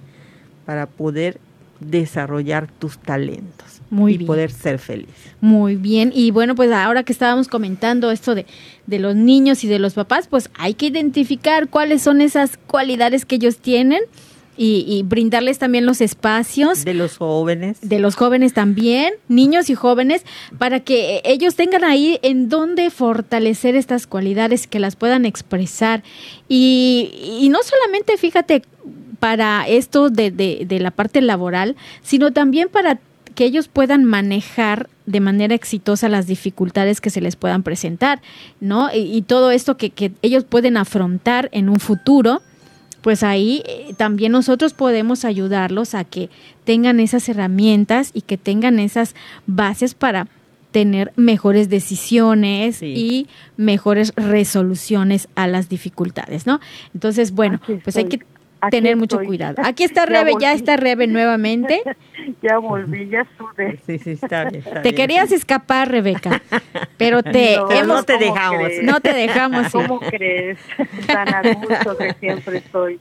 para 0.65 0.87
poder 0.87 1.39
desarrollar 1.81 2.69
tus 2.79 2.99
talentos 2.99 3.81
Muy 3.91 4.15
y 4.15 4.19
bien. 4.19 4.27
poder 4.27 4.51
ser 4.51 4.79
feliz. 4.79 5.09
Muy 5.41 5.77
bien, 5.77 6.11
y 6.15 6.31
bueno, 6.31 6.55
pues 6.55 6.73
ahora 6.73 7.03
que 7.03 7.13
estábamos 7.13 7.49
comentando 7.49 8.11
esto 8.11 8.35
de, 8.35 8.47
de 8.87 8.99
los 8.99 9.15
niños 9.15 9.63
y 9.63 9.69
de 9.69 9.79
los 9.79 9.95
papás, 9.95 10.27
pues 10.29 10.49
hay 10.59 10.75
que 10.75 10.87
identificar 10.87 11.69
cuáles 11.69 12.03
son 12.03 12.21
esas 12.21 12.57
cualidades 12.67 13.27
que 13.27 13.37
ellos 13.37 13.59
tienen 13.59 14.01
y, 14.57 14.85
y, 14.89 15.03
brindarles 15.03 15.59
también 15.59 15.87
los 15.87 16.01
espacios. 16.01 16.85
De 16.85 16.95
los 16.95 17.19
jóvenes. 17.19 17.79
De 17.83 17.99
los 17.99 18.17
jóvenes 18.17 18.53
también, 18.53 19.15
niños 19.29 19.71
y 19.71 19.75
jóvenes, 19.75 20.25
para 20.59 20.81
que 20.81 21.21
ellos 21.25 21.55
tengan 21.55 21.85
ahí 21.85 22.19
en 22.23 22.49
dónde 22.49 22.91
fortalecer 22.91 23.77
estas 23.77 24.07
cualidades, 24.07 24.67
que 24.67 24.81
las 24.81 24.97
puedan 24.97 25.25
expresar. 25.25 26.03
Y, 26.49 27.39
y 27.41 27.49
no 27.49 27.59
solamente, 27.63 28.17
fíjate, 28.17 28.63
para 29.19 29.67
esto 29.67 30.11
de, 30.11 30.31
de, 30.31 30.65
de 30.67 30.81
la 30.81 30.91
parte 30.91 31.21
laboral, 31.21 31.77
sino 32.03 32.33
también 32.33 32.69
para 32.69 32.99
que 33.35 33.45
ellos 33.45 33.69
puedan 33.69 34.05
manejar 34.05 34.89
de 35.05 35.21
manera 35.21 35.55
exitosa 35.55 36.09
las 36.09 36.27
dificultades 36.27 37.01
que 37.01 37.11
se 37.11 37.21
les 37.21 37.37
puedan 37.37 37.63
presentar, 37.63 38.21
¿no? 38.61 38.89
Y, 38.93 39.15
y 39.15 39.23
todo 39.23 39.51
esto 39.51 39.77
que, 39.77 39.91
que 39.91 40.13
ellos 40.23 40.45
pueden 40.45 40.77
afrontar 40.77 41.49
en 41.53 41.69
un 41.69 41.79
futuro 41.79 42.43
pues 43.07 43.23
ahí 43.23 43.63
eh, 43.67 43.95
también 43.97 44.33
nosotros 44.33 44.75
podemos 44.75 45.25
ayudarlos 45.25 45.95
a 45.95 46.03
que 46.03 46.29
tengan 46.65 46.99
esas 46.99 47.29
herramientas 47.29 48.11
y 48.13 48.23
que 48.23 48.37
tengan 48.37 48.81
esas 48.81 49.15
bases 49.47 49.95
para 49.95 50.27
tener 50.73 51.13
mejores 51.15 51.69
decisiones 51.69 52.79
sí. 52.79 52.95
y 52.97 53.27
mejores 53.57 54.13
resoluciones 54.17 55.29
a 55.37 55.47
las 55.47 55.69
dificultades, 55.69 56.49
¿no? 56.49 56.59
Entonces, 56.95 57.31
bueno, 57.31 57.61
pues 57.85 57.97
hay 57.97 58.07
que 58.07 58.23
Aquí 58.67 58.77
tener 58.77 58.97
mucho 58.97 59.17
estoy. 59.17 59.27
cuidado. 59.27 59.63
Aquí 59.65 59.85
está 59.91 60.07
Rebe, 60.07 60.33
ya, 60.35 60.39
ya 60.41 60.53
está 60.53 60.77
Rebe 60.77 61.07
nuevamente. 61.07 61.83
ya 62.43 62.59
volví, 62.59 63.09
ya 63.09 63.27
sudé. 63.37 63.79
Sí, 63.87 63.99
sí, 63.99 64.11
está 64.13 64.45
bien. 64.45 64.57
Está 64.65 64.75
te 64.83 64.83
bien. 64.83 64.95
querías 64.95 65.33
escapar, 65.33 65.91
Rebeca, 65.91 66.43
pero 66.97 67.23
te 67.23 67.57
No, 67.57 67.71
hemos, 67.71 67.87
no 67.87 68.03
te 68.05 68.13
¿cómo 68.15 68.25
dejamos. 68.25 68.67
crees? 68.69 68.83
no 68.85 69.01
te 69.01 69.13
dejamos. 69.15 69.73
¿Cómo 69.73 70.01
crees? 70.01 70.59
Tan 71.07 71.35
a 71.35 71.43
gusto 71.43 71.97
que 71.97 72.15
siempre 72.21 72.59
estoy. 72.59 73.01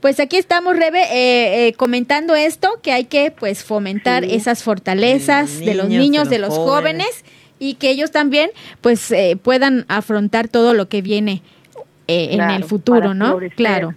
Pues 0.00 0.18
aquí 0.18 0.36
estamos, 0.36 0.76
Rebe, 0.76 1.00
eh, 1.12 1.68
eh, 1.68 1.72
comentando 1.74 2.34
esto, 2.34 2.80
que 2.82 2.90
hay 2.92 3.04
que 3.04 3.30
pues 3.30 3.62
fomentar 3.62 4.24
Sí. 4.24 4.34
esas 4.34 4.64
fortalezas 4.64 5.60
De 5.60 5.66
de 5.66 5.74
los 5.74 5.88
niños, 5.88 6.28
de 6.28 6.38
los 6.40 6.54
jóvenes. 6.54 7.06
jóvenes. 7.06 7.24
y 7.60 7.74
que 7.74 7.90
ellos 7.90 8.10
también 8.10 8.50
pues 8.80 9.12
eh, 9.12 9.38
puedan 9.40 9.84
afrontar 9.86 10.48
todo 10.48 10.74
lo 10.74 10.88
que 10.88 11.00
viene 11.02 11.42
eh, 12.06 12.28
en 12.32 12.40
el 12.40 12.64
futuro, 12.64 13.00
para 13.00 13.14
¿no? 13.14 13.30
florecer, 13.30 13.56
Claro. 13.56 13.94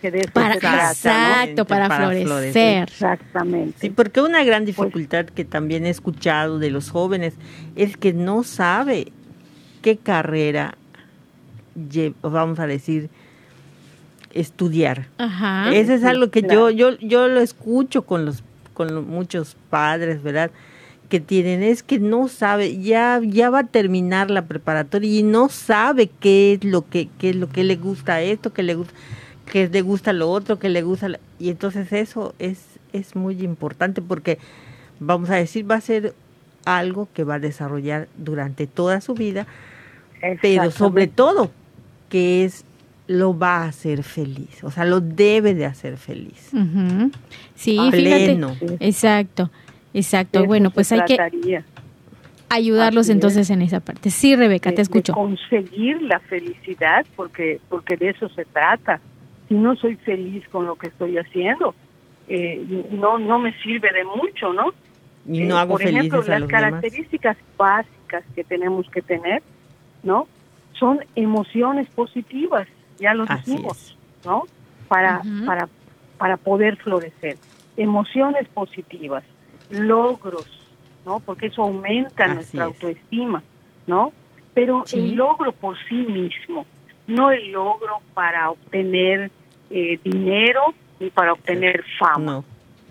Que 0.00 0.10
de 0.10 0.18
eso 0.20 0.30
Para, 0.32 0.54
se 0.54 0.60
trata, 0.60 0.82
¿no? 0.82 0.90
exacto, 0.90 1.64
para, 1.64 1.86
Para 1.88 2.04
florecer. 2.06 2.26
florecer. 2.26 2.82
Exactamente. 2.88 3.78
Sí, 3.80 3.90
porque 3.90 4.20
una 4.20 4.42
gran 4.42 4.64
Pues 4.64 4.76
dificultad 4.76 5.26
que 5.26 5.44
también 5.44 5.86
he 5.86 5.90
escuchado 5.90 6.58
de 6.58 6.70
los 6.70 6.90
jóvenes 6.90 7.34
es 7.76 7.96
que 7.96 8.12
no 8.12 8.42
sabe 8.42 9.12
qué 9.80 9.96
carrera, 9.98 10.76
vamos 12.22 12.58
a 12.58 12.66
decir, 12.66 13.10
estudiar. 14.32 15.06
Ajá. 15.18 15.72
Eso 15.72 15.92
es 15.92 16.04
algo 16.04 16.30
que 16.30 16.42
claro. 16.42 16.70
yo, 16.70 16.90
yo, 16.90 16.98
yo 17.00 17.28
lo 17.28 17.40
escucho 17.40 18.02
con 18.02 18.24
los, 18.24 18.42
con 18.74 19.06
muchos 19.08 19.56
padres, 19.70 20.22
¿verdad? 20.22 20.50
Que 21.12 21.20
tienen 21.20 21.62
es 21.62 21.82
que 21.82 21.98
no 21.98 22.26
sabe, 22.26 22.80
ya, 22.80 23.20
ya 23.22 23.50
va 23.50 23.58
a 23.58 23.66
terminar 23.66 24.30
la 24.30 24.46
preparatoria 24.46 25.18
y 25.18 25.22
no 25.22 25.50
sabe 25.50 26.08
qué 26.08 26.54
es 26.54 26.64
lo 26.64 26.88
que, 26.88 27.10
qué 27.18 27.28
es 27.28 27.36
lo 27.36 27.50
que 27.50 27.64
le 27.64 27.76
gusta 27.76 28.22
esto, 28.22 28.54
que 28.54 28.62
le 28.62 28.76
gusta, 28.76 28.94
que 29.44 29.68
le 29.68 29.82
gusta 29.82 30.14
lo 30.14 30.30
otro, 30.30 30.58
que 30.58 30.70
le 30.70 30.80
gusta, 30.80 31.08
y 31.38 31.50
entonces 31.50 31.92
eso 31.92 32.34
es, 32.38 32.64
es 32.94 33.14
muy 33.14 33.42
importante 33.42 34.00
porque 34.00 34.38
vamos 35.00 35.28
a 35.28 35.34
decir, 35.34 35.70
va 35.70 35.74
a 35.74 35.80
ser 35.82 36.14
algo 36.64 37.10
que 37.12 37.24
va 37.24 37.34
a 37.34 37.40
desarrollar 37.40 38.08
durante 38.16 38.66
toda 38.66 39.02
su 39.02 39.12
vida, 39.12 39.46
pero 40.40 40.70
sobre 40.70 41.08
todo 41.08 41.50
que 42.08 42.46
es 42.46 42.64
lo 43.06 43.38
va 43.38 43.64
a 43.64 43.64
hacer 43.66 44.02
feliz, 44.02 44.64
o 44.64 44.70
sea, 44.70 44.86
lo 44.86 45.02
debe 45.02 45.52
de 45.52 45.66
hacer 45.66 45.98
feliz. 45.98 46.52
Sí, 47.54 47.78
fíjate. 47.90 48.38
Exacto, 48.80 49.50
exacto. 49.94 50.44
bueno, 50.44 50.70
pues 50.70 50.92
hay 50.92 51.02
que 51.02 51.62
ayudarlos 52.48 53.08
entonces 53.08 53.48
en 53.50 53.62
esa 53.62 53.80
parte. 53.80 54.10
Sí, 54.10 54.36
Rebeca, 54.36 54.72
te 54.72 54.82
escucho. 54.82 55.14
conseguir 55.14 56.02
la 56.02 56.20
felicidad, 56.20 57.06
porque 57.16 57.60
porque 57.68 57.96
de 57.96 58.10
eso 58.10 58.28
se 58.30 58.44
trata. 58.44 59.00
Si 59.48 59.54
no 59.54 59.74
soy 59.76 59.96
feliz 59.96 60.46
con 60.48 60.66
lo 60.66 60.76
que 60.76 60.88
estoy 60.88 61.18
haciendo, 61.18 61.74
eh, 62.28 62.86
no 62.90 63.18
no 63.18 63.38
me 63.38 63.52
sirve 63.62 63.90
de 63.92 64.04
mucho, 64.04 64.52
¿no? 64.52 64.72
Y 65.26 65.44
no 65.44 65.56
eh, 65.56 65.60
hago 65.60 65.72
por 65.74 65.82
ejemplo, 65.82 66.22
las 66.22 66.44
características 66.44 67.36
básicas 67.56 68.24
que 68.34 68.44
tenemos 68.44 68.88
que 68.90 69.02
tener, 69.02 69.42
¿no? 70.02 70.26
Son 70.78 71.00
emociones 71.14 71.88
positivas, 71.90 72.66
ya 72.98 73.14
lo 73.14 73.24
dijimos, 73.26 73.96
¿no? 74.24 74.44
Para, 74.88 75.22
para, 75.46 75.68
para 76.18 76.36
poder 76.36 76.76
florecer. 76.76 77.36
Emociones 77.76 78.48
positivas, 78.48 79.24
logros, 79.72 80.46
¿no? 81.04 81.20
Porque 81.20 81.46
eso 81.46 81.62
aumenta 81.62 82.28
nuestra 82.28 82.64
autoestima, 82.64 83.42
¿no? 83.86 84.12
Pero 84.54 84.84
el 84.92 85.14
logro 85.14 85.52
por 85.52 85.76
sí 85.88 85.94
mismo, 85.94 86.66
no 87.06 87.30
el 87.30 87.52
logro 87.52 88.00
para 88.14 88.50
obtener 88.50 89.30
eh, 89.70 89.98
dinero 90.04 90.74
ni 91.00 91.10
para 91.10 91.32
obtener 91.32 91.84
fama. 91.98 92.42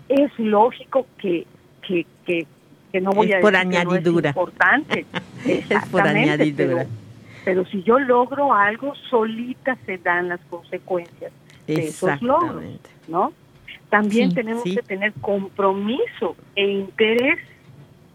Es 0.08 0.36
lógico 0.38 1.06
que 1.18 1.46
que, 1.82 2.06
que, 2.24 2.46
que 2.90 3.00
no 3.00 3.10
voy 3.10 3.32
a 3.32 3.40
por 3.40 3.54
añadidura. 3.54 4.30
es 4.30 4.36
importante. 4.36 5.06
es 5.46 5.88
por 5.90 6.02
añadidura. 6.02 6.86
Pero, 7.44 7.66
si 7.66 7.82
yo 7.82 7.98
logro 7.98 8.54
algo, 8.54 8.94
solita 9.10 9.76
se 9.84 9.98
dan 9.98 10.28
las 10.28 10.40
consecuencias 10.48 11.32
de 11.66 11.88
esos 11.88 12.22
logros, 12.22 12.64
¿no? 13.08 13.32
También 13.92 14.32
tenemos 14.32 14.64
que 14.64 14.80
tener 14.80 15.12
compromiso 15.20 16.34
e 16.56 16.66
interés, 16.66 17.38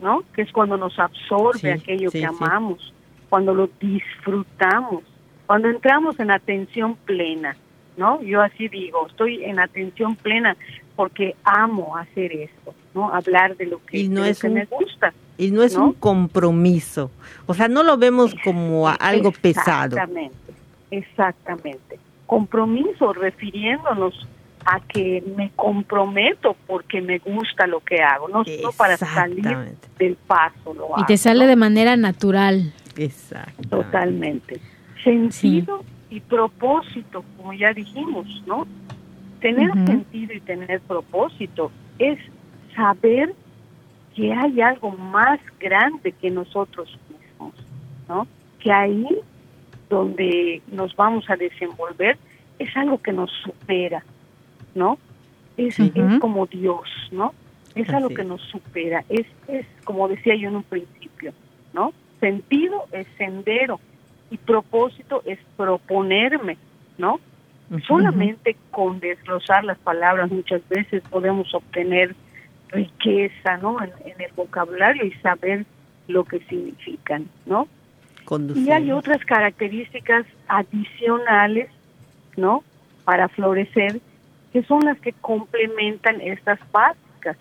¿no? 0.01 0.23
Que 0.34 0.41
es 0.41 0.51
cuando 0.51 0.75
nos 0.75 0.97
absorbe 0.97 1.71
aquello 1.71 2.09
que 2.09 2.25
amamos, 2.25 2.91
cuando 3.30 3.53
lo 3.53 3.69
disfrutamos, 3.80 5.03
cuando 5.45 5.69
entramos 5.69 6.19
en 6.19 6.32
atención 6.32 6.95
plena, 7.05 7.55
¿no? 7.95 8.19
Yo 8.23 8.41
así 8.41 8.67
digo, 8.69 9.05
estoy 9.05 9.43
en 9.43 9.59
atención 9.59 10.15
plena 10.15 10.57
porque 10.95 11.36
amo 11.43 11.95
hacer 11.95 12.32
esto, 12.32 12.73
¿no? 12.95 13.13
Hablar 13.13 13.55
de 13.55 13.67
lo 13.67 13.80
que, 13.86 14.09
me 14.09 14.65
gusta. 14.65 15.13
Y 15.38 15.51
no 15.51 15.61
es 15.61 15.75
un 15.75 15.93
compromiso, 15.93 17.11
o 17.45 17.53
sea, 17.53 17.67
no 17.67 17.84
lo 17.84 17.97
vemos 17.97 18.34
como 18.43 18.88
algo 18.88 19.32
pesado. 19.32 19.95
Exactamente, 19.95 20.53
exactamente. 20.89 21.99
Compromiso 22.25 23.13
refiriéndonos 23.13 24.28
a 24.70 24.82
que 24.82 25.24
me 25.38 25.51
comprometo 25.55 26.57
porque 26.68 26.99
me 26.99 27.20
gusta 27.20 27.65
lo 27.68 27.80
que 27.80 28.01
hago, 28.01 28.28
no 28.28 28.43
solo 28.43 28.74
para 28.74 28.97
salir 28.97 29.78
del 29.97 30.15
paso. 30.15 30.74
Lo 30.74 30.89
y 30.97 31.05
te 31.05 31.15
sale 31.15 31.47
de 31.47 31.55
manera 31.55 31.95
natural. 31.95 32.74
Exacto. 32.97 33.70
Totalmente. 33.70 34.59
Sentido 35.05 35.86
y 36.09 36.20
propósito, 36.20 37.24
como 37.38 37.53
ya 37.53 37.72
dijimos, 37.72 38.28
¿no? 38.45 38.68
Tener 39.39 39.72
sentido 39.86 40.34
y 40.34 40.41
tener 40.41 40.82
propósito 40.82 41.72
es 41.97 42.20
saber 42.76 43.34
que 44.15 44.34
hay 44.34 44.59
algo 44.59 44.91
más 44.91 45.39
grande 45.61 46.11
que 46.11 46.30
nosotros 46.30 46.89
mismos, 47.09 47.53
¿no? 48.09 48.28
Que 48.59 48.70
ahí 48.74 49.07
donde 49.89 50.61
nos 50.74 50.93
vamos 50.97 51.30
a 51.30 51.38
desenvolver 51.38 52.18
es 52.59 52.76
algo 52.76 52.97
que 53.01 53.13
nos 53.13 53.32
supera, 53.43 54.03
¿no? 54.78 54.97
Es, 55.57 55.78
como 56.19 56.45
Dios, 56.45 56.88
¿no? 57.11 57.34
Es 57.75 57.89
algo 57.89 58.09
que 58.09 58.23
nos 58.23 58.41
supera, 58.41 59.03
es, 59.09 59.25
es 59.47 59.65
como 59.84 60.07
decía 60.07 60.36
yo 60.36 60.49
en 60.49 60.57
un 60.57 60.63
principio, 60.63 61.34
¿no? 61.73 61.93
Sentido 62.19 62.86
es 62.91 63.07
sendero 63.17 63.80
y 64.30 64.38
propósito 64.38 65.23
es 65.25 65.39
proponerme, 65.55 66.57
¿no? 66.97 67.19
Solamente 67.86 68.55
con 68.71 68.99
desglosar 68.99 69.65
las 69.65 69.78
palabras 69.80 70.32
muchas 70.32 70.61
veces 70.69 71.03
podemos 71.09 71.53
obtener 71.53 72.15
riqueza, 72.69 73.57
¿no? 73.57 73.78
En, 73.82 73.91
el 74.05 74.32
vocabulario 74.36 75.05
y 75.05 75.11
saber 75.13 75.65
lo 76.07 76.23
que 76.23 76.39
significan, 76.41 77.28
¿no? 77.45 77.67
Y 78.55 78.71
hay 78.71 78.91
otras 78.91 79.23
características 79.25 80.25
adicionales, 80.47 81.69
¿no? 82.36 82.63
Para 83.05 83.28
florecer, 83.30 84.01
que 84.58 84.64
son 84.64 84.84
las 84.86 84.99
que 84.99 85.14
complementan 85.14 86.20
estas 86.20 86.60
básicas, 86.72 87.38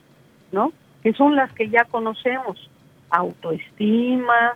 ¿no? 0.53 0.71
Que 1.03 1.15
son 1.15 1.35
las 1.35 1.51
que 1.53 1.71
ya 1.71 1.87
conocemos, 1.87 2.69
autoestima, 3.09 4.55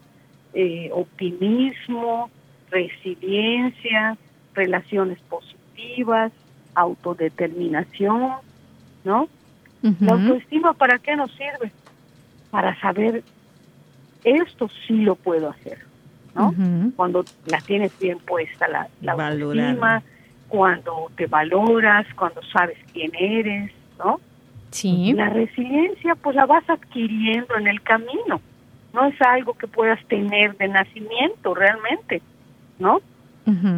eh, 0.52 0.90
optimismo, 0.92 2.28
resiliencia, 2.70 4.18
relaciones 4.52 5.18
positivas 5.20 6.32
autodeterminación, 6.74 8.32
¿no? 9.04 9.28
La 10.00 10.12
autoestima, 10.12 10.74
¿para 10.74 10.98
qué 10.98 11.16
nos 11.16 11.30
sirve? 11.32 11.72
Para 12.50 12.78
saber, 12.80 13.24
esto 14.24 14.68
sí 14.86 14.98
lo 14.98 15.14
puedo 15.14 15.48
hacer, 15.48 15.78
¿no? 16.34 16.54
Cuando 16.96 17.24
la 17.46 17.58
tienes 17.62 17.98
bien 17.98 18.18
puesta 18.18 18.68
la, 18.68 18.88
la 19.00 19.12
autoestima, 19.12 20.02
cuando 20.50 21.10
te 21.16 21.26
valoras, 21.26 22.06
cuando 22.16 22.42
sabes 22.52 22.76
quién 22.92 23.12
eres, 23.18 23.72
¿no? 23.98 24.20
Sí. 24.70 25.12
La 25.14 25.30
resiliencia, 25.30 26.16
pues 26.16 26.36
la 26.36 26.44
vas 26.44 26.68
adquiriendo 26.68 27.56
en 27.56 27.68
el 27.68 27.80
camino. 27.82 28.40
No 28.92 29.06
es 29.06 29.14
algo 29.22 29.54
que 29.54 29.68
puedas 29.68 30.04
tener 30.06 30.56
de 30.56 30.68
nacimiento 30.68 31.54
realmente, 31.54 32.20
¿no? 32.78 33.00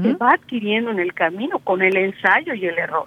se 0.02 0.12
va 0.14 0.32
adquiriendo 0.32 0.90
en 0.90 1.00
el 1.00 1.14
camino 1.14 1.58
con 1.60 1.80
el 1.80 1.96
ensayo 1.96 2.52
y 2.52 2.66
el 2.66 2.76
error. 2.76 3.06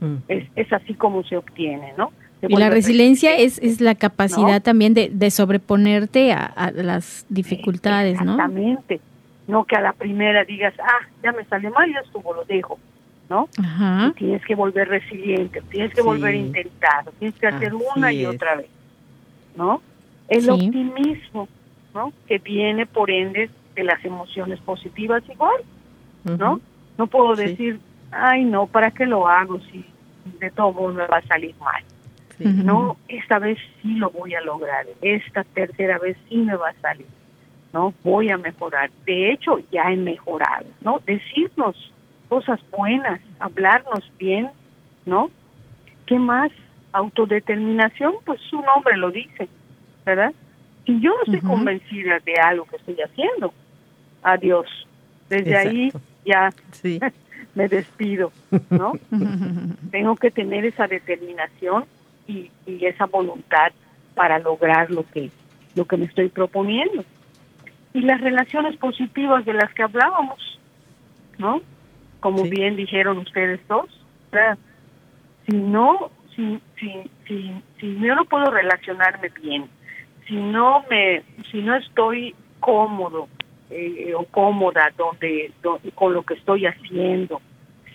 Mm. 0.00 0.16
es, 0.28 0.72
así 0.72 0.92
como 0.92 1.24
se 1.24 1.36
obtiene, 1.36 1.94
¿no? 1.96 2.12
y 2.46 2.56
la 2.56 2.70
resiliencia 2.70 3.36
es, 3.36 3.58
es 3.58 3.80
la 3.80 3.94
capacidad 3.94 4.62
también 4.62 4.94
de, 4.94 5.10
de 5.12 5.30
sobreponerte 5.30 6.32
a, 6.32 6.72
las 6.74 7.26
dificultades, 7.28 8.20
¿no? 8.22 8.32
Exactamente. 8.32 9.00
No 9.48 9.64
que 9.64 9.76
a 9.76 9.80
la 9.80 9.92
primera 9.92 10.44
digas, 10.44 10.74
ah, 10.80 11.06
ya 11.22 11.32
me 11.32 11.44
sale 11.46 11.70
mal, 11.70 11.92
ya 11.92 12.00
estuvo, 12.00 12.32
lo 12.32 12.44
dejo, 12.44 12.78
¿no? 13.28 13.48
Tienes 14.16 14.44
que 14.44 14.54
volver 14.54 14.88
resiliente, 14.88 15.60
tienes 15.70 15.92
que 15.92 16.02
volver 16.02 16.34
a 16.34 16.36
intentar, 16.36 17.04
tienes 17.18 17.38
que 17.40 17.48
hacer 17.48 17.74
una 17.74 18.12
y 18.12 18.24
otra 18.26 18.54
vez, 18.56 18.68
¿no? 19.56 19.82
El 20.28 20.48
optimismo, 20.50 21.48
¿no? 21.94 22.12
Que 22.26 22.38
viene 22.38 22.86
por 22.86 23.10
ende 23.10 23.50
de 23.74 23.84
las 23.84 24.04
emociones 24.04 24.60
positivas 24.60 25.22
igual. 25.28 25.64
¿no? 26.24 26.60
No 26.96 27.06
puedo 27.06 27.34
decir, 27.34 27.80
ay, 28.10 28.44
no, 28.44 28.66
¿para 28.66 28.90
qué 28.90 29.06
lo 29.06 29.28
hago 29.28 29.60
si 29.60 29.84
de 30.40 30.50
todo 30.50 30.92
me 30.92 31.06
va 31.06 31.18
a 31.18 31.26
salir 31.26 31.54
mal? 31.60 31.82
No, 32.38 32.96
esta 33.08 33.40
vez 33.40 33.58
sí 33.82 33.94
lo 33.94 34.10
voy 34.10 34.34
a 34.34 34.40
lograr, 34.40 34.86
esta 35.02 35.42
tercera 35.42 35.98
vez 35.98 36.16
sí 36.28 36.36
me 36.36 36.54
va 36.54 36.68
a 36.68 36.80
salir, 36.80 37.06
¿no? 37.72 37.94
Voy 38.02 38.30
a 38.30 38.38
mejorar. 38.38 38.90
De 39.04 39.32
hecho, 39.32 39.58
ya 39.70 39.92
he 39.92 39.96
mejorado, 39.96 40.66
¿no? 40.80 41.00
Decirnos 41.06 41.92
cosas 42.28 42.60
buenas, 42.76 43.20
hablarnos 43.38 44.10
bien, 44.18 44.50
¿no? 45.06 45.30
¿Qué 46.06 46.18
más? 46.18 46.50
Autodeterminación, 46.92 48.14
pues 48.24 48.40
su 48.42 48.60
nombre 48.60 48.96
lo 48.96 49.10
dice, 49.10 49.48
¿verdad? 50.04 50.32
Si 50.86 51.00
yo 51.00 51.10
no 51.10 51.22
estoy 51.24 51.40
convencida 51.40 52.18
de 52.24 52.34
algo 52.34 52.64
que 52.64 52.76
estoy 52.76 52.96
haciendo, 52.96 53.52
adiós. 54.22 54.66
Desde 55.28 55.56
ahí 55.56 55.92
ya 56.24 56.50
me 57.54 57.68
despido, 57.68 58.32
¿no? 58.70 58.92
Tengo 59.90 60.16
que 60.16 60.30
tener 60.30 60.64
esa 60.64 60.86
determinación 60.86 61.84
y, 62.26 62.50
esa 62.66 63.06
voluntad 63.06 63.72
para 64.14 64.38
lograr 64.38 64.90
lo 64.90 65.04
que 65.08 65.30
lo 65.74 65.84
que 65.86 65.96
me 65.96 66.06
estoy 66.06 66.28
proponiendo. 66.28 67.04
Y 67.98 68.02
las 68.02 68.20
relaciones 68.20 68.76
positivas 68.76 69.44
de 69.44 69.54
las 69.54 69.74
que 69.74 69.82
hablábamos, 69.82 70.60
¿no? 71.36 71.60
Como 72.20 72.44
bien 72.44 72.76
dijeron 72.76 73.18
ustedes 73.18 73.58
dos, 73.66 73.90
si 75.44 75.56
no, 75.56 76.08
si, 76.36 76.60
si, 76.78 76.92
si, 77.26 77.52
si 77.80 77.98
yo 77.98 78.14
no 78.14 78.24
puedo 78.26 78.52
relacionarme 78.52 79.30
bien, 79.42 79.64
si 80.28 80.36
no 80.36 80.84
me, 80.88 81.24
si 81.50 81.60
no 81.60 81.74
estoy 81.74 82.36
cómodo 82.60 83.26
eh, 83.68 84.14
o 84.14 84.22
cómoda 84.26 84.92
donde, 84.96 85.50
con 85.96 86.14
lo 86.14 86.22
que 86.22 86.34
estoy 86.34 86.66
haciendo, 86.66 87.40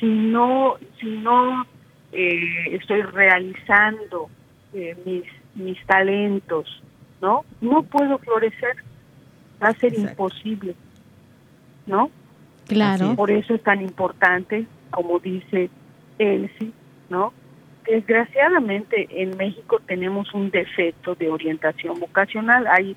si 0.01 0.08
no, 0.08 0.76
si 0.99 1.12
no 1.12 1.66
eh, 2.12 2.76
estoy 2.76 3.04
realizando 3.04 4.30
eh, 4.74 4.97
mis, 5.06 5.24
mis 5.56 5.82
talentos, 5.86 6.84
¿no? 7.22 7.45
No 7.62 7.84
puedo 7.84 8.18
florecer, 8.18 8.84
va 9.64 9.70
a 9.70 9.74
ser 9.76 9.97
imposible, 9.97 10.76
¿no? 11.86 12.09
Claro. 12.68 13.16
Por 13.16 13.32
eso 13.32 13.55
es 13.55 13.64
tan 13.64 13.82
importante, 13.82 14.66
como 14.89 15.20
dice 15.20 15.70
Elsie, 16.18 16.72
¿no? 17.09 17.34
Desgraciadamente 17.86 19.07
en 19.09 19.36
México 19.38 19.80
tenemos 19.86 20.34
un 20.34 20.49
defecto 20.49 21.16
de 21.16 21.30
orientación 21.30 21.99
vocacional, 21.99 22.66
hay 22.68 22.95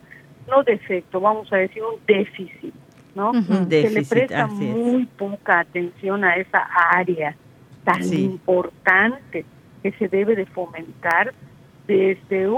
no 0.48 0.62
defecto, 0.62 1.20
vamos 1.20 1.52
a 1.52 1.56
decir 1.56 1.82
un 1.82 1.98
déficit, 2.06 2.72
¿no? 3.14 3.32
Se 3.68 3.90
le 3.90 4.04
presta 4.04 4.46
muy 4.46 5.06
poca 5.06 5.60
atención 5.60 6.24
a 6.24 6.36
esa 6.36 6.68
área 6.92 7.36
tan 7.84 8.02
importante 8.12 9.44
que 9.82 9.92
se 9.92 10.08
debe 10.08 10.36
de 10.36 10.46
fomentar 10.46 11.32
desde 11.86 12.48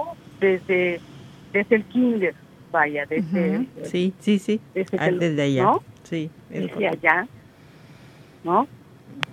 desde 0.40 1.00
desde 1.52 1.76
el 1.76 1.84
kinder, 1.84 2.34
vaya, 2.70 3.06
desde 3.06 3.66
sí, 3.84 4.12
sí, 4.20 4.38
sí, 4.38 4.60
desde, 4.74 4.98
ah, 4.98 5.04
allá, 5.44 5.72
sí, 6.04 6.30
desde 6.50 6.88
allá, 6.88 7.28
¿no? 8.44 8.66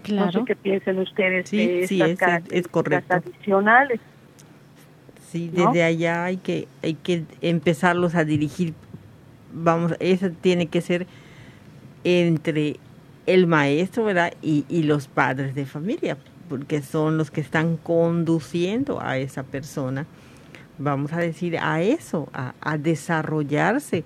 Claro. 0.04 0.26
No 0.26 0.32
sé 0.32 0.46
qué 0.46 0.56
piensen 0.56 1.00
ustedes 1.00 1.50
sí, 1.50 1.58
de 1.58 1.88
sí, 1.88 2.02
es, 2.02 2.20
es 2.52 2.68
correcto. 2.68 3.16
adicionales. 3.16 4.00
Sí, 5.32 5.50
desde 5.52 5.84
allá 5.84 6.26
hay 6.26 6.38
que 6.38 6.68
hay 6.82 6.94
que 6.94 7.24
empezarlos 7.42 8.16
a 8.16 8.24
dirigir. 8.24 8.74
Vamos, 9.52 9.94
eso 10.00 10.30
tiene 10.30 10.68
que 10.68 10.82
ser 10.82 11.08
entre 12.04 12.78
el 13.26 13.48
maestro, 13.48 14.06
¿verdad? 14.06 14.34
Y, 14.42 14.66
y 14.70 14.84
los 14.84 15.08
padres 15.08 15.56
de 15.56 15.66
familia, 15.66 16.18
porque 16.48 16.82
son 16.82 17.18
los 17.18 17.32
que 17.32 17.42
están 17.42 17.78
conduciendo 17.78 19.02
a 19.02 19.18
esa 19.18 19.44
persona, 19.44 20.06
vamos 20.78 21.14
a 21.14 21.20
decir, 21.20 21.58
a 21.58 21.82
eso, 21.82 22.30
a, 22.34 22.54
a 22.62 22.78
desarrollarse 22.78 24.04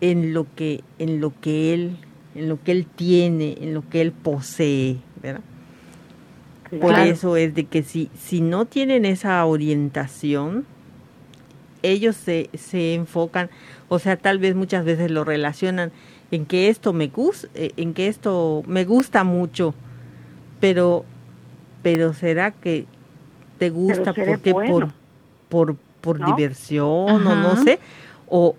en 0.00 0.34
lo 0.34 0.46
que, 0.54 0.82
en 0.98 1.20
lo 1.20 1.32
que 1.40 1.74
él 1.74 1.96
en 2.34 2.48
lo 2.48 2.62
que 2.62 2.72
él 2.72 2.86
tiene, 2.86 3.56
en 3.60 3.74
lo 3.74 3.88
que 3.88 4.00
él 4.00 4.12
posee, 4.12 4.98
¿verdad? 5.22 5.42
Por 6.80 6.98
eso 6.98 7.36
es 7.36 7.54
de 7.54 7.66
que 7.66 7.84
si, 7.84 8.10
si 8.18 8.40
no 8.40 8.64
tienen 8.64 9.04
esa 9.04 9.44
orientación, 9.44 10.66
ellos 11.82 12.16
se, 12.16 12.50
se 12.54 12.94
enfocan, 12.94 13.50
o 13.88 14.00
sea, 14.00 14.16
tal 14.16 14.38
vez 14.38 14.56
muchas 14.56 14.84
veces 14.84 15.10
lo 15.10 15.22
relacionan 15.22 15.92
en 16.32 16.46
que 16.46 16.68
esto 16.68 16.92
me 16.92 17.06
gusta, 17.08 17.46
eh, 17.54 17.70
en 17.76 17.94
que 17.94 18.08
esto 18.08 18.64
me 18.66 18.84
gusta 18.84 19.22
mucho, 19.22 19.74
pero, 20.58 21.04
pero 21.82 22.12
será 22.12 22.50
que 22.50 22.86
te 23.58 23.70
gusta 23.70 24.12
porque 24.12 24.52
por, 24.52 24.88
por, 25.54 25.76
por 26.00 26.18
diversión 26.26 27.24
o 27.24 27.36
no 27.36 27.54
sé, 27.62 27.78
o, 28.28 28.56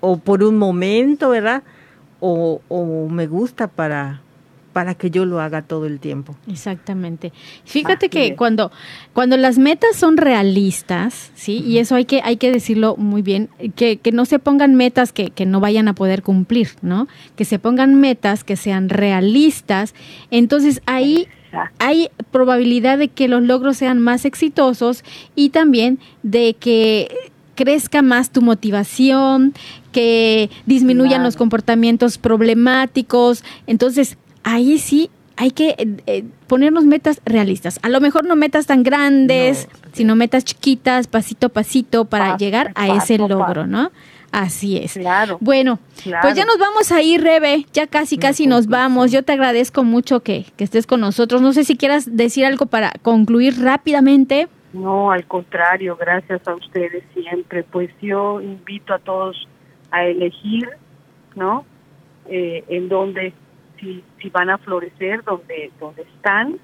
o 0.00 0.16
por 0.16 0.42
un 0.42 0.56
momento, 0.56 1.28
¿verdad? 1.28 1.62
o, 2.20 2.62
o 2.68 3.08
me 3.08 3.26
gusta 3.26 3.68
para, 3.68 4.20
para 4.72 4.94
que 4.94 5.10
yo 5.10 5.24
lo 5.24 5.40
haga 5.40 5.62
todo 5.62 5.86
el 5.86 6.00
tiempo. 6.00 6.34
Exactamente. 6.48 7.32
Fíjate 7.64 8.08
que 8.08 8.36
cuando, 8.36 8.70
cuando 9.12 9.36
las 9.36 9.58
metas 9.58 9.96
son 9.96 10.16
realistas, 10.16 11.30
¿sí? 11.34 11.62
Y 11.66 11.78
eso 11.78 11.94
hay 11.94 12.04
que, 12.04 12.20
hay 12.24 12.36
que 12.36 12.50
decirlo 12.50 12.96
muy 12.96 13.22
bien, 13.22 13.48
que, 13.74 13.98
que 13.98 14.12
no 14.12 14.24
se 14.24 14.38
pongan 14.38 14.74
metas 14.74 15.12
que, 15.12 15.30
que, 15.30 15.46
no 15.46 15.60
vayan 15.60 15.88
a 15.88 15.94
poder 15.94 16.22
cumplir, 16.22 16.70
¿no? 16.82 17.08
Que 17.36 17.44
se 17.44 17.58
pongan 17.58 17.94
metas 17.94 18.44
que 18.44 18.56
sean 18.56 18.88
realistas. 18.88 19.94
Entonces 20.30 20.82
ahí 20.86 21.28
hay 21.78 22.10
probabilidad 22.30 22.98
de 22.98 23.08
que 23.08 23.28
los 23.28 23.42
logros 23.42 23.76
sean 23.76 23.98
más 24.00 24.24
exitosos 24.24 25.04
y 25.34 25.50
también 25.50 25.98
de 26.22 26.54
que 26.54 27.08
crezca 27.54 28.02
más 28.02 28.30
tu 28.30 28.42
motivación, 28.42 29.54
que 29.92 30.50
disminuyan 30.66 31.22
los 31.22 31.36
comportamientos 31.36 32.18
problemáticos. 32.18 33.42
Entonces, 33.66 34.18
ahí 34.44 34.78
sí 34.78 35.10
hay 35.36 35.50
que 35.50 35.70
eh, 35.70 35.96
eh, 36.06 36.24
ponernos 36.46 36.84
metas 36.84 37.20
realistas. 37.24 37.78
A 37.82 37.88
lo 37.88 38.00
mejor 38.00 38.24
no 38.24 38.36
metas 38.36 38.66
tan 38.66 38.82
grandes, 38.82 39.68
sino 39.92 40.16
metas 40.16 40.44
chiquitas, 40.44 41.06
pasito 41.08 41.48
a 41.48 41.50
pasito, 41.50 42.04
para 42.04 42.36
llegar 42.36 42.72
a 42.74 42.88
ese 42.88 43.18
logro, 43.18 43.66
¿no? 43.66 43.90
Así 44.32 44.76
es. 44.76 44.94
Claro. 44.94 45.38
Bueno, 45.40 45.78
pues 46.22 46.34
ya 46.34 46.44
nos 46.44 46.58
vamos 46.58 46.92
a 46.92 47.00
ir, 47.00 47.22
Rebe. 47.22 47.66
Ya 47.72 47.86
casi, 47.86 48.18
casi 48.18 48.46
nos 48.46 48.66
vamos. 48.66 49.10
Yo 49.10 49.22
te 49.22 49.32
agradezco 49.32 49.82
mucho 49.82 50.20
que, 50.20 50.46
que 50.56 50.64
estés 50.64 50.86
con 50.86 51.00
nosotros. 51.00 51.40
No 51.40 51.52
sé 51.52 51.64
si 51.64 51.76
quieras 51.76 52.16
decir 52.16 52.44
algo 52.44 52.66
para 52.66 52.92
concluir 53.02 53.62
rápidamente. 53.62 54.48
No, 54.72 55.10
al 55.10 55.26
contrario, 55.26 55.96
gracias 55.96 56.46
a 56.46 56.54
ustedes 56.54 57.02
siempre. 57.14 57.62
Pues 57.62 57.90
yo 58.02 58.40
invito 58.40 58.92
a 58.92 58.98
todos 58.98 59.48
a 59.90 60.04
elegir, 60.04 60.68
¿no? 61.34 61.64
Eh, 62.28 62.64
en 62.68 62.88
donde, 62.88 63.32
si, 63.80 64.04
si 64.20 64.28
van 64.28 64.50
a 64.50 64.58
florecer, 64.58 65.22
donde, 65.24 65.70
donde 65.80 66.02
están, 66.02 66.58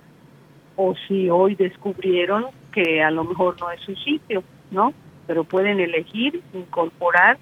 o 0.76 0.94
si 1.08 1.30
hoy 1.30 1.54
descubrieron 1.54 2.46
que 2.72 3.02
a 3.02 3.10
lo 3.10 3.24
mejor 3.24 3.58
no 3.60 3.70
es 3.70 3.80
su 3.80 3.94
sitio, 3.96 4.42
¿no? 4.70 4.92
Pero 5.26 5.44
pueden 5.44 5.80
elegir, 5.80 6.42
incorporar 6.52 7.38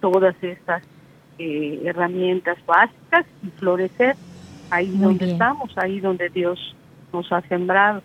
todas 0.00 0.34
estas 0.42 0.82
eh, 1.38 1.82
herramientas 1.84 2.56
básicas 2.66 3.26
y 3.42 3.50
florecer 3.58 4.16
ahí 4.70 4.96
donde 4.96 5.32
estamos, 5.32 5.70
ahí 5.76 6.00
donde 6.00 6.28
Dios 6.28 6.74
nos 7.12 7.30
ha 7.32 7.40
sembrado. 7.42 8.02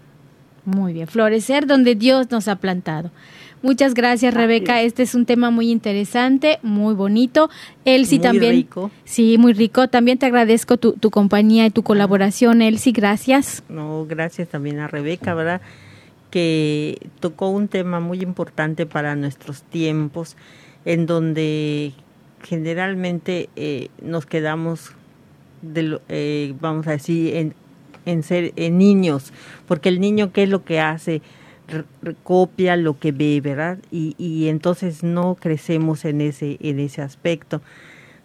Muy 0.65 0.93
bien, 0.93 1.07
florecer 1.07 1.65
donde 1.65 1.95
Dios 1.95 2.29
nos 2.29 2.47
ha 2.47 2.57
plantado. 2.57 3.09
Muchas 3.63 3.93
gracias, 3.93 4.33
Rebeca. 4.33 4.81
Este 4.81 5.03
es 5.03 5.13
un 5.13 5.25
tema 5.25 5.51
muy 5.51 5.69
interesante, 5.69 6.57
muy 6.63 6.95
bonito. 6.95 7.49
Elsie 7.85 8.17
muy 8.17 8.23
también. 8.23 8.51
Rico. 8.53 8.89
Sí, 9.03 9.37
muy 9.37 9.53
rico. 9.53 9.87
También 9.87 10.17
te 10.17 10.25
agradezco 10.25 10.77
tu, 10.77 10.93
tu 10.93 11.11
compañía 11.11 11.67
y 11.67 11.69
tu 11.69 11.83
colaboración, 11.83 12.63
Elsie. 12.63 12.91
Gracias. 12.91 13.63
No, 13.69 14.05
gracias 14.07 14.47
también 14.47 14.79
a 14.79 14.87
Rebeca, 14.87 15.35
¿verdad? 15.35 15.61
Que 16.31 16.97
tocó 17.19 17.49
un 17.49 17.67
tema 17.67 17.99
muy 17.99 18.21
importante 18.21 18.87
para 18.87 19.15
nuestros 19.15 19.61
tiempos, 19.61 20.37
en 20.85 21.05
donde 21.05 21.93
generalmente 22.43 23.49
eh, 23.55 23.89
nos 24.01 24.25
quedamos, 24.25 24.91
de, 25.61 25.99
eh, 26.09 26.53
vamos 26.59 26.87
a 26.87 26.91
decir, 26.91 27.35
en, 27.35 27.53
en 28.05 28.23
ser 28.23 28.53
en 28.55 28.77
niños, 28.77 29.31
porque 29.67 29.89
el 29.89 29.99
niño, 29.99 30.31
¿qué 30.31 30.43
es 30.43 30.49
lo 30.49 30.63
que 30.63 30.79
hace? 30.79 31.21
copia 32.23 32.75
lo 32.75 32.99
que 32.99 33.11
ve, 33.11 33.39
¿verdad? 33.41 33.77
Y, 33.91 34.15
y 34.17 34.49
entonces 34.49 35.03
no 35.03 35.35
crecemos 35.35 36.05
en 36.05 36.19
ese, 36.19 36.57
en 36.59 36.79
ese 36.79 37.01
aspecto. 37.01 37.61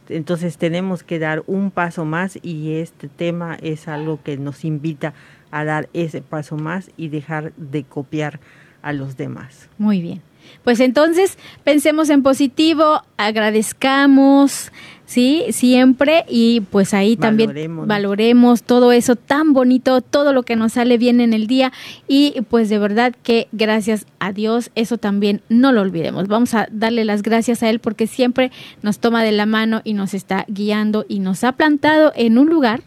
Entonces 0.08 0.58
tenemos 0.58 1.02
que 1.02 1.18
dar 1.18 1.42
un 1.46 1.70
paso 1.70 2.04
más 2.04 2.38
y 2.42 2.74
este 2.74 3.08
tema 3.08 3.56
es 3.62 3.88
algo 3.88 4.20
que 4.22 4.36
nos 4.36 4.64
invita 4.64 5.14
a 5.50 5.64
dar 5.64 5.88
ese 5.92 6.22
paso 6.22 6.56
más 6.56 6.90
y 6.96 7.08
dejar 7.08 7.52
de 7.56 7.84
copiar 7.84 8.40
a 8.82 8.92
los 8.92 9.16
demás. 9.16 9.68
Muy 9.78 10.00
bien. 10.00 10.22
Pues 10.64 10.80
entonces 10.80 11.38
pensemos 11.64 12.10
en 12.10 12.22
positivo, 12.22 13.02
agradezcamos, 13.16 14.72
¿sí? 15.04 15.44
Siempre 15.50 16.24
y 16.28 16.60
pues 16.60 16.92
ahí 16.92 17.16
también 17.16 17.86
valoremos 17.86 18.62
todo 18.62 18.92
eso 18.92 19.16
tan 19.16 19.52
bonito, 19.52 20.00
todo 20.00 20.32
lo 20.32 20.42
que 20.42 20.56
nos 20.56 20.72
sale 20.72 20.98
bien 20.98 21.20
en 21.20 21.32
el 21.32 21.46
día 21.46 21.72
y 22.08 22.40
pues 22.50 22.68
de 22.68 22.78
verdad 22.78 23.14
que 23.22 23.48
gracias 23.52 24.06
a 24.18 24.32
Dios 24.32 24.70
eso 24.74 24.98
también 24.98 25.42
no 25.48 25.72
lo 25.72 25.80
olvidemos. 25.80 26.26
Vamos 26.28 26.54
a 26.54 26.68
darle 26.70 27.04
las 27.04 27.22
gracias 27.22 27.62
a 27.62 27.70
Él 27.70 27.78
porque 27.78 28.06
siempre 28.06 28.50
nos 28.82 28.98
toma 28.98 29.22
de 29.22 29.32
la 29.32 29.46
mano 29.46 29.80
y 29.84 29.94
nos 29.94 30.14
está 30.14 30.44
guiando 30.48 31.06
y 31.08 31.20
nos 31.20 31.44
ha 31.44 31.52
plantado 31.52 32.12
en 32.16 32.38
un 32.38 32.48
lugar 32.48 32.82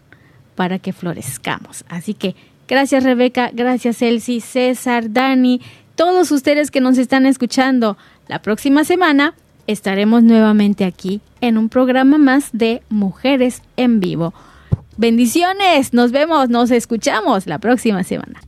para 0.55 0.79
que 0.79 0.91
florezcamos. 0.91 1.85
Así 1.87 2.13
que 2.13 2.35
gracias 2.69 3.03
Rebeca, 3.03 3.51
gracias 3.51 4.01
Elsie, 4.01 4.39
César, 4.39 5.11
Dani, 5.11 5.59
todos 5.95 6.31
ustedes 6.31 6.71
que 6.71 6.79
nos 6.79 6.97
están 6.97 7.25
escuchando. 7.25 7.97
La 8.29 8.41
próxima 8.41 8.85
semana 8.85 9.33
estaremos 9.67 10.23
nuevamente 10.23 10.85
aquí 10.85 11.19
en 11.41 11.57
un 11.57 11.67
programa 11.67 12.17
más 12.17 12.49
de 12.53 12.81
Mujeres 12.87 13.61
en 13.75 13.99
Vivo. 13.99 14.33
Bendiciones, 14.95 15.93
nos 15.93 16.11
vemos, 16.11 16.49
nos 16.49 16.71
escuchamos 16.71 17.47
la 17.47 17.57
próxima 17.57 18.03
semana. 18.03 18.39